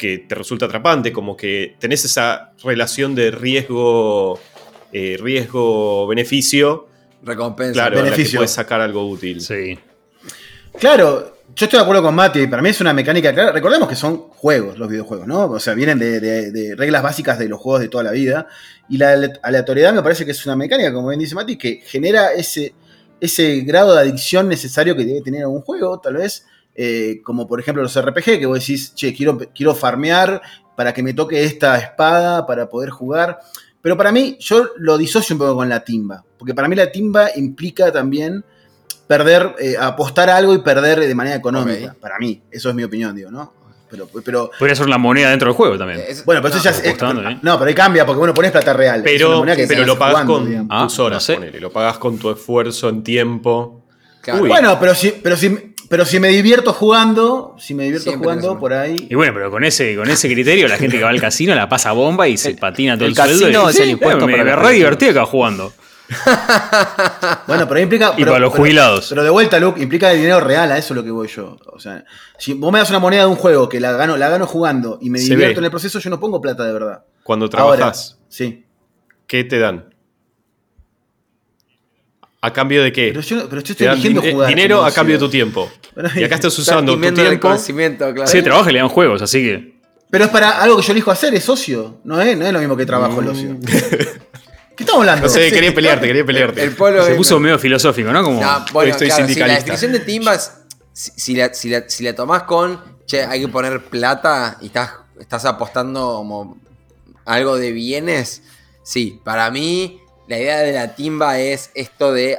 que 0.00 0.18
te 0.18 0.34
resulta 0.34 0.64
atrapante, 0.64 1.12
como 1.12 1.36
que 1.36 1.76
tenés 1.78 2.04
esa 2.06 2.52
relación 2.64 3.14
de 3.14 3.30
riesgo, 3.30 4.40
eh, 4.92 5.18
riesgo-beneficio, 5.20 6.88
Recompensa. 7.22 7.72
claro, 7.74 7.98
en 7.98 8.04
la 8.04 8.10
que 8.10 8.16
Beneficio. 8.16 8.38
puedes 8.38 8.50
sacar 8.50 8.80
algo 8.80 9.06
útil. 9.06 9.40
Sí. 9.42 9.78
Claro, 10.78 11.36
yo 11.54 11.66
estoy 11.66 11.78
de 11.78 11.82
acuerdo 11.82 12.02
con 12.02 12.14
Mati. 12.14 12.46
Para 12.46 12.62
mí 12.62 12.70
es 12.70 12.80
una 12.80 12.94
mecánica 12.94 13.32
clara. 13.34 13.52
Recordemos 13.52 13.88
que 13.88 13.96
son 13.96 14.16
juegos 14.30 14.78
los 14.78 14.88
videojuegos, 14.88 15.26
¿no? 15.26 15.46
O 15.46 15.60
sea, 15.60 15.74
vienen 15.74 15.98
de, 15.98 16.20
de- 16.20 16.50
de 16.50 16.74
reglas 16.76 17.02
básicas 17.02 17.38
de 17.38 17.48
los 17.48 17.60
juegos 17.60 17.82
de 17.82 17.88
toda 17.88 18.04
la 18.04 18.12
vida. 18.12 18.46
Y 18.88 18.96
la 18.96 19.12
ale- 19.12 19.32
aleatoriedad 19.42 19.92
me 19.92 20.02
parece 20.02 20.24
que 20.24 20.30
es 20.30 20.46
una 20.46 20.56
mecánica, 20.56 20.92
como 20.92 21.08
bien 21.08 21.20
dice 21.20 21.34
Mati, 21.34 21.58
que 21.58 21.82
genera 21.84 22.32
ese, 22.32 22.72
ese 23.20 23.60
grado 23.60 23.94
de 23.94 24.00
adicción 24.00 24.48
necesario 24.48 24.96
que 24.96 25.04
debe 25.04 25.20
tener 25.22 25.44
un 25.46 25.60
juego, 25.60 26.00
tal 26.00 26.14
vez. 26.14 26.46
Eh, 26.82 27.20
como 27.22 27.46
por 27.46 27.60
ejemplo 27.60 27.82
los 27.82 28.00
RPG, 28.00 28.38
que 28.38 28.46
vos 28.46 28.58
decís, 28.58 28.94
che, 28.94 29.12
quiero, 29.14 29.36
quiero 29.54 29.74
farmear 29.74 30.40
para 30.76 30.94
que 30.94 31.02
me 31.02 31.12
toque 31.12 31.44
esta 31.44 31.76
espada 31.78 32.46
para 32.46 32.70
poder 32.70 32.88
jugar. 32.88 33.38
Pero 33.82 33.96
para 33.98 34.12
mí, 34.12 34.36
yo 34.40 34.68
lo 34.78 34.96
disocio 34.96 35.34
un 35.34 35.40
poco 35.40 35.56
con 35.56 35.68
la 35.68 35.84
timba. 35.84 36.24
Porque 36.38 36.54
para 36.54 36.68
mí 36.68 36.76
la 36.76 36.90
timba 36.90 37.28
implica 37.36 37.92
también 37.92 38.42
perder, 39.06 39.54
eh, 39.58 39.76
apostar 39.78 40.30
a 40.30 40.36
algo 40.36 40.54
y 40.54 40.58
perder 40.58 41.00
de 41.00 41.14
manera 41.14 41.36
económica. 41.36 41.94
Para 42.00 42.18
mí, 42.18 42.40
eso 42.50 42.68
es 42.70 42.74
mi 42.74 42.84
opinión, 42.84 43.14
digo, 43.14 43.30
¿no? 43.30 43.52
Pero, 43.90 44.08
pero 44.24 44.50
Podría 44.56 44.76
ser 44.76 44.88
la 44.88 44.98
moneda 44.98 45.30
dentro 45.30 45.48
del 45.48 45.56
juego 45.56 45.76
también. 45.76 46.00
Es- 46.06 46.24
bueno, 46.24 46.40
pero 46.40 46.54
eso 46.54 46.62
ya 46.62 46.70
es. 46.70 46.84
¿eh? 46.84 46.96
No, 47.42 47.58
pero 47.58 47.68
ahí 47.68 47.74
cambia, 47.74 48.06
porque 48.06 48.18
bueno, 48.20 48.32
pones 48.32 48.52
plata 48.52 48.72
real. 48.72 49.00
Una 49.00 49.04
Pero, 49.04 49.44
que 49.56 49.66
pero 49.66 49.84
lo 49.84 49.98
pagas 49.98 50.12
jugando, 50.22 50.32
con 50.34 50.46
digamos. 50.48 50.68
Ah, 50.70 50.84
tus 50.84 50.98
horas, 51.00 51.16
no 51.16 51.20
sé. 51.20 51.34
ponele, 51.34 51.60
lo 51.60 51.70
pagas 51.72 51.98
con 51.98 52.16
tu 52.18 52.30
esfuerzo 52.30 52.88
en 52.88 53.02
tiempo. 53.02 53.84
claro. 54.22 54.46
Bueno, 54.46 54.78
pero 54.78 54.94
si, 54.94 55.10
pero 55.10 55.36
si, 55.36 55.69
pero 55.90 56.04
si 56.06 56.20
me 56.20 56.28
divierto 56.28 56.72
jugando, 56.72 57.56
si 57.58 57.74
me 57.74 57.82
divierto 57.82 58.04
Siempre 58.10 58.24
jugando 58.24 58.58
por 58.60 58.72
ahí. 58.72 59.08
Y 59.10 59.14
bueno, 59.16 59.34
pero 59.34 59.50
con 59.50 59.64
ese, 59.64 59.96
con 59.96 60.08
ese 60.08 60.28
criterio, 60.32 60.68
la 60.68 60.76
gente 60.78 60.96
que 60.98 61.02
va 61.02 61.10
al 61.10 61.20
casino 61.20 61.52
la 61.56 61.68
pasa 61.68 61.90
bomba 61.90 62.28
y 62.28 62.36
se 62.36 62.54
patina 62.54 62.94
todo 62.94 63.06
el, 63.06 63.10
el 63.10 63.16
casino 63.16 63.38
sueldo. 63.38 63.66
y- 63.66 63.70
es 63.72 63.80
el 63.80 63.90
impuesto 63.90 64.24
me, 64.26 64.32
para 64.34 64.44
me 64.44 64.54
re 64.56 64.72
divertí 64.74 65.06
acá 65.08 65.26
jugando. 65.26 65.72
Bueno, 67.46 67.66
pero 67.68 67.80
implica. 67.80 68.12
Y 68.16 68.18
pero- 68.20 68.32
para 68.32 68.40
los 68.40 68.52
pero- 68.52 68.62
jubilados. 68.62 69.06
Pero 69.08 69.22
de 69.24 69.30
vuelta, 69.30 69.58
Luke, 69.58 69.80
implica 69.82 70.10
dinero 70.10 70.40
real, 70.40 70.70
a 70.72 70.78
eso 70.78 70.94
es 70.94 70.96
lo 70.96 71.04
que 71.04 71.10
voy 71.10 71.28
yo. 71.28 71.56
O 71.66 71.78
sea, 71.80 72.04
si 72.38 72.52
vos 72.54 72.72
me 72.72 72.78
das 72.78 72.90
una 72.90 72.98
moneda 72.98 73.22
de 73.24 73.28
un 73.28 73.36
juego 73.36 73.68
que 73.68 73.80
la 73.80 73.92
gano, 73.92 74.16
la 74.16 74.28
gano 74.28 74.46
jugando 74.46 74.98
y 75.00 75.10
me 75.10 75.18
divierto 75.18 75.58
en 75.60 75.64
el 75.64 75.70
proceso, 75.70 75.98
yo 75.98 76.10
no 76.10 76.20
pongo 76.20 76.40
plata 76.40 76.64
de 76.64 76.72
verdad. 76.72 77.04
Cuando 77.22 77.46
Ahora, 77.52 77.76
trabajas, 77.76 78.18
sí. 78.28 78.64
¿qué 79.26 79.44
te 79.44 79.58
dan? 79.58 79.89
¿A 82.42 82.52
cambio 82.52 82.82
de 82.82 82.90
qué? 82.92 83.08
Pero 83.08 83.20
yo, 83.20 83.48
pero 83.50 83.60
yo 83.60 83.66
Te 83.66 83.72
estoy 83.72 83.86
eligiendo 83.88 84.22
din- 84.22 84.32
jugar. 84.32 84.48
dinero 84.48 84.82
a 84.84 84.90
cambio 84.92 85.16
de 85.16 85.20
tu 85.20 85.28
tiempo. 85.28 85.70
Y 86.16 86.24
acá 86.24 86.36
estás 86.36 86.56
Está 86.58 86.62
usando 86.72 86.94
tu 86.94 87.00
tiempo. 87.12 87.40
conocimiento, 87.48 88.14
claro. 88.14 88.30
Sí, 88.30 88.42
trabaja 88.42 88.70
y 88.70 88.72
le 88.74 88.78
dan 88.78 88.88
juegos, 88.88 89.20
así 89.22 89.42
que. 89.42 89.80
Pero 90.10 90.24
es 90.24 90.30
para 90.30 90.50
algo 90.62 90.76
que 90.78 90.82
yo 90.82 90.92
elijo 90.92 91.10
hacer, 91.10 91.34
es 91.34 91.48
ocio. 91.48 92.00
No 92.04 92.20
es, 92.20 92.36
no 92.38 92.46
es 92.46 92.52
lo 92.52 92.58
mismo 92.58 92.76
que 92.76 92.86
trabajo 92.86 93.20
el 93.20 93.28
ocio. 93.28 93.56
¿Qué 94.76 94.84
estamos 94.84 95.00
hablando? 95.02 95.20
Mm. 95.26 95.28
No 95.28 95.34
sé, 95.34 95.50
quería 95.52 95.74
pelearte, 95.74 96.06
quería 96.06 96.24
pelearte. 96.24 96.62
El 96.62 96.72
polo 96.72 97.04
Se 97.04 97.14
puso 97.14 97.38
medio 97.38 97.58
filosófico, 97.58 98.10
¿no? 98.10 98.22
Como. 98.24 98.40
No, 98.40 98.64
bueno, 98.72 98.90
estoy 98.92 99.08
claro, 99.08 99.16
sí, 99.16 99.22
la 99.22 99.26
sindicalista. 99.34 99.60
definición 99.72 99.92
de 99.92 100.00
timba 100.00 100.34
es. 100.34 100.52
Si, 100.92 101.12
si 101.16 101.34
la, 101.36 101.52
si, 101.54 101.68
la, 101.68 101.84
si 101.88 102.02
la 102.04 102.14
tomás 102.14 102.44
con. 102.44 102.80
Che, 103.06 103.22
hay 103.24 103.40
que 103.42 103.48
poner 103.48 103.84
plata 103.84 104.56
y 104.62 104.66
estás, 104.66 104.92
estás 105.20 105.44
apostando 105.44 106.00
como 106.16 106.56
algo 107.26 107.56
de 107.58 107.72
bienes. 107.72 108.42
Sí, 108.82 109.20
para 109.22 109.50
mí 109.50 109.99
la 110.30 110.38
idea 110.38 110.58
de 110.60 110.72
la 110.72 110.94
timba 110.94 111.38
es 111.40 111.70
esto 111.74 112.12
de. 112.12 112.38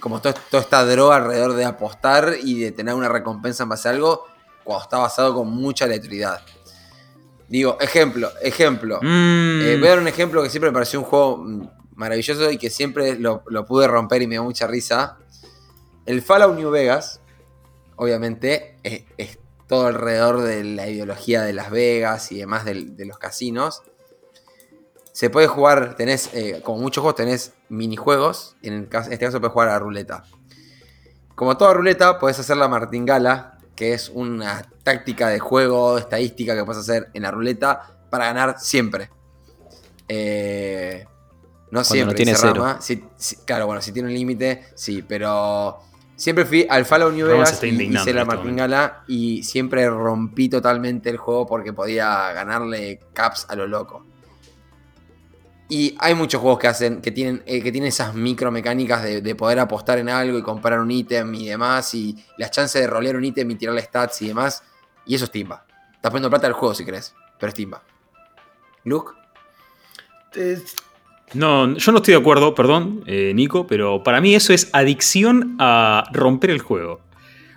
como 0.00 0.20
todo- 0.20 0.34
toda 0.50 0.62
esta 0.62 0.84
droga 0.84 1.16
alrededor 1.16 1.54
de 1.54 1.64
apostar 1.64 2.34
y 2.42 2.60
de 2.60 2.72
tener 2.72 2.94
una 2.94 3.08
recompensa 3.08 3.62
en 3.62 3.68
base 3.70 3.88
a 3.88 3.92
algo 3.92 4.24
cuando 4.64 4.82
está 4.82 4.98
basado 4.98 5.34
con 5.34 5.48
mucha 5.48 5.84
aleatoriedad. 5.86 6.40
Digo, 7.48 7.78
ejemplo, 7.80 8.30
ejemplo. 8.42 8.98
Mm, 9.00 9.60
Eh, 9.62 9.76
voy 9.78 9.86
a 9.86 9.90
dar 9.90 9.98
un 10.00 10.08
ejemplo 10.08 10.42
que 10.42 10.50
siempre 10.50 10.70
me 10.70 10.74
pareció 10.74 10.98
un 10.98 11.06
juego 11.06 11.38
mm, 11.38 11.68
maravilloso 11.94 12.50
y 12.50 12.58
que 12.58 12.68
siempre 12.70 13.18
lo, 13.18 13.42
lo 13.46 13.64
pude 13.64 13.86
romper 13.88 14.20
y 14.22 14.26
me 14.26 14.34
dio 14.34 14.44
mucha 14.44 14.66
risa. 14.66 15.16
El 16.06 16.20
Fallout 16.22 16.56
New 16.56 16.70
Vegas, 16.70 17.20
obviamente, 17.96 18.76
es, 18.82 19.04
es 19.16 19.38
todo 19.66 19.86
alrededor 19.86 20.42
de 20.42 20.64
la 20.64 20.88
ideología 20.88 21.42
de 21.42 21.52
Las 21.52 21.70
Vegas 21.70 22.30
y 22.32 22.38
demás 22.38 22.64
de, 22.64 23.04
los 23.06 23.18
casinos. 23.18 23.82
Se 25.18 25.30
puede 25.30 25.48
jugar, 25.48 25.96
tenés, 25.96 26.30
eh, 26.32 26.60
como 26.62 26.78
muchos 26.80 27.02
juegos, 27.02 27.16
tenés 27.16 27.52
minijuegos. 27.68 28.54
En, 28.62 28.72
el 28.74 28.88
caso- 28.88 29.08
en 29.08 29.14
este 29.14 29.24
caso 29.24 29.40
puedes 29.40 29.52
jugar 29.52 29.68
a 29.68 29.72
la 29.72 29.78
ruleta. 29.80 30.22
Como 31.34 31.56
toda 31.56 31.74
ruleta, 31.74 32.20
puedes 32.20 32.38
hacer 32.38 32.56
la 32.56 32.68
martingala, 32.68 33.58
que 33.74 33.94
es 33.94 34.10
una 34.14 34.62
táctica 34.84 35.26
de 35.28 35.40
juego, 35.40 35.98
estadística 35.98 36.54
que 36.54 36.64
puedes 36.64 36.82
hacer 36.82 37.08
en 37.14 37.24
la 37.24 37.32
ruleta 37.32 37.96
para 38.10 38.26
ganar 38.26 38.60
siempre. 38.60 39.10
Eh, 40.06 41.04
no 41.72 41.82
siempre, 41.82 42.12
no 42.12 42.16
tiene 42.16 42.34
cero. 42.36 42.54
Rama. 42.64 42.80
Si- 42.80 43.04
si- 43.16 43.36
claro, 43.38 43.66
bueno, 43.66 43.82
si 43.82 43.90
tiene 43.90 44.06
un 44.08 44.14
límite, 44.14 44.66
sí, 44.76 45.02
pero 45.02 45.80
siempre 46.14 46.44
fui 46.44 46.64
al 46.70 46.84
Fallout 46.84 47.12
New 47.12 47.26
Vegas 47.26 47.50
y 47.64 47.70
hice 48.02 48.12
la 48.14 48.22
este 48.22 48.24
martingala 48.36 49.02
y 49.08 49.42
siempre 49.42 49.90
rompí 49.90 50.48
totalmente 50.48 51.10
el 51.10 51.16
juego 51.16 51.44
porque 51.44 51.72
podía 51.72 52.32
ganarle 52.32 53.00
caps 53.12 53.46
a 53.48 53.56
lo 53.56 53.66
loco. 53.66 54.04
Y 55.68 55.94
hay 55.98 56.14
muchos 56.14 56.40
juegos 56.40 56.58
que 56.58 56.66
hacen, 56.68 57.02
que 57.02 57.10
tienen, 57.10 57.42
eh, 57.44 57.62
que 57.62 57.70
tienen 57.70 57.88
esas 57.88 58.14
micromecánicas 58.14 59.02
de, 59.02 59.20
de 59.20 59.34
poder 59.34 59.58
apostar 59.58 59.98
en 59.98 60.08
algo 60.08 60.38
y 60.38 60.42
comprar 60.42 60.80
un 60.80 60.90
ítem 60.90 61.34
y 61.34 61.46
demás. 61.48 61.94
Y 61.94 62.16
las 62.38 62.50
chances 62.50 62.80
de 62.80 62.86
rolear 62.86 63.16
un 63.16 63.24
ítem 63.24 63.50
y 63.50 63.54
tirarle 63.56 63.82
stats 63.82 64.22
y 64.22 64.28
demás. 64.28 64.62
Y 65.04 65.14
eso 65.14 65.26
es 65.26 65.30
timba. 65.30 65.66
Estás 65.94 66.10
poniendo 66.10 66.30
plata 66.30 66.46
al 66.46 66.54
juego 66.54 66.74
si 66.74 66.84
querés. 66.84 67.14
Pero 67.38 67.48
es 67.48 67.54
timba. 67.54 67.82
Luke. 68.84 69.12
Eh, 70.34 70.58
No, 71.34 71.76
yo 71.76 71.92
no 71.92 71.98
estoy 71.98 72.14
de 72.14 72.20
acuerdo, 72.20 72.54
perdón, 72.54 73.02
eh, 73.06 73.32
Nico, 73.34 73.66
pero 73.66 74.02
para 74.02 74.20
mí 74.22 74.34
eso 74.34 74.54
es 74.54 74.70
adicción 74.72 75.56
a 75.58 76.04
romper 76.12 76.48
el 76.50 76.60
juego. 76.60 77.00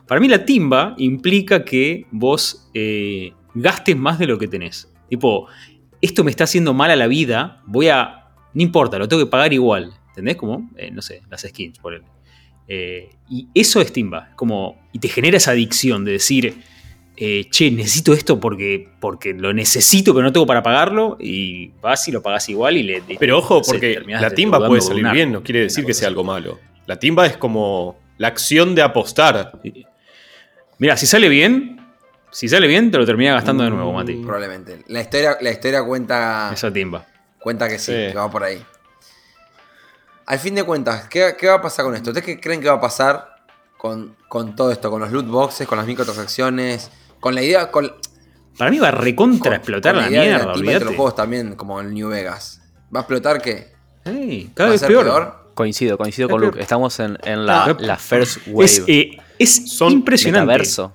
Para 0.08 0.20
mí 0.20 0.28
la 0.28 0.44
timba 0.44 0.94
implica 0.98 1.64
que 1.64 2.06
vos 2.12 2.70
eh, 2.74 3.34
gastes 3.54 3.96
más 3.96 4.20
de 4.20 4.28
lo 4.28 4.38
que 4.38 4.50
tenés. 4.50 4.92
Tipo, 5.08 5.48
esto 6.02 6.24
me 6.24 6.32
está 6.32 6.44
haciendo 6.46 6.74
mal 6.74 6.92
a 6.92 6.96
la 6.96 7.08
vida, 7.08 7.62
voy 7.66 7.90
a... 7.90 8.26
No 8.54 8.62
importa, 8.62 8.98
lo 8.98 9.08
tengo 9.08 9.24
que 9.24 9.30
pagar 9.30 9.54
igual. 9.54 9.94
¿Entendés? 10.10 10.36
Como, 10.36 10.70
eh, 10.76 10.92
no 10.92 11.02
sé, 11.02 11.22
las 11.30 11.42
skins, 11.42 11.80
por 11.80 11.94
él. 11.94 12.04
y 13.30 13.48
eso 13.54 13.80
es 13.82 13.94
timba. 13.94 14.30
Como, 14.36 14.78
y 14.92 15.00
te 15.00 15.08
genera 15.08 15.38
esa 15.38 15.52
adicción 15.52 16.04
de 16.04 16.14
decir, 16.14 16.62
eh, 17.16 17.46
che, 17.50 17.72
necesito 17.72 18.14
esto 18.14 18.40
porque, 18.40 18.90
porque 19.00 19.34
lo 19.34 19.54
necesito, 19.54 20.14
pero 20.14 20.24
no 20.26 20.34
tengo 20.34 20.46
para 20.46 20.64
pagarlo. 20.64 21.18
Y 21.20 21.70
vas 21.82 22.08
y 22.08 22.12
lo 22.12 22.22
pagas 22.22 22.50
igual 22.50 22.78
y 22.78 22.84
le. 22.84 23.04
Pero 23.20 23.38
ojo, 23.40 23.58
no 23.60 23.64
sé, 23.64 23.72
porque 23.72 24.02
la 24.08 24.32
timba 24.32 24.66
puede 24.68 24.82
salir 24.82 25.04
una- 25.04 25.14
bien, 25.14 25.32
no 25.32 25.44
quiere 25.44 25.62
decir 25.62 25.86
que 25.86 25.94
sea 25.94 26.08
algo 26.10 26.24
malo. 26.24 26.60
La 26.88 26.98
timba 27.00 27.26
es 27.26 27.38
como 27.38 27.98
la 28.18 28.28
acción 28.28 28.76
de 28.76 28.82
apostar. 28.82 29.60
Mira, 30.78 30.98
si 30.98 31.06
sale 31.06 31.30
bien, 31.30 31.80
si 32.32 32.48
sale 32.50 32.68
bien, 32.68 32.90
te 32.92 32.98
lo 32.98 33.06
terminas 33.06 33.36
gastando 33.36 33.64
de 33.64 33.70
nuevo, 33.70 33.92
Mati. 33.94 34.16
Probablemente. 34.16 34.84
La 34.88 35.02
historia, 35.02 35.38
la 35.42 35.52
historia 35.52 35.84
cuenta, 35.84 36.52
Esa 36.54 36.72
timba. 36.72 37.06
cuenta 37.40 37.68
que 37.68 37.78
sí, 37.78 37.92
Sí. 37.92 38.12
que 38.12 38.14
va 38.16 38.30
por 38.32 38.44
ahí. 38.44 38.64
Al 40.26 40.40
fin 40.40 40.56
de 40.56 40.64
cuentas, 40.64 41.08
¿qué, 41.10 41.36
qué 41.38 41.48
va 41.48 41.56
a 41.56 41.62
pasar 41.62 41.86
con 41.86 41.96
esto? 41.96 42.12
¿Ustedes 42.12 42.26
qué 42.26 42.40
creen 42.40 42.62
que 42.62 42.70
va 42.70 42.76
a 42.76 42.82
pasar 42.82 43.36
con, 43.78 44.16
con 44.30 44.56
todo 44.56 44.72
esto? 44.72 44.90
Con 44.90 45.02
los 45.02 45.12
loot 45.12 45.28
boxes, 45.28 45.68
con 45.68 45.78
las 45.78 45.86
microtransacciones, 45.88 46.90
con 47.20 47.36
la 47.36 47.42
idea. 47.42 47.70
Con, 47.70 47.92
Para 48.58 48.72
mí 48.72 48.80
va 48.80 48.90
a 48.90 48.92
recontra 48.92 49.52
con- 49.52 49.54
explotar 49.54 49.96
con 49.96 50.04
la, 50.04 50.10
idea 50.10 50.22
de 50.22 50.28
mierda, 50.30 50.54
olvídate. 50.54 50.86
los 50.86 50.96
juegos 50.96 51.16
también, 51.16 51.56
como 51.56 51.82
el 51.82 51.94
New 51.94 52.10
Vegas. 52.10 52.62
¿Va 52.96 53.00
a 53.00 53.02
explotar 53.02 53.42
qué? 53.42 53.74
Ey, 54.06 54.52
cada 54.54 54.68
¿Va 54.68 54.70
a 54.70 54.72
vez 54.72 54.80
ser 54.82 54.88
peor. 54.90 55.52
Coincido, 55.54 55.98
coincido 55.98 56.28
Es 56.28 56.32
con 56.32 56.40
peor. 56.40 56.54
Luke. 56.54 56.62
Estamos 56.64 56.98
en, 57.02 57.18
en 57.24 57.46
la, 57.46 57.76
la 57.80 57.98
first 57.98 58.38
wave. 58.48 58.66
Es, 58.66 58.84
eh, 58.88 59.18
es 59.38 59.70
Son 59.76 59.92
impresionante. 59.92 60.46
metaverso. 60.46 60.94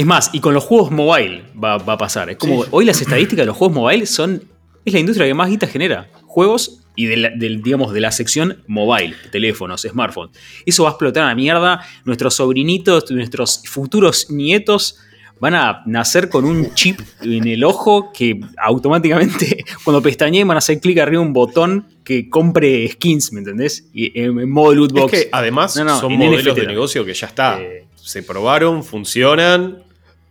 Es 0.00 0.06
más, 0.06 0.30
y 0.32 0.40
con 0.40 0.54
los 0.54 0.64
juegos 0.64 0.90
mobile 0.90 1.42
va, 1.62 1.76
va 1.76 1.92
a 1.92 1.98
pasar. 1.98 2.30
Es 2.30 2.38
como 2.38 2.62
Sí. 2.64 2.68
hoy 2.72 2.86
las 2.86 3.02
estadísticas 3.02 3.42
de 3.42 3.46
los 3.48 3.56
juegos 3.58 3.76
mobile 3.76 4.06
son. 4.06 4.42
Es 4.82 4.94
la 4.94 4.98
industria 4.98 5.26
que 5.26 5.34
más 5.34 5.50
guita 5.50 5.66
genera. 5.66 6.08
Juegos 6.24 6.80
y 6.96 7.04
de 7.04 7.16
la, 7.18 7.28
del, 7.36 7.60
digamos, 7.62 7.92
de 7.92 8.00
la 8.00 8.10
sección 8.10 8.62
mobile, 8.66 9.14
teléfonos, 9.30 9.82
smartphones. 9.82 10.34
Eso 10.64 10.84
va 10.84 10.88
a 10.88 10.92
explotar 10.92 11.24
a 11.24 11.26
la 11.26 11.34
mierda. 11.34 11.82
Nuestros 12.06 12.32
sobrinitos, 12.34 13.10
nuestros 13.10 13.62
futuros 13.66 14.30
nietos 14.30 14.96
van 15.38 15.54
a 15.54 15.82
nacer 15.84 16.30
con 16.30 16.46
un 16.46 16.72
chip 16.72 16.98
en 17.20 17.46
el 17.46 17.62
ojo 17.62 18.10
que 18.10 18.40
automáticamente, 18.56 19.64
cuando 19.84 20.00
pestañeen, 20.00 20.48
van 20.48 20.56
a 20.56 20.58
hacer 20.60 20.80
clic 20.80 20.96
arriba 20.98 21.20
un 21.20 21.34
botón 21.34 21.86
que 22.04 22.30
compre 22.30 22.88
skins, 22.88 23.32
¿me 23.34 23.40
entendés? 23.40 23.84
Y 23.92 24.18
en, 24.18 24.38
en 24.40 24.50
modo 24.50 24.74
loot 24.74 24.92
box. 24.92 25.12
Es 25.12 25.24
que 25.24 25.28
además 25.30 25.76
No, 25.76 25.84
no, 25.84 26.00
son 26.00 26.14
modelos 26.14 26.54
NFT 26.54 26.60
de 26.62 26.66
negocio 26.66 27.04
que 27.04 27.12
ya 27.12 27.26
está. 27.26 27.60
Eh, 27.60 27.84
Se 27.96 28.22
probaron, 28.22 28.82
funcionan. 28.82 29.82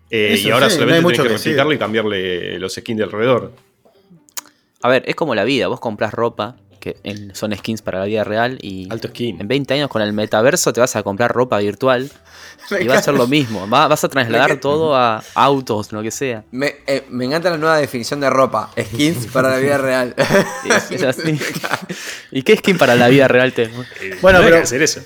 Eh, 0.10 0.34
Eso 0.34 0.48
y 0.48 0.52
ahora 0.52 0.70
sí, 0.70 0.78
no 0.78 0.84
hay 0.84 0.88
solamente 0.90 1.02
mucho 1.02 1.24
tenés 1.24 1.42
que 1.42 1.50
replicarlo 1.50 1.74
y 1.74 1.78
cambiarle 1.78 2.60
los 2.60 2.74
skins 2.74 2.98
de 2.98 3.04
alrededor. 3.04 3.54
A 4.82 4.90
ver, 4.90 5.04
es 5.08 5.16
como 5.16 5.36
la 5.36 5.44
vida. 5.44 5.68
Vos 5.68 5.80
comprás 5.80 6.14
ropa 6.14 6.56
que 6.80 6.96
en- 7.04 7.36
son 7.36 7.54
skins 7.56 7.82
para 7.82 8.00
la 8.00 8.06
vida 8.06 8.24
real 8.24 8.58
y 8.62 8.88
Alto 8.90 9.10
skin. 9.10 9.42
en 9.42 9.48
20 9.50 9.74
años 9.74 9.90
con 9.90 10.02
el 10.02 10.14
metaverso 10.14 10.72
te 10.72 10.80
vas 10.80 10.96
a 10.96 11.04
comprar 11.04 11.30
ropa 11.34 11.58
virtual 11.60 12.10
Me 12.72 12.84
y 12.84 12.88
va 12.88 12.96
a 12.96 13.02
ser 13.02 13.16
lo 13.16 13.28
mismo. 13.28 13.68
Va- 13.70 13.88
vas 13.90 14.04
a 14.06 14.08
trasladar 14.10 14.58
todo 14.62 14.96
a 14.96 15.22
autos, 15.34 15.92
lo 15.92 16.02
que 16.02 16.12
sea. 16.12 16.46
Me, 16.52 16.76
eh, 16.88 17.04
me 17.10 17.26
encanta 17.26 17.50
la 17.50 17.58
nueva 17.58 17.78
definición 17.78 18.22
de 18.22 18.30
ropa. 18.30 18.72
Skins 18.80 19.28
para 19.28 19.50
la 19.50 19.58
vida 19.58 19.78
real. 19.78 20.16
Es, 20.70 20.92
es 20.92 21.04
así. 21.04 21.38
¿Y 22.32 22.44
qué 22.44 22.56
skin 22.56 22.78
para 22.78 22.96
la 22.96 23.10
vida 23.10 23.28
real 23.28 23.52
te? 23.54 23.64
Eh, 23.64 23.72
Bueno, 24.22 24.40
no 24.40 24.46
hay 24.46 24.52
pero- 24.52 24.58
que 24.58 24.64
hacer 24.64 24.82
eso. 24.82 25.02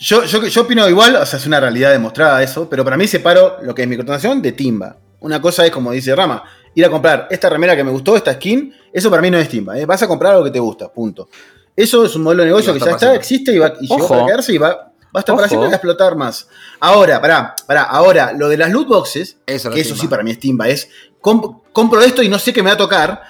Yo, 0.00 0.24
yo, 0.24 0.46
yo 0.46 0.62
opino 0.62 0.88
igual, 0.88 1.14
o 1.16 1.26
sea, 1.26 1.38
es 1.38 1.46
una 1.46 1.60
realidad 1.60 1.90
demostrada 1.92 2.42
eso, 2.42 2.68
pero 2.68 2.82
para 2.84 2.96
mí 2.96 3.06
separo 3.06 3.58
lo 3.62 3.74
que 3.74 3.82
es 3.82 3.88
microtransacción 3.88 4.40
de 4.40 4.52
timba. 4.52 4.96
Una 5.20 5.40
cosa 5.42 5.64
es, 5.66 5.70
como 5.70 5.92
dice 5.92 6.16
Rama, 6.16 6.42
ir 6.74 6.84
a 6.86 6.88
comprar 6.90 7.28
esta 7.30 7.50
remera 7.50 7.76
que 7.76 7.84
me 7.84 7.90
gustó, 7.90 8.16
esta 8.16 8.32
skin, 8.32 8.74
eso 8.92 9.10
para 9.10 9.20
mí 9.20 9.30
no 9.30 9.36
es 9.38 9.48
timba. 9.50 9.78
¿eh? 9.78 9.84
Vas 9.84 10.02
a 10.02 10.08
comprar 10.08 10.32
algo 10.32 10.44
que 10.44 10.50
te 10.50 10.58
gusta, 10.58 10.90
punto. 10.90 11.28
Eso 11.76 12.06
es 12.06 12.16
un 12.16 12.22
modelo 12.22 12.42
de 12.42 12.48
negocio 12.48 12.72
que 12.72 12.78
ya 12.80 12.86
está, 12.92 12.98
para 13.08 13.14
existe 13.14 13.52
y, 13.52 13.58
va, 13.58 13.74
y 13.78 13.86
llegó 13.86 14.08
para 14.08 14.24
quedarse 14.26 14.54
y 14.54 14.58
va, 14.58 14.68
va 14.68 14.90
a 15.14 15.18
estar 15.18 15.34
para 15.36 15.46
Ojo. 15.46 15.48
siempre 15.48 15.66
y 15.66 15.70
va 15.70 15.74
a 15.74 15.76
explotar 15.76 16.16
más. 16.16 16.48
Ahora, 16.80 17.20
pará, 17.20 17.54
pará, 17.66 17.82
ahora, 17.82 18.32
lo 18.32 18.48
de 18.48 18.56
las 18.56 18.70
loot 18.70 18.88
boxes, 18.88 19.36
Eso 19.46 19.70
que 19.70 19.80
es 19.80 19.86
eso 19.86 19.94
timba. 19.94 20.00
sí 20.02 20.08
para 20.08 20.22
mí 20.22 20.30
es 20.30 20.40
timba, 20.40 20.68
es 20.68 20.88
comp- 21.20 21.60
compro 21.72 22.00
esto 22.00 22.22
y 22.22 22.28
no 22.30 22.38
sé 22.38 22.54
qué 22.54 22.62
me 22.62 22.70
va 22.70 22.74
a 22.74 22.78
tocar. 22.78 23.22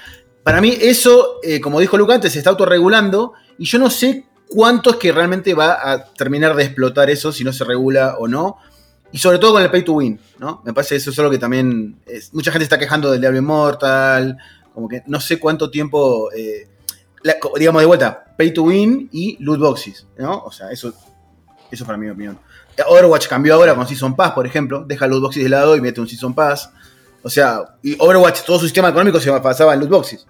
Para 0.44 0.60
mí 0.60 0.76
eso, 0.80 1.40
eh, 1.42 1.60
como 1.60 1.80
dijo 1.80 1.96
Luca 1.98 2.14
antes, 2.14 2.32
se 2.32 2.38
está 2.38 2.50
autorregulando 2.50 3.32
y 3.58 3.64
yo 3.66 3.78
no 3.80 3.90
sé 3.90 4.24
cuánto 4.50 4.90
es 4.90 4.96
que 4.96 5.12
realmente 5.12 5.54
va 5.54 5.78
a 5.92 6.04
terminar 6.04 6.54
de 6.56 6.64
explotar 6.64 7.08
eso 7.08 7.32
si 7.32 7.44
no 7.44 7.52
se 7.52 7.64
regula 7.64 8.16
o 8.18 8.28
no. 8.28 8.56
Y 9.12 9.18
sobre 9.18 9.38
todo 9.38 9.52
con 9.54 9.62
el 9.62 9.70
pay 9.70 9.82
to 9.82 9.94
win, 9.94 10.20
¿no? 10.38 10.60
Me 10.64 10.72
parece 10.72 10.90
que 10.94 10.96
eso 10.98 11.10
es 11.10 11.18
algo 11.18 11.30
que 11.30 11.38
también 11.38 12.00
es- 12.06 12.32
mucha 12.34 12.52
gente 12.52 12.64
está 12.64 12.78
quejando 12.78 13.10
del 13.10 13.20
Diablo 13.20 13.38
Immortal, 13.38 14.36
como 14.74 14.88
que 14.88 15.02
no 15.06 15.20
sé 15.20 15.38
cuánto 15.40 15.68
tiempo, 15.70 16.30
eh, 16.32 16.68
la- 17.22 17.34
digamos 17.58 17.82
de 17.82 17.86
vuelta, 17.86 18.24
pay 18.38 18.52
to 18.54 18.62
win 18.64 19.08
y 19.12 19.36
loot 19.42 19.58
boxes, 19.58 20.06
¿no? 20.16 20.38
O 20.44 20.52
sea, 20.52 20.70
eso, 20.70 20.92
eso 21.70 21.84
para 21.84 21.98
mi 21.98 22.08
opinión. 22.08 22.38
Overwatch 22.88 23.26
cambió 23.28 23.54
ahora 23.54 23.74
con 23.74 23.86
Season 23.86 24.14
Pass, 24.16 24.32
por 24.32 24.46
ejemplo, 24.46 24.84
deja 24.86 25.06
loot 25.06 25.22
boxes 25.22 25.42
de 25.42 25.48
lado 25.48 25.76
y 25.76 25.80
mete 25.80 26.00
un 26.00 26.08
Season 26.08 26.32
Pass. 26.34 26.70
O 27.22 27.28
sea, 27.28 27.76
y 27.82 27.96
Overwatch, 28.00 28.42
todo 28.44 28.58
su 28.58 28.64
sistema 28.66 28.88
económico 28.88 29.20
se 29.20 29.28
basaba 29.30 29.74
en 29.74 29.80
loot 29.80 29.90
boxes. 29.90 30.26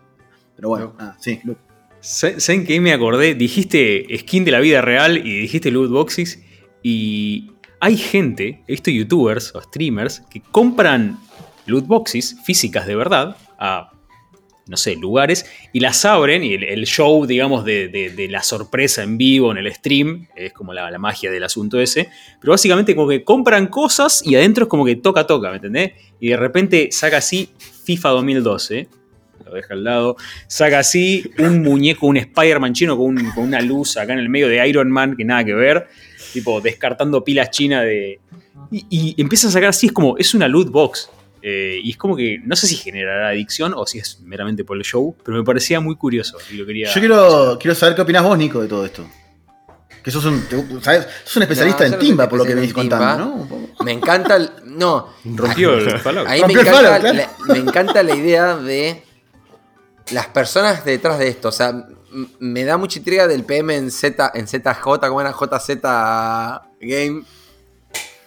Pero 0.56 0.70
bueno, 0.70 0.94
ah, 0.98 1.14
sí, 1.20 1.38
loot. 1.44 1.58
Sa- 2.01 2.38
¿Saben 2.40 2.64
qué 2.66 2.80
me 2.80 2.92
acordé? 2.92 3.34
Dijiste 3.34 4.07
skin 4.18 4.44
de 4.44 4.51
la 4.53 4.61
vida 4.61 4.80
real 4.82 5.18
y 5.18 5.40
dijiste 5.40 5.70
loot 5.70 5.90
boxes. 5.90 6.42
Y 6.82 7.51
hay 7.80 7.96
gente, 7.96 8.62
visto 8.66 8.90
youtubers 8.90 9.55
o 9.55 9.61
streamers, 9.61 10.22
que 10.30 10.40
compran 10.40 11.18
loot 11.66 11.86
boxes 11.86 12.36
físicas 12.44 12.86
de 12.86 12.96
verdad 12.96 13.36
a, 13.59 13.92
no 14.66 14.76
sé, 14.78 14.96
lugares 14.96 15.44
y 15.74 15.80
las 15.80 16.05
abren. 16.07 16.42
Y 16.42 16.55
el, 16.55 16.86
show, 16.86 17.26
digamos, 17.26 17.64
de, 17.66 17.88
de- 17.88 18.11
de 18.11 18.28
la 18.28 18.42
sorpresa 18.42 19.03
en 19.03 19.18
vivo 19.18 19.51
en 19.51 19.59
el 19.59 19.70
stream 19.74 20.26
es 20.36 20.55
como 20.55 20.72
la, 20.72 20.90
la 20.90 20.98
magia 20.98 21.30
del 21.30 21.44
asunto 21.44 21.78
ese. 21.80 22.09
Pero 22.40 22.53
básicamente, 22.53 22.96
como 22.96 23.09
que 23.09 23.22
compran 23.24 23.66
cosas 23.66 24.22
y 24.24 24.36
adentro 24.36 24.64
es 24.64 24.70
como 24.70 24.86
que 24.86 24.96
toca, 24.96 25.26
toca, 25.26 25.51
¿me 25.51 25.57
entendés? 25.57 25.92
Y 26.18 26.28
de 26.30 26.36
repente 26.38 26.88
saca 26.92 27.18
así 27.18 27.51
FIFA 27.84 28.09
2012. 28.11 28.88
Lo 29.45 29.53
deja 29.55 29.74
al 29.74 29.84
lado 29.84 30.16
saca 30.47 30.78
así 30.80 31.30
un 31.38 31.62
muñeco, 31.62 32.07
un 32.07 32.16
Spider-Man 32.18 32.72
chino 32.74 32.97
con, 32.97 33.07
un- 33.18 33.30
con 33.32 33.45
una 33.45 33.61
luz 33.61 33.97
acá 33.97 34.12
en 34.12 34.18
el 34.18 34.28
medio 34.28 34.49
de 34.49 34.66
Iron 34.68 34.91
Man 34.91 35.16
que 35.16 35.24
nada 35.24 35.45
que 35.45 35.55
ver, 35.55 35.88
tipo 36.32 36.61
descartando 36.61 37.24
pilas 37.24 37.51
chinas 37.51 37.82
de... 37.84 38.20
Y, 38.70 38.86
y 39.16 39.20
empieza 39.20 39.49
a 39.49 39.51
sacar 39.51 39.70
así, 39.70 39.86
es 39.86 39.93
como, 39.93 40.16
es 40.18 40.34
una 40.34 40.47
loot 40.47 40.68
box. 40.70 41.11
Eh, 41.43 41.80
y 41.82 41.91
es 41.91 41.97
como 41.97 42.14
que, 42.16 42.38
no 42.45 42.55
sé 42.55 42.66
si 42.66 42.76
generará 42.76 43.28
adicción 43.30 43.72
o 43.74 43.86
si 43.86 43.99
es 43.99 44.20
meramente 44.22 44.62
por 44.62 44.76
el 44.76 44.82
show, 44.84 45.16
pero 45.24 45.38
me 45.38 45.43
parecía 45.45 45.80
muy 45.80 45.97
curioso 45.97 46.36
y 46.53 46.57
lo 46.57 46.66
quería... 46.66 46.88
Yo 46.93 47.01
quiero, 47.01 47.59
quiero 47.59 47.74
saber 47.74 47.95
qué 47.97 48.03
opinás 48.03 48.22
vos, 48.22 48.36
Nico, 48.36 48.61
de 48.61 48.68
todo 48.68 48.84
esto. 48.84 49.09
Que 50.05 50.11
sos 50.11 50.24
un, 50.24 50.43
te- 50.49 50.62
¿sabes? 50.82 51.07
Sos 51.24 51.36
un 51.36 51.43
especialista 51.43 51.86
No, 51.88 51.95
en 51.95 52.01
timba, 52.01 52.28
por 52.28 52.38
lo 52.38 52.45
que 52.45 52.55
venís 52.55 52.72
contando. 52.72 53.47
¿no? 53.49 53.84
Me 53.84 53.93
encanta 53.93 54.36
el. 54.36 54.49
No. 54.64 55.09
Rompió 55.24 55.74
el 55.74 56.01
palo. 56.05 56.24
Ahí 56.26 56.41
me 56.43 56.47
Rompió 56.55 56.61
el 56.62 56.66
encanta, 56.66 56.91
palo, 56.91 57.01
claro. 57.01 57.18
la, 57.47 57.55
me 57.55 57.59
encanta 57.59 58.03
la 58.03 58.14
idea 58.16 58.57
de 58.57 59.03
las 60.12 60.26
personas 60.28 60.84
detrás 60.84 61.18
de 61.18 61.28
esto. 61.28 61.48
O 61.48 61.52
sea, 61.52 61.86
me 62.38 62.64
da 62.64 62.76
mucha 62.76 62.98
intriga 62.98 63.26
del 63.28 63.44
PM 63.44 63.74
en 63.76 63.90
Z, 63.90 64.32
en 64.34 64.46
ZJ, 64.48 64.82
¿cómo 65.08 65.20
era? 65.20 65.32
JZ 65.32 65.80
Game. 66.80 67.22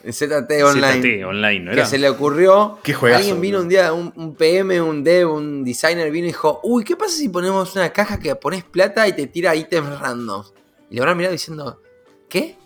En 0.05 0.11
ZT 0.11 0.51
Online. 0.65 1.01
ZT 1.21 1.25
online, 1.25 1.59
¿no 1.61 1.71
que 1.71 1.77
era? 1.77 1.85
se 1.85 1.97
le 1.97 2.09
ocurrió. 2.09 2.77
Qué 2.83 2.93
juegazo, 2.93 3.19
Alguien 3.19 3.39
vino 3.39 3.61
un 3.61 3.69
día, 3.69 3.93
un, 3.93 4.11
un 4.17 4.35
PM, 4.35 4.81
un 4.81 5.01
dev, 5.01 5.31
un 5.31 5.63
designer 5.63 6.11
vino 6.11 6.25
y 6.25 6.29
dijo: 6.31 6.59
Uy, 6.63 6.83
¿qué 6.83 6.97
pasa 6.97 7.15
si 7.15 7.29
ponemos 7.29 7.73
una 7.75 7.89
caja 7.93 8.19
que 8.19 8.35
pones 8.35 8.65
plata 8.65 9.07
y 9.07 9.13
te 9.13 9.27
tira 9.27 9.55
ítems 9.55 9.97
random? 9.99 10.43
Y 10.89 10.95
le 10.95 11.01
habrán 11.01 11.15
mirado 11.15 11.31
diciendo: 11.31 11.81
¿Qué? 12.27 12.57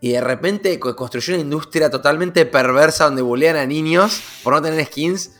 Y 0.00 0.12
de 0.12 0.22
repente 0.22 0.78
co- 0.80 0.96
construyó 0.96 1.34
una 1.34 1.42
industria 1.42 1.90
totalmente 1.90 2.46
perversa 2.46 3.04
donde 3.04 3.20
bulean 3.20 3.56
a 3.56 3.66
niños 3.66 4.22
por 4.42 4.54
no 4.54 4.62
tener 4.62 4.82
skins. 4.86 5.32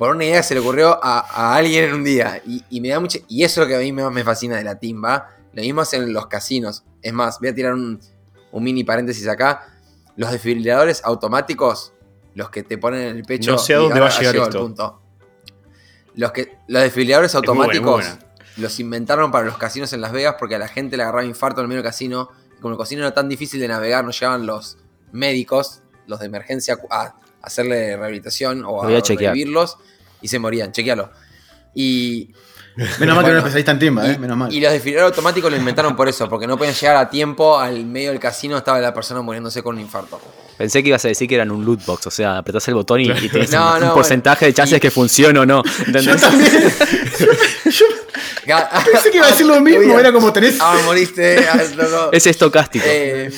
Por 0.00 0.16
una 0.16 0.24
idea 0.24 0.38
que 0.38 0.44
se 0.44 0.54
le 0.54 0.60
ocurrió 0.60 0.98
a, 1.04 1.18
a 1.18 1.54
alguien 1.56 1.84
en 1.84 1.92
un 1.92 2.02
día. 2.02 2.40
Y, 2.46 2.64
y 2.70 2.80
me 2.80 2.88
da 2.88 3.00
mucha. 3.00 3.18
Y 3.28 3.44
eso 3.44 3.60
es 3.60 3.66
lo 3.66 3.68
que 3.68 3.76
a 3.76 3.80
mí 3.80 3.92
más 3.92 4.10
me 4.10 4.24
fascina 4.24 4.56
de 4.56 4.64
la 4.64 4.76
timba. 4.76 5.28
Lo 5.52 5.60
mismo 5.60 5.82
hacen 5.82 6.04
en 6.04 6.14
los 6.14 6.26
casinos. 6.26 6.84
Es 7.02 7.12
más, 7.12 7.38
voy 7.38 7.50
a 7.50 7.54
tirar 7.54 7.74
un, 7.74 8.00
un 8.50 8.64
mini 8.64 8.82
paréntesis 8.82 9.28
acá. 9.28 9.68
Los 10.16 10.32
desfibriladores 10.32 11.04
automáticos, 11.04 11.92
los 12.34 12.48
que 12.48 12.62
te 12.62 12.78
ponen 12.78 13.08
en 13.08 13.16
el 13.18 13.24
pecho. 13.24 13.50
No 13.50 13.58
sé 13.58 13.74
a 13.74 13.76
dónde 13.76 14.00
va 14.00 14.06
a 14.06 14.18
llegar 14.18 14.36
esto. 14.36 14.60
punto. 14.62 15.02
Los, 16.14 16.32
que, 16.32 16.56
los 16.66 16.82
desfibriladores 16.82 17.34
automáticos 17.34 17.90
buena. 17.90 18.18
los 18.56 18.80
inventaron 18.80 19.30
para 19.30 19.44
los 19.44 19.58
casinos 19.58 19.92
en 19.92 20.00
Las 20.00 20.12
Vegas 20.12 20.36
porque 20.38 20.54
a 20.54 20.58
la 20.58 20.68
gente 20.68 20.96
le 20.96 21.02
agarraba 21.02 21.26
infarto 21.26 21.60
en 21.60 21.64
el 21.64 21.68
medio 21.68 21.82
del 21.82 21.90
casino. 21.90 22.30
Y 22.56 22.60
como 22.62 22.72
el 22.72 22.80
casino 22.80 23.02
era 23.02 23.12
tan 23.12 23.28
difícil 23.28 23.60
de 23.60 23.68
navegar, 23.68 24.02
no 24.02 24.12
llegaban 24.12 24.46
los 24.46 24.78
médicos, 25.12 25.82
los 26.06 26.20
de 26.20 26.24
emergencia, 26.24 26.78
a 26.88 27.16
hacerle 27.42 27.96
rehabilitación 27.96 28.64
o 28.64 28.82
a 28.82 28.86
a 28.86 29.00
revivirlos 29.00 29.76
y 30.22 30.28
se 30.28 30.38
morían. 30.38 30.72
Chequealo. 30.72 31.10
Y, 31.74 32.30
Menos 32.98 33.16
mal 33.16 33.24
que 33.24 33.32
no 33.32 33.38
especialista 33.38 33.72
en 33.72 33.78
timba, 33.78 34.06
y, 34.06 34.10
¿eh? 34.12 34.18
Menos 34.18 34.36
mal. 34.36 34.52
y 34.52 34.60
los 34.60 34.72
desfibriladores 34.72 35.16
automáticos 35.16 35.50
lo 35.50 35.56
inventaron 35.56 35.94
por 35.96 36.08
eso, 36.08 36.28
porque 36.28 36.46
no 36.46 36.56
podían 36.56 36.74
llegar 36.74 36.96
a 36.96 37.10
tiempo 37.10 37.58
al 37.58 37.84
medio 37.84 38.10
del 38.10 38.20
casino, 38.20 38.56
estaba 38.56 38.78
la 38.80 38.94
persona 38.94 39.20
muriéndose 39.22 39.62
con 39.62 39.74
un 39.74 39.80
infarto. 39.82 40.20
Pensé 40.56 40.82
que 40.82 40.88
ibas 40.90 41.04
a 41.04 41.08
decir 41.08 41.28
que 41.28 41.34
eran 41.34 41.50
un 41.50 41.64
loot 41.64 41.84
box, 41.84 42.06
o 42.06 42.10
sea, 42.10 42.38
apretás 42.38 42.66
el 42.68 42.74
botón 42.74 43.00
y, 43.00 43.10
y 43.10 43.28
tenés 43.28 43.50
No, 43.50 43.74
un, 43.74 43.80
no, 43.80 43.86
un 43.88 43.94
porcentaje 43.94 44.46
de 44.46 44.54
chances 44.54 44.78
Y- 44.78 44.80
que 44.80 44.90
funcione 44.90 45.38
o 45.38 45.44
no. 45.46 45.62
¿entendés? 45.86 46.04
Yo 46.06 46.16
también. 46.16 46.50
yo 47.74 47.86
pensé 48.92 49.10
que 49.10 49.16
iba 49.18 49.26
a 49.26 49.30
decir 49.30 49.46
lo 49.46 49.60
mismo, 49.60 49.98
era 49.98 50.12
como 50.12 50.32
tenés. 50.32 50.58
Ah, 50.60 50.76
moriste. 50.84 51.46
ah. 51.48 52.08
Es 52.12 52.26
estocástico. 52.26 52.84
Eh, 52.88 53.30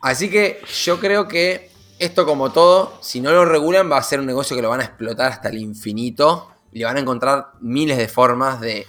así 0.00 0.28
que 0.30 0.60
yo 0.84 0.98
creo 1.00 1.26
que 1.28 1.70
esto, 2.04 2.26
como 2.26 2.50
todo, 2.52 2.98
si 3.00 3.20
no 3.20 3.30
lo 3.32 3.44
regulan, 3.44 3.90
va 3.90 3.96
a 3.98 4.02
ser 4.02 4.20
un 4.20 4.26
negocio 4.26 4.54
que 4.56 4.62
lo 4.62 4.68
van 4.70 4.80
a 4.80 4.84
explotar 4.84 5.32
hasta 5.32 5.48
el 5.48 5.58
infinito. 5.58 6.48
Y 6.72 6.78
le 6.80 6.84
van 6.86 6.96
a 6.96 7.00
encontrar 7.00 7.52
miles 7.60 7.98
de 7.98 8.08
formas 8.08 8.60
de 8.60 8.86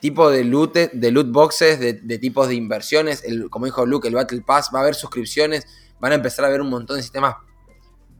tipo 0.00 0.30
de 0.30 0.44
loot, 0.44 0.74
de 0.74 1.10
loot 1.10 1.30
boxes, 1.32 1.80
de, 1.80 1.94
de 1.94 2.18
tipos 2.18 2.46
de 2.48 2.54
inversiones. 2.54 3.24
El, 3.24 3.50
como 3.50 3.66
dijo 3.66 3.84
Luke, 3.84 4.06
el 4.08 4.14
Battle 4.14 4.42
Pass, 4.42 4.70
va 4.74 4.78
a 4.78 4.82
haber 4.82 4.94
suscripciones. 4.94 5.66
Van 5.98 6.12
a 6.12 6.14
empezar 6.16 6.44
a 6.44 6.48
ver 6.48 6.60
un 6.60 6.70
montón 6.70 6.96
de 6.96 7.02
sistemas 7.02 7.34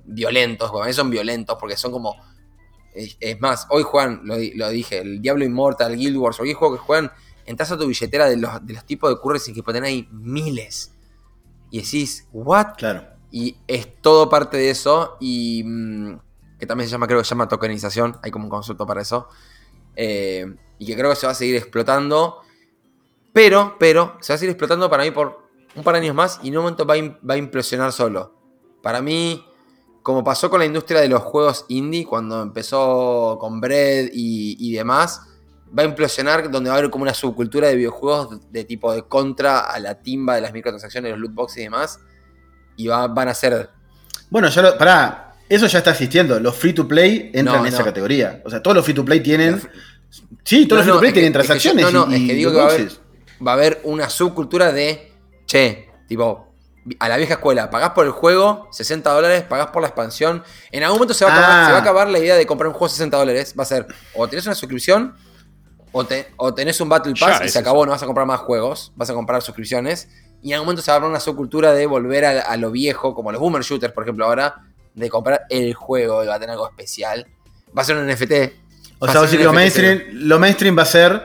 violentos. 0.05 0.71
Mí 0.87 0.93
son 0.93 1.11
violentos 1.11 1.57
porque 1.59 1.77
son 1.77 1.93
como. 1.93 2.15
Es 2.95 3.39
más, 3.41 3.67
hoy 3.71 3.85
di- 4.39 4.55
lo 4.55 4.71
dije, 4.71 4.99
el 5.01 5.21
Diablo 5.21 5.45
Immortal, 5.45 5.97
Guild 5.97 6.17
Wars, 6.17 6.41
hoy 6.41 6.55
juego 6.55 6.77
que 6.77 6.81
juegan, 6.81 7.13
entras 7.45 7.71
a 7.71 7.77
tu 7.77 7.87
billetera 7.87 8.27
de 8.27 8.39
los, 8.39 8.67
de 8.67 8.73
los 8.73 8.85
tipos 8.87 9.11
de 9.11 9.21
currency 9.21 9.53
que 9.53 9.63
pueden 9.63 9.85
ahí 9.85 10.09
miles. 10.11 10.93
Y 11.71 11.83
decís, 11.83 12.27
¿what? 12.33 12.69
Claro. 12.79 13.07
Y 13.31 13.57
es 13.67 14.01
todo 14.01 14.29
parte 14.29 14.57
de 14.57 14.71
eso. 14.71 15.17
Y 15.21 15.63
mm, 15.65 16.19
que 16.59 16.67
también 16.67 16.89
se 16.89 16.93
llama, 16.93 17.07
creo 17.07 17.19
que 17.19 17.25
se 17.25 17.31
llama 17.31 17.49
tokenización. 17.49 18.19
Hay 18.23 18.31
como 18.31 18.45
un 18.45 18.51
concepto 18.51 18.87
para 18.87 19.03
eso. 19.03 19.29
Eh, 19.95 20.47
y 20.79 20.87
que 20.87 20.97
creo 20.97 21.11
que 21.11 21.17
se 21.17 21.27
va 21.27 21.33
a 21.33 21.35
seguir 21.35 21.57
explotando. 21.57 22.41
Pero, 23.33 23.77
pero, 23.79 24.17
se 24.21 24.33
va 24.33 24.37
a 24.37 24.39
seguir 24.39 24.51
explotando 24.51 24.89
para 24.89 25.05
mí 25.05 25.11
por 25.11 25.49
un 25.75 25.83
par 25.83 25.95
de 25.95 26.01
años 26.01 26.15
más. 26.15 26.41
Y 26.43 26.49
en 26.49 26.59
un 26.59 26.65
momento 26.65 26.87
va 26.87 26.95
a, 26.95 27.19
va 27.29 27.35
a 27.35 27.37
implosionar 27.37 27.93
solo. 27.93 28.35
Para 28.83 29.03
mí, 29.03 29.45
como 30.03 30.23
pasó 30.23 30.49
con 30.49 30.61
la 30.61 30.67
industria 30.67 31.01
de 31.01 31.09
los 31.09 31.23
juegos 31.23 31.65
indie, 31.69 32.07
cuando 32.07 32.41
empezó 32.41 33.37
con 33.41 33.61
Bread 33.61 34.11
y, 34.13 34.57
y 34.59 34.73
demás, 34.73 35.23
va 35.77 35.83
a 35.83 35.87
implosionar 35.87 36.51
donde 36.51 36.71
va 36.71 36.77
a 36.77 36.79
haber 36.79 36.91
como 36.91 37.03
una 37.03 37.15
subcultura 37.15 37.69
de 37.69 37.77
videojuegos 37.77 38.51
de 38.51 38.65
tipo 38.65 38.93
de 38.93 39.03
contra 39.03 39.61
a 39.61 39.79
la 39.81 40.01
timba 40.01 40.37
de 40.37 40.41
las 40.43 40.53
microtransacciones, 40.53 41.11
los 41.11 41.21
loot 41.21 41.35
boxes 41.35 41.59
y 41.59 41.63
demás. 41.63 42.01
Y 42.77 42.87
va- 42.89 43.07
van 43.09 43.29
a 43.29 43.35
ser 43.35 43.71
Bueno, 44.31 44.49
ya 44.49 44.63
lo. 44.63 44.77
Pará, 44.79 45.35
eso 45.49 45.67
ya 45.67 45.79
está 45.79 45.93
existiendo. 45.93 46.39
Los 46.41 46.57
free 46.57 46.73
to 46.73 46.87
play 46.89 47.31
entran 47.33 47.59
No, 47.59 47.67
en 47.67 47.69
esa 47.73 47.79
no. 47.81 47.85
categoría. 47.87 48.43
O 48.45 48.51
sea, 48.51 48.61
todos 48.63 48.75
los 48.77 48.85
free 48.85 48.95
to 48.95 49.05
play 49.05 49.21
tienen. 49.21 49.61
Sí, 50.45 50.67
todos 50.67 50.85
No, 50.87 50.95
los 50.95 51.01
free 51.01 51.11
to 51.11 51.15
play 51.15 51.31
no, 51.31 51.31
es 51.31 51.33
tienen 51.33 51.33
que- 51.33 51.39
es 51.41 51.47
que 51.47 51.69
yo- 51.69 51.73
transacciones. 51.73 51.93
no, 51.93 52.07
no, 52.07 52.13
y, 52.13 52.15
es 52.23 52.27
que 52.29 52.33
y 52.33 52.37
digo 52.37 52.51
que 52.51 52.57
va 52.59 52.63
a 52.65 52.67
haber- 52.69 52.81
boxes. 52.83 53.01
va 53.47 53.51
a 53.51 53.55
haber 53.55 53.81
una 53.85 54.09
subcultura 54.11 54.73
de, 54.73 55.13
che, 55.47 55.89
tipo, 56.09 56.55
a 57.01 57.09
la 57.09 57.17
vieja 57.17 57.35
escuela, 57.35 57.69
pagás 57.71 57.91
por 57.91 58.07
el 58.07 58.13
juego, 58.13 58.69
60 58.71 59.13
dólares, 59.13 59.43
pagás 59.43 59.69
por 59.69 59.83
la 59.83 59.89
expansión. 59.89 60.43
En 60.71 60.83
algún 60.85 60.99
momento 60.99 61.15
se 61.15 61.25
va, 61.25 61.33
a 61.33 61.39
acabar, 61.39 61.51
Ah. 61.63 61.67
se 61.67 61.73
va 61.73 61.79
a 61.79 61.81
acabar 61.81 62.09
la 62.09 62.19
idea 62.19 62.37
de 62.37 62.47
comprar 62.47 62.69
un 62.69 62.75
juego 62.75 62.89
60 62.89 63.17
dólares. 63.17 63.55
Va 63.59 63.63
a 63.65 63.67
ser, 63.67 63.87
o 64.15 64.29
tenés 64.29 64.47
una 64.47 64.55
suscripción, 64.55 65.15
o, 65.93 66.05
te- 66.05 66.29
o 66.37 66.55
tenés 66.55 66.81
un 66.81 66.89
Battle 66.89 67.13
Ya, 67.15 67.27
Pass 67.27 67.41
y 67.43 67.47
es 67.47 67.53
se 67.53 67.59
acabó, 67.59 67.85
no 67.85 67.91
vas 67.93 68.03
a 68.03 68.07
comprar 68.07 68.27
más 68.27 68.41
juegos, 68.41 68.93
vas 68.97 69.11
a 69.11 69.15
comprar 69.15 69.43
suscripciones. 69.43 70.09
Y 70.43 70.49
en 70.51 70.55
algún 70.55 70.67
momento 70.67 70.83
se 70.83 70.91
va 70.93 70.99
a 70.99 71.07
una 71.07 71.21
subcultura 71.21 71.73
de 71.73 71.87
volver 71.87 72.25
a, 72.25 72.41
a 72.43 72.57
lo 72.57 72.71
viejo, 72.71 73.15
como 73.15 73.33
los 73.33 73.41
boomer 73.41 73.63
shooters, 73.63 73.93
por 73.93 74.05
ejemplo, 74.05 74.25
ahora, 74.27 74.63
de 74.95 75.11
comprar 75.11 75.43
el 75.51 75.75
juego 75.75 76.23
y 76.23 76.27
va 76.27 76.35
a 76.37 76.39
tener 76.39 76.53
algo 76.53 76.69
especial. 76.69 77.27
Va 77.77 77.83
a 77.83 77.85
ser 77.85 77.97
un 77.97 78.07
NFT. 78.07 78.33
O 78.99 79.07
sea, 79.09 79.23
lo 79.43 79.53
mainstream, 79.53 80.03
lo 80.13 80.39
mainstream 80.39 80.79
va 80.79 80.83
a 80.83 80.87
ser 80.87 81.23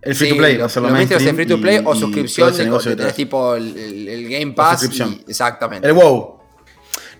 el 0.00 0.14
free 0.16 0.28
Sí, 0.30 0.34
to 0.34 0.38
play. 0.38 0.54
lo- 0.54 0.60
va 0.60 0.66
a 0.66 0.68
ser 0.68 0.82
lo 0.82 0.88
lo 0.88 0.94
mainstream 0.94 1.20
va 1.20 1.22
a 1.22 1.26
ser 1.26 1.34
free 1.36 1.46
to 1.46 1.60
play 1.60 1.76
y- 1.76 1.82
o 1.84 1.94
suscripción 1.94 2.56
de, 2.56 2.64
negocio 2.64 2.96
tenés 2.96 3.14
tipo 3.14 3.54
el, 3.54 3.76
el- 3.76 4.08
el 4.08 4.28
Game 4.28 4.52
Pass. 4.52 4.80
suscripción. 4.80 5.20
y- 5.26 5.30
exactamente. 5.30 5.86
El 5.86 5.92
WoW. 5.94 6.40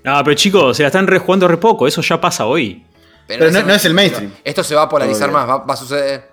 No, 0.04 0.20
pero 0.24 0.34
chicos, 0.34 0.76
se 0.76 0.82
la 0.82 0.88
están 0.88 1.06
rejugando 1.06 1.46
re 1.46 1.58
poco. 1.58 1.86
Eso 1.86 2.02
ya 2.02 2.20
pasa 2.20 2.46
hoy. 2.46 2.84
Pero 3.28 3.48
no- 3.52 3.62
no 3.62 3.72
es 3.74 3.84
el 3.84 3.94
mainstream. 3.94 4.32
Esto 4.42 4.64
se 4.64 4.74
va 4.74 4.82
a 4.82 4.88
polarizar 4.88 5.30
más, 5.30 5.48
va, 5.48 5.58
va 5.58 5.74
a 5.74 5.76
suceder. 5.76 6.31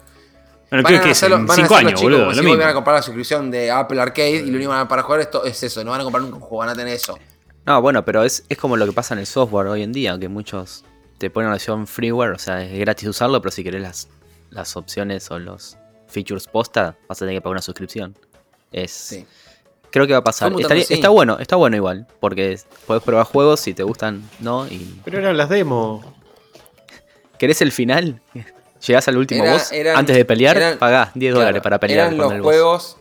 Bueno, 0.70 0.84
Van 0.84 0.92
creo 0.92 1.00
a 1.00 1.04
que 1.04 1.12
es 1.12 1.18
hacerlo- 1.18 1.36
en 1.38 1.46
van 1.48 1.52
a 1.52 1.56
5 1.64 1.74
hacer 1.76 1.84
los 1.84 1.90
años, 1.90 2.00
chicos 2.00 2.04
boludo. 2.04 2.20
como 2.20 2.30
Lo 2.30 2.34
si 2.36 2.40
mismo. 2.42 2.50
vuelvan 2.52 2.70
a 2.70 2.74
comprar 2.74 2.96
la 2.98 3.02
suscripción 3.02 3.52
de 3.52 3.72
Apple 3.72 4.02
Arcade 4.02 4.30
y 4.36 4.40
lo 4.46 4.48
único 4.58 4.62
que 4.62 4.68
van 4.68 4.80
a 4.82 4.88
para 4.88 5.02
jugar 5.04 5.22
esto 5.22 5.44
es 5.46 5.64
eso, 5.64 5.84
no 5.84 5.92
van 5.92 6.02
a 6.02 6.04
comprar 6.04 6.22
nunca 6.24 6.36
un 6.36 6.42
juego, 6.42 6.58
van 6.58 6.70
a 6.70 6.76
tener 6.76 6.94
eso. 6.94 7.18
No, 7.66 7.82
bueno, 7.82 8.06
pero 8.06 8.24
es, 8.24 8.44
es 8.50 8.58
como 8.58 8.78
lo 8.78 8.86
que 8.86 8.92
pasa 8.94 9.14
en 9.16 9.20
el 9.22 9.26
software 9.26 9.68
hoy 9.68 9.84
en 9.84 9.92
día, 9.92 10.18
que 10.20 10.28
muchos 10.30 10.86
te 11.18 11.30
ponen 11.30 11.50
la 11.50 11.56
opción 11.56 11.86
freeware, 11.88 12.32
o 12.32 12.40
sea, 12.40 12.64
es 12.64 12.80
gratis 12.80 13.08
usarlo, 13.10 13.42
pero 13.42 13.52
si 13.52 13.64
querés 13.64 13.82
las, 13.82 14.08
las 14.52 14.76
opciones 14.78 15.30
o 15.32 15.40
los 15.40 15.78
features 16.08 16.48
posta, 16.48 16.96
vas 17.08 17.18
a 17.22 17.26
tener 17.26 17.36
que 17.36 17.42
pagar 17.42 17.54
una 17.54 17.62
suscripción. 17.62 18.16
Es, 18.72 18.92
Sí. 18.92 19.26
Creo 19.92 20.06
que 20.06 20.14
va 20.14 20.20
a 20.20 20.24
pasar. 20.24 20.54
Sí. 20.56 20.94
Está 20.94 21.10
bueno, 21.10 21.40
está 21.40 21.56
bueno 21.56 21.76
igual, 21.76 22.06
porque 22.20 22.60
podés 22.86 23.02
probar 23.02 23.26
juegos 23.26 23.60
si 23.60 23.74
te 23.74 23.82
gustan, 23.82 24.22
¿no? 24.40 24.68
Y 24.68 25.02
Pero 25.04 25.18
eran 25.18 25.36
las 25.36 25.50
demos. 25.50 26.06
¿Querés 27.40 27.62
el 27.64 27.72
final? 27.72 28.22
Llegás 28.86 29.08
al 29.08 29.18
último 29.18 29.44
Era- 29.44 29.54
boss, 29.54 29.72
eran- 29.72 29.98
antes 29.98 30.16
de 30.16 30.26
pelear, 30.26 30.58
eran- 30.58 30.78
pagás 30.78 31.12
10 31.14 31.34
dólares 31.34 31.62
para 31.62 31.80
pelear 31.80 32.08
Eran 32.08 32.18
con 32.18 32.26
los 32.26 32.34
el 32.34 32.42
boss. 32.42 32.52
juegos, 32.54 32.98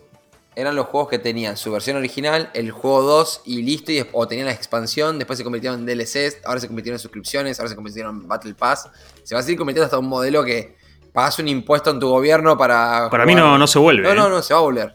eran 0.56 0.74
los 0.74 0.86
juegos 0.86 1.08
que 1.08 1.18
tenían 1.20 1.56
su 1.56 1.70
versión 1.70 1.96
original, 1.96 2.50
el 2.54 2.70
juego 2.72 3.02
2 3.02 3.42
y 3.44 3.62
listo, 3.62 3.92
y 3.92 4.04
o 4.12 4.26
tenían 4.26 4.46
la 4.46 4.52
expansión, 4.52 5.18
después 5.18 5.36
se 5.38 5.44
convirtieron 5.44 5.78
en 5.80 5.86
DLCs, 5.86 6.38
ahora 6.44 6.60
se 6.60 6.66
convirtieron 6.66 6.96
en 6.96 7.00
suscripciones, 7.00 7.60
ahora 7.60 7.68
se 7.70 7.76
convirtieron 7.76 8.22
en 8.22 8.28
Battle 8.28 8.54
Pass. 8.54 8.88
Se 9.22 9.34
va 9.36 9.40
a 9.40 9.44
seguir 9.44 9.56
convirtiendo 9.58 9.84
hasta 9.84 9.98
un 9.98 10.08
modelo 10.08 10.42
que 10.44 10.76
pagas 11.12 11.38
un 11.38 11.46
impuesto 11.48 11.90
en 11.90 12.00
tu 12.00 12.08
gobierno 12.08 12.58
para. 12.58 13.08
Para 13.10 13.24
mí 13.24 13.34
jugar. 13.34 13.46
no, 13.46 13.58
no 13.58 13.66
se 13.68 13.78
vuelve. 13.78 14.02
No, 14.02 14.10
¿eh? 14.10 14.14
no, 14.16 14.28
no, 14.28 14.42
se 14.42 14.52
va 14.54 14.58
a 14.60 14.62
volver. 14.62 14.94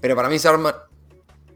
Pero 0.00 0.16
para 0.16 0.28
mí 0.30 0.38
se 0.38 0.48
arma. 0.48 0.74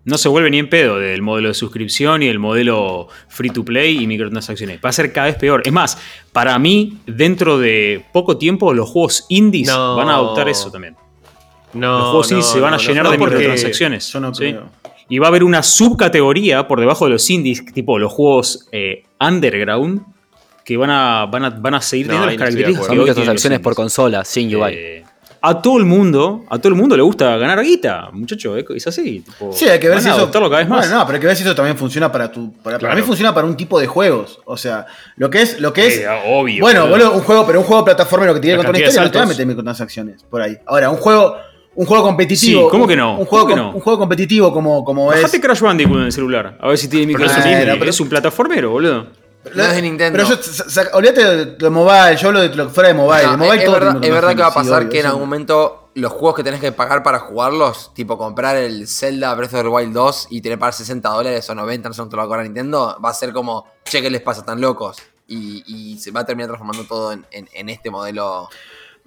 No 0.05 0.16
se 0.16 0.28
vuelve 0.28 0.51
ni 0.51 0.59
en 0.59 0.70
pedo 0.70 0.99
del 0.99 1.20
modelo 1.22 1.49
de 1.49 1.55
suscripción 1.55 2.22
y 2.22 2.28
el 2.28 2.38
modelo 2.38 3.09
free 3.28 3.51
to 3.51 3.64
play 3.64 4.03
y 4.03 4.07
microtransacciones. 4.07 4.80
Va 4.84 4.88
a 4.88 4.92
ser 4.92 5.12
cada 5.12 5.26
vez 5.26 5.36
peor. 5.36 5.62
Es 5.64 5.72
más, 5.72 5.99
para 6.32 6.59
mí, 6.59 6.99
dentro 7.07 7.59
de 7.59 8.05
poco 8.12 8.38
tiempo, 8.38 8.72
los 8.72 8.88
juegos 8.88 9.26
indies 9.28 9.68
No. 9.68 9.96
van 9.96 10.09
a 10.09 10.14
adoptar 10.14 10.49
eso 10.49 10.70
también. 10.70 10.96
No, 11.74 11.99
los 11.99 12.03
juegos 12.09 12.30
no, 12.30 12.36
indies 12.38 12.53
se 12.53 12.61
van 12.61 12.74
a 12.74 12.76
no, 12.78 12.82
llenar 12.82 13.05
no, 13.05 13.11
de 13.11 13.18
microtransacciones. 13.18 14.12
Yo 14.12 14.20
no 14.20 14.34
¿sí? 14.34 14.44
creo. 14.44 14.70
Y 15.11 15.18
va 15.18 15.26
a 15.26 15.28
haber 15.28 15.44
una 15.44 15.62
subcategoría 15.62 16.68
por 16.68 16.80
debajo 16.80 17.07
de 17.07 17.12
los 17.12 17.28
indies, 17.30 17.64
tipo 17.72 17.99
los 17.99 18.12
juegos 18.12 18.68
eh, 18.72 19.05
underground, 19.20 20.03
que 20.64 20.76
van 20.76 20.90
a, 20.90 21.26
van 21.26 21.44
a, 21.44 21.51
van 21.51 21.74
a 21.74 21.80
seguir 21.80 22.07
No, 22.07 22.12
teniendo 22.12 22.26
las 22.26 22.36
características 22.38 22.86
Son 22.86 22.99
microtransacciones 22.99 23.61
por 23.61 23.74
consola, 23.74 24.24
sin 24.24 24.55
UI. 24.55 24.72
Eh, 24.74 25.05
a 25.41 25.62
todo 25.62 25.78
el 25.78 25.84
mundo, 25.84 26.45
a 26.51 26.59
todo 26.59 26.68
el 26.68 26.74
mundo 26.74 26.97
le 26.97 27.03
gusta 27.03 27.36
ganar 27.36 27.62
guita, 27.62 28.09
muchacho, 28.12 28.57
eh, 28.57 28.64
es 28.74 28.86
así. 28.86 29.20
tipo, 29.20 29.53
Sí, 29.53 29.68
hay 29.68 29.78
que 29.78 29.89
ver 29.89 30.01
si 30.01 30.09
eso. 30.09 30.30
cada 30.30 30.49
vez 30.49 30.68
más. 30.68 30.80
Bueno, 30.80 30.97
no, 30.99 31.07
pero 31.07 31.16
hay 31.16 31.20
que 31.20 31.26
ver 31.26 31.36
si 31.36 31.43
eso 31.45 31.55
también 31.55 31.76
funciona 31.76 32.11
para 32.11 32.30
tu. 32.30 32.53
Para, 32.62 32.95
mí 32.95 33.03
funciona 33.03 33.32
para 33.34 33.47
un 33.47 33.57
tipo 33.57 33.78
de 33.80 33.86
juegos. 33.86 34.41
O 34.45 34.57
sea, 34.57 34.86
lo 35.16 35.30
que 35.30 35.43
es. 35.43 35.61
Lo 35.61 35.72
que 35.72 35.86
es 35.86 35.99
Eh, 35.99 36.07
obvio. 36.26 36.61
bueno, 36.62 36.82
boludo. 36.89 36.97
boludo, 37.07 37.12
un 37.18 37.22
juego, 37.24 37.47
pero 37.47 37.61
un 37.61 37.64
juego 37.66 37.84
plataformero 37.84 38.34
que 38.34 38.41
te 38.41 38.47
quiere 38.47 38.59
La 38.59 38.64
contar 38.64 38.74
una 38.80 38.89
historia 38.89 39.05
no 39.07 39.11
te 39.12 39.18
va 39.18 39.24
a 39.24 39.28
meter 39.28 39.47
microtransacciones 39.47 40.22
por 40.24 40.43
ahí. 40.43 40.57
Ahora, 40.66 40.91
un 40.91 40.97
juego. 40.97 41.36
Un 41.74 41.86
juego 41.86 42.03
competitivo. 42.03 42.62
Sí, 42.62 42.68
¿cómo 42.72 42.89
que 42.89 42.97
no? 42.97 43.16
Un 43.18 43.24
juego, 43.24 43.45
¿Cómo 43.45 43.55
que 43.55 43.61
no? 43.61 43.70
un 43.72 43.80
juego 43.80 44.01
competitivo 44.01 44.53
como, 44.53 44.82
como 44.84 45.12
es. 45.12 45.22
Bajate 45.22 45.41
Crash 45.41 45.61
Bandicoot 45.61 45.99
en 45.99 46.05
el 46.07 46.12
celular, 46.12 46.59
a 46.61 46.66
ver 46.68 46.76
si 46.76 46.89
tiene 46.89 47.07
microtransacciones. 47.07 47.66
bueno, 47.66 47.78
pero- 47.78 47.91
Es 47.91 48.01
un 48.01 48.09
plataformero, 48.09 48.70
boludo. 48.70 49.07
No 49.55 49.62
es 49.64 49.74
de 49.74 49.82
Nintendo. 49.82 50.18
Pero 50.18 50.28
yo, 50.42 50.82
olvídate 50.96 51.24
de 51.46 51.57
lo 51.59 51.70
mobile, 51.70 52.16
yo 52.16 52.28
hablo 52.28 52.40
de 52.40 52.55
lo 52.55 52.66
que 52.68 52.72
fuera 52.74 52.88
de 52.88 52.94
mobile. 52.94 53.24
No, 53.24 53.30
de 53.32 53.36
mobile 53.36 53.57
es, 53.59 53.64
todo 53.64 53.74
verdad, 53.74 54.05
es 54.05 54.11
verdad 54.12 54.30
que 54.36 54.42
va 54.42 54.49
a 54.49 54.55
pasar 54.55 54.82
sí, 54.84 54.88
que 54.88 55.01
en 55.01 55.07
algún 55.07 55.22
momento 55.22 55.90
los 55.94 56.12
juegos 56.12 56.34
que 56.36 56.44
tenés 56.44 56.61
que 56.61 56.70
pagar 56.72 57.03
para 57.03 57.18
jugarlos, 57.18 57.92
tipo 57.94 58.16
comprar 58.16 58.57
el 58.57 58.86
Zelda 58.86 59.34
Breath 59.34 59.55
of 59.55 59.62
the 59.62 59.68
Wild 59.68 59.92
2 59.92 60.26
y 60.30 60.40
tener 60.40 60.59
que 60.59 60.61
pagar 60.61 60.74
60 60.74 61.09
dólares 61.09 61.51
o 61.51 61.55
90, 61.55 61.88
no 61.88 61.92
sé 61.94 61.99
cuánto 62.01 62.16
lo 62.16 62.20
va 62.20 62.24
a 62.24 62.28
cobrar 62.28 62.44
Nintendo, 62.44 62.99
va 63.05 63.11
a 63.11 63.14
ser 63.14 63.32
como, 63.32 63.66
che, 63.84 64.01
¿qué 64.01 64.09
les 64.11 64.22
pasa 64.22 64.44
tan 64.44 64.61
locos? 64.61 64.99
Y, 65.26 65.64
y 65.66 65.99
se 65.99 66.11
va 66.12 66.20
a 66.20 66.24
terminar 66.24 66.49
transformando 66.49 66.86
todo 66.86 67.12
en, 67.12 67.26
en- 67.32 67.49
en 67.53 67.68
este 67.68 67.90
modelo. 67.90 68.49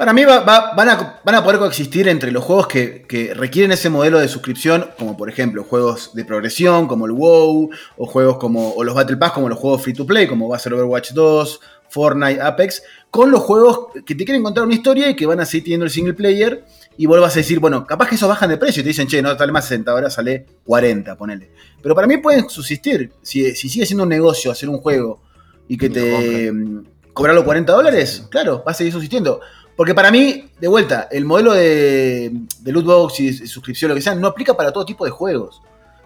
Para 0.02 0.14
mí 0.14 0.26
va- 0.26 0.39
va- 0.39 0.74
van, 0.76 0.89
a, 0.89 1.22
van 1.24 1.36
a 1.36 1.43
poder 1.43 1.60
coexistir 1.60 2.08
entre 2.08 2.32
los 2.32 2.43
juegos 2.43 2.66
que, 2.66 3.04
que 3.08 3.36
requieren 3.36 3.72
ese 3.72 3.88
modelo 3.91 4.18
de 4.18 4.28
suscripción, 4.28 4.88
como 4.97 5.16
por 5.16 5.30
ejemplo 5.30 5.64
juegos 5.64 6.16
de 6.16 6.26
progresión, 6.26 6.88
como 6.88 7.06
el 7.06 7.12
WoW, 7.12 7.70
o 7.97 8.08
juegos 8.08 8.38
como 8.39 8.72
o 8.72 8.84
los 8.84 8.95
Battle 8.95 9.18
Pass, 9.18 9.34
como 9.34 9.47
los 9.47 9.60
juegos 9.60 9.84
free 9.84 9.93
to 9.93 10.08
play, 10.08 10.26
como 10.28 10.49
va 10.49 10.56
a 10.56 10.60
ser 10.60 10.74
Overwatch 10.74 11.12
2, 11.12 11.60
Fortnite, 11.88 12.41
Apex, 12.41 12.82
con 13.12 13.30
los 13.30 13.41
juegos 13.41 13.89
que 14.04 14.16
te 14.16 14.26
quieren 14.26 14.41
contar 14.41 14.64
una 14.64 14.74
historia 14.74 15.08
y 15.08 15.16
que 15.16 15.28
van 15.28 15.39
a 15.39 15.45
seguir 15.45 15.66
teniendo 15.66 15.86
el 15.86 15.91
single 15.91 16.16
player, 16.16 16.66
y 16.97 17.06
vuelvas 17.06 17.34
a 17.36 17.38
decir, 17.38 17.60
bueno, 17.60 17.86
capaz 17.86 18.10
que 18.10 18.16
esos 18.16 18.28
bajan 18.28 18.49
de 18.49 18.58
precio 18.58 18.80
y 18.82 18.84
te 18.84 18.88
dicen, 18.89 19.06
che, 19.08 19.22
no 19.22 19.38
sale 19.38 19.52
más 19.52 19.66
60, 19.66 19.91
ahora 19.91 20.10
sale 20.10 20.47
40, 20.66 21.16
ponele. 21.16 21.52
Pero 21.80 21.93
para 21.93 22.08
mí 22.08 22.18
pueden 22.18 22.49
subsistir. 22.49 23.12
Si, 23.22 23.54
si 23.56 23.70
sigue 23.70 23.86
siendo 23.86 24.02
un 24.02 24.10
negocio 24.10 24.49
hacer 24.52 24.68
un 24.68 24.80
juego 24.80 25.22
y 25.68 25.78
que 25.78 25.91
te 25.91 26.52
cobrarlo 27.14 27.43
40 27.45 27.72
dólares, 27.74 28.26
claro, 28.32 28.64
va 28.66 28.72
a 28.72 28.74
seguir 28.74 28.93
subsistiendo. 28.93 29.41
Porque 29.82 29.96
para 29.96 30.12
mí, 30.12 30.44
de 30.60 30.68
vuelta, 30.68 31.08
el 31.10 31.26
modelo 31.26 31.54
de, 31.54 32.32
de 32.60 32.72
loot 32.72 32.86
box 32.86 33.20
y 33.20 33.32
de 33.32 33.48
suscripción, 33.48 33.90
lo 33.90 33.96
que 33.96 34.02
sea, 34.04 34.14
no 34.14 34.28
aplica 34.28 34.54
para 34.56 34.72
todo 34.72 34.86
tipo 34.86 35.06
de 35.06 35.10
juegos. 35.10 35.60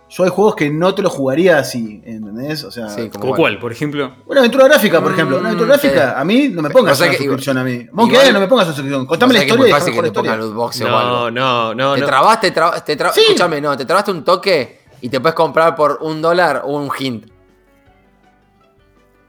Yo 0.10 0.24
hay 0.24 0.30
juegos 0.30 0.56
que 0.56 0.70
no 0.70 0.96
te 0.96 1.02
los 1.02 1.12
jugaría 1.12 1.58
así, 1.60 2.02
¿entendés? 2.06 2.64
O 2.64 2.72
sea, 2.72 2.88
Sí, 2.88 3.10
¿Como 3.10 3.36
cuál, 3.36 3.60
por 3.60 3.74
ejemplo? 3.74 4.14
una 4.28 4.40
aventura 4.40 4.64
gráfica, 4.70 5.02
por 5.02 5.12
Mm, 5.12 5.14
ejemplo. 5.16 5.40
Una 5.40 5.50
aventura 5.50 5.78
sí. 5.78 5.88
gráfica, 5.90 6.18
a 6.18 6.24
mí 6.24 6.48
no 6.48 6.62
me 6.62 6.70
pongas 6.70 6.94
O 6.94 6.96
sea 6.96 7.08
una 7.08 7.18
que- 7.18 7.24
suscripción 7.26 7.58
a 7.58 7.64
mí. 7.66 7.86
Monkey 7.92 8.14
igual- 8.14 8.28
Island 8.28 8.34
no 8.36 8.40
me 8.40 8.48
pongas 8.48 8.68
una 8.68 8.76
suscripción. 8.78 9.06
Contame 9.08 9.32
O 9.32 9.34
la 9.34 9.40
sea 9.40 9.46
que 9.46 9.50
es 9.50 9.54
historia 9.56 9.70
y 9.70 9.74
muy 9.74 9.80
fácil 9.82 9.94
que 9.94 10.02
te 10.02 10.12
pongan 10.14 10.26
historia. 10.40 10.46
loot 10.46 10.56
box 10.56 10.82
o 10.82 10.88
No, 10.88 10.98
algo. 10.98 11.32
no, 11.32 11.76
no. 11.76 11.94
te 11.96 12.00
no. 12.00 12.08
te 12.40 12.98
tra- 12.98 13.12
Sí. 13.14 13.22
escúchame, 13.24 13.60
no, 13.60 13.76
te 13.76 13.84
trabaste 13.84 14.12
un 14.12 14.24
toque 14.24 14.80
y 15.02 15.10
te 15.10 15.20
puedes 15.20 15.36
comprar 15.36 15.76
por 15.76 15.98
un 16.02 16.22
dólar 16.22 16.62
un 16.64 16.90
hint. 16.98 17.26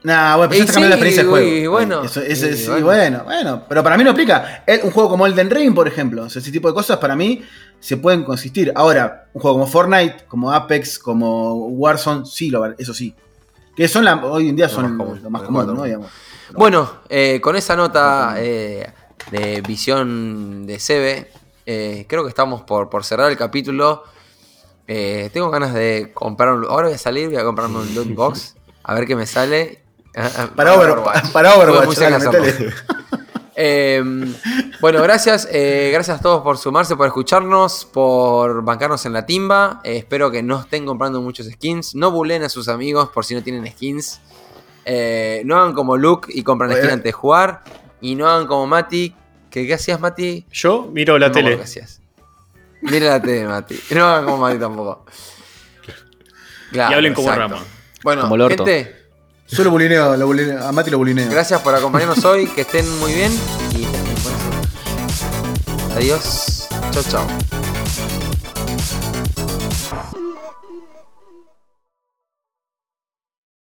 Nah, 0.07 0.37
bueno, 0.37 0.49
pero 0.49 0.57
ya 0.59 0.63
está 0.63 0.73
cambiando 0.73 0.95
la 0.95 0.95
experiencia 0.95 1.23
del 1.23 1.29
juego. 1.31 1.47
y 1.57 1.67
bueno, 1.67 2.03
Eso- 2.03 2.21
ese- 2.21 2.51
y 2.51 2.57
sí, 2.57 2.67
bueno. 2.69 2.85
bueno. 2.85 3.23
bueno, 3.25 3.63
Pero 3.67 3.83
para 3.83 3.97
mí 3.97 4.03
no 4.05 4.11
aplica. 4.11 4.63
El- 4.65 4.81
un 4.83 4.91
juego 4.91 5.09
como 5.09 5.27
Elden 5.27 5.49
Ring, 5.49 5.75
por 5.75 5.85
ejemplo. 5.87 6.23
o 6.23 6.29
sea, 6.29 6.41
ese 6.41 6.49
tipo 6.51 6.69
de 6.69 6.73
cosas 6.73 6.97
para 6.97 7.13
mí 7.15 7.43
se 7.81 7.97
pueden 7.97 8.23
consistir. 8.23 8.71
Ahora, 8.73 9.27
un 9.33 9.41
juego 9.41 9.57
como 9.57 9.67
Fortnite, 9.67 10.23
como 10.29 10.51
Apex, 10.53 10.97
como 10.97 11.55
Warzone, 11.67 12.25
sí, 12.25 12.49
lo, 12.49 12.65
eso 12.77 12.93
sí. 12.93 13.13
Que 13.75 13.87
son 13.89 14.05
la, 14.05 14.15
hoy 14.25 14.47
en 14.49 14.55
día 14.55 14.67
Lo 14.67 14.71
son 14.73 14.83
más 14.83 14.91
lo, 14.91 14.97
común, 14.97 15.23
lo 15.23 15.29
más 15.29 15.41
común. 15.43 15.75
¿no? 15.75 15.83
Digamos. 15.83 16.07
Bueno, 16.53 16.89
eh, 17.09 17.41
con 17.41 17.57
esa 17.57 17.75
nota 17.75 18.35
eh, 18.37 18.89
de 19.29 19.61
visión 19.61 20.65
de 20.65 20.79
Sebe, 20.79 21.31
eh, 21.65 22.05
creo 22.07 22.23
que 22.23 22.29
estamos 22.29 22.61
por, 22.61 22.89
por 22.89 23.03
cerrar 23.03 23.29
el 23.29 23.37
capítulo. 23.37 24.03
Eh, 24.87 25.29
tengo 25.33 25.49
ganas 25.51 25.73
de 25.73 26.11
comprar 26.13 26.53
un... 26.53 26.63
Ahora 26.65 26.87
voy 26.87 26.95
a 26.95 26.97
salir, 26.97 27.27
voy 27.27 27.35
a 27.37 27.43
comprarme 27.43 27.79
un 27.79 27.93
loot 27.93 28.15
box. 28.15 28.55
A 28.83 28.93
ver 28.93 29.05
qué 29.05 29.17
me 29.17 29.25
sale. 29.25 29.83
Ah, 30.19 30.31
ah, 30.37 30.49
Para, 30.55 30.73
Over- 30.75 31.31
para 31.31 31.53
Overwatch. 31.55 31.99
Eh, 33.59 34.03
bueno, 34.81 35.01
gracias. 35.03 35.47
eh, 35.51 35.91
gracias 35.93 36.19
a 36.19 36.21
todos 36.21 36.41
por 36.41 36.57
sumarse, 36.57 36.95
por 36.95 37.05
escucharnos, 37.07 37.85
por 37.85 38.63
bancarnos 38.63 39.05
en 39.05 39.13
la 39.13 39.25
timba. 39.25 39.79
Eh, 39.83 39.97
espero 39.97 40.31
que 40.31 40.41
no 40.43 40.59
estén 40.61 40.85
comprando 40.85 41.21
muchos 41.21 41.47
skins. 41.47 41.93
No 41.95 42.11
bulen 42.11 42.43
a 42.43 42.49
sus 42.49 42.67
amigos 42.67 43.09
por 43.09 43.25
si 43.25 43.35
no 43.35 43.43
tienen 43.43 43.65
skins. 43.71 44.21
Eh, 44.85 45.41
no 45.45 45.57
hagan 45.59 45.73
como 45.73 45.97
Luke 45.97 46.31
y 46.33 46.43
compran 46.43 46.71
Oye. 46.71 46.79
skin 46.79 46.91
antes 46.91 47.03
de 47.05 47.11
jugar. 47.11 47.63
Y 48.01 48.15
no 48.15 48.27
hagan 48.27 48.47
como 48.47 48.65
Mati. 48.67 49.15
¿Qué, 49.51 49.65
qué 49.67 49.73
hacías, 49.75 49.99
Mati? 49.99 50.45
Yo 50.51 50.89
miro 50.91 51.17
la 51.19 51.27
No 51.27 51.33
tele. 51.33 51.59
hacías. 51.61 52.01
Mira 52.81 53.07
la 53.11 53.21
tele, 53.21 53.45
Mati. 53.47 53.79
No 53.91 54.05
hagan 54.05 54.25
como 54.25 54.37
Mati 54.39 54.57
tampoco. 54.59 55.05
Claro, 56.71 56.91
y 56.91 56.93
hablen 56.95 57.13
como 57.13 57.29
exacto. 57.29 57.53
Rama. 57.55 57.65
Bueno, 58.03 58.21
Como 58.29 58.47
gente, 58.49 58.96
Yo 59.49 59.63
lo 59.63 59.71
bulineo, 59.71 60.17
lo 60.17 60.27
bulineo, 60.27 60.65
a 60.65 60.71
Mati 60.71 60.89
lo 60.91 60.97
bulineo. 60.97 61.29
gracias 61.29 61.61
por 61.61 61.73
acompañarnos 61.73 62.23
hoy. 62.25 62.47
Que 62.47 62.61
estén 62.61 62.85
muy 62.99 63.13
bien. 63.13 63.31
Y. 63.75 63.87
Adiós. 65.95 66.67
Chao, 66.91 67.03
chao. 67.03 67.27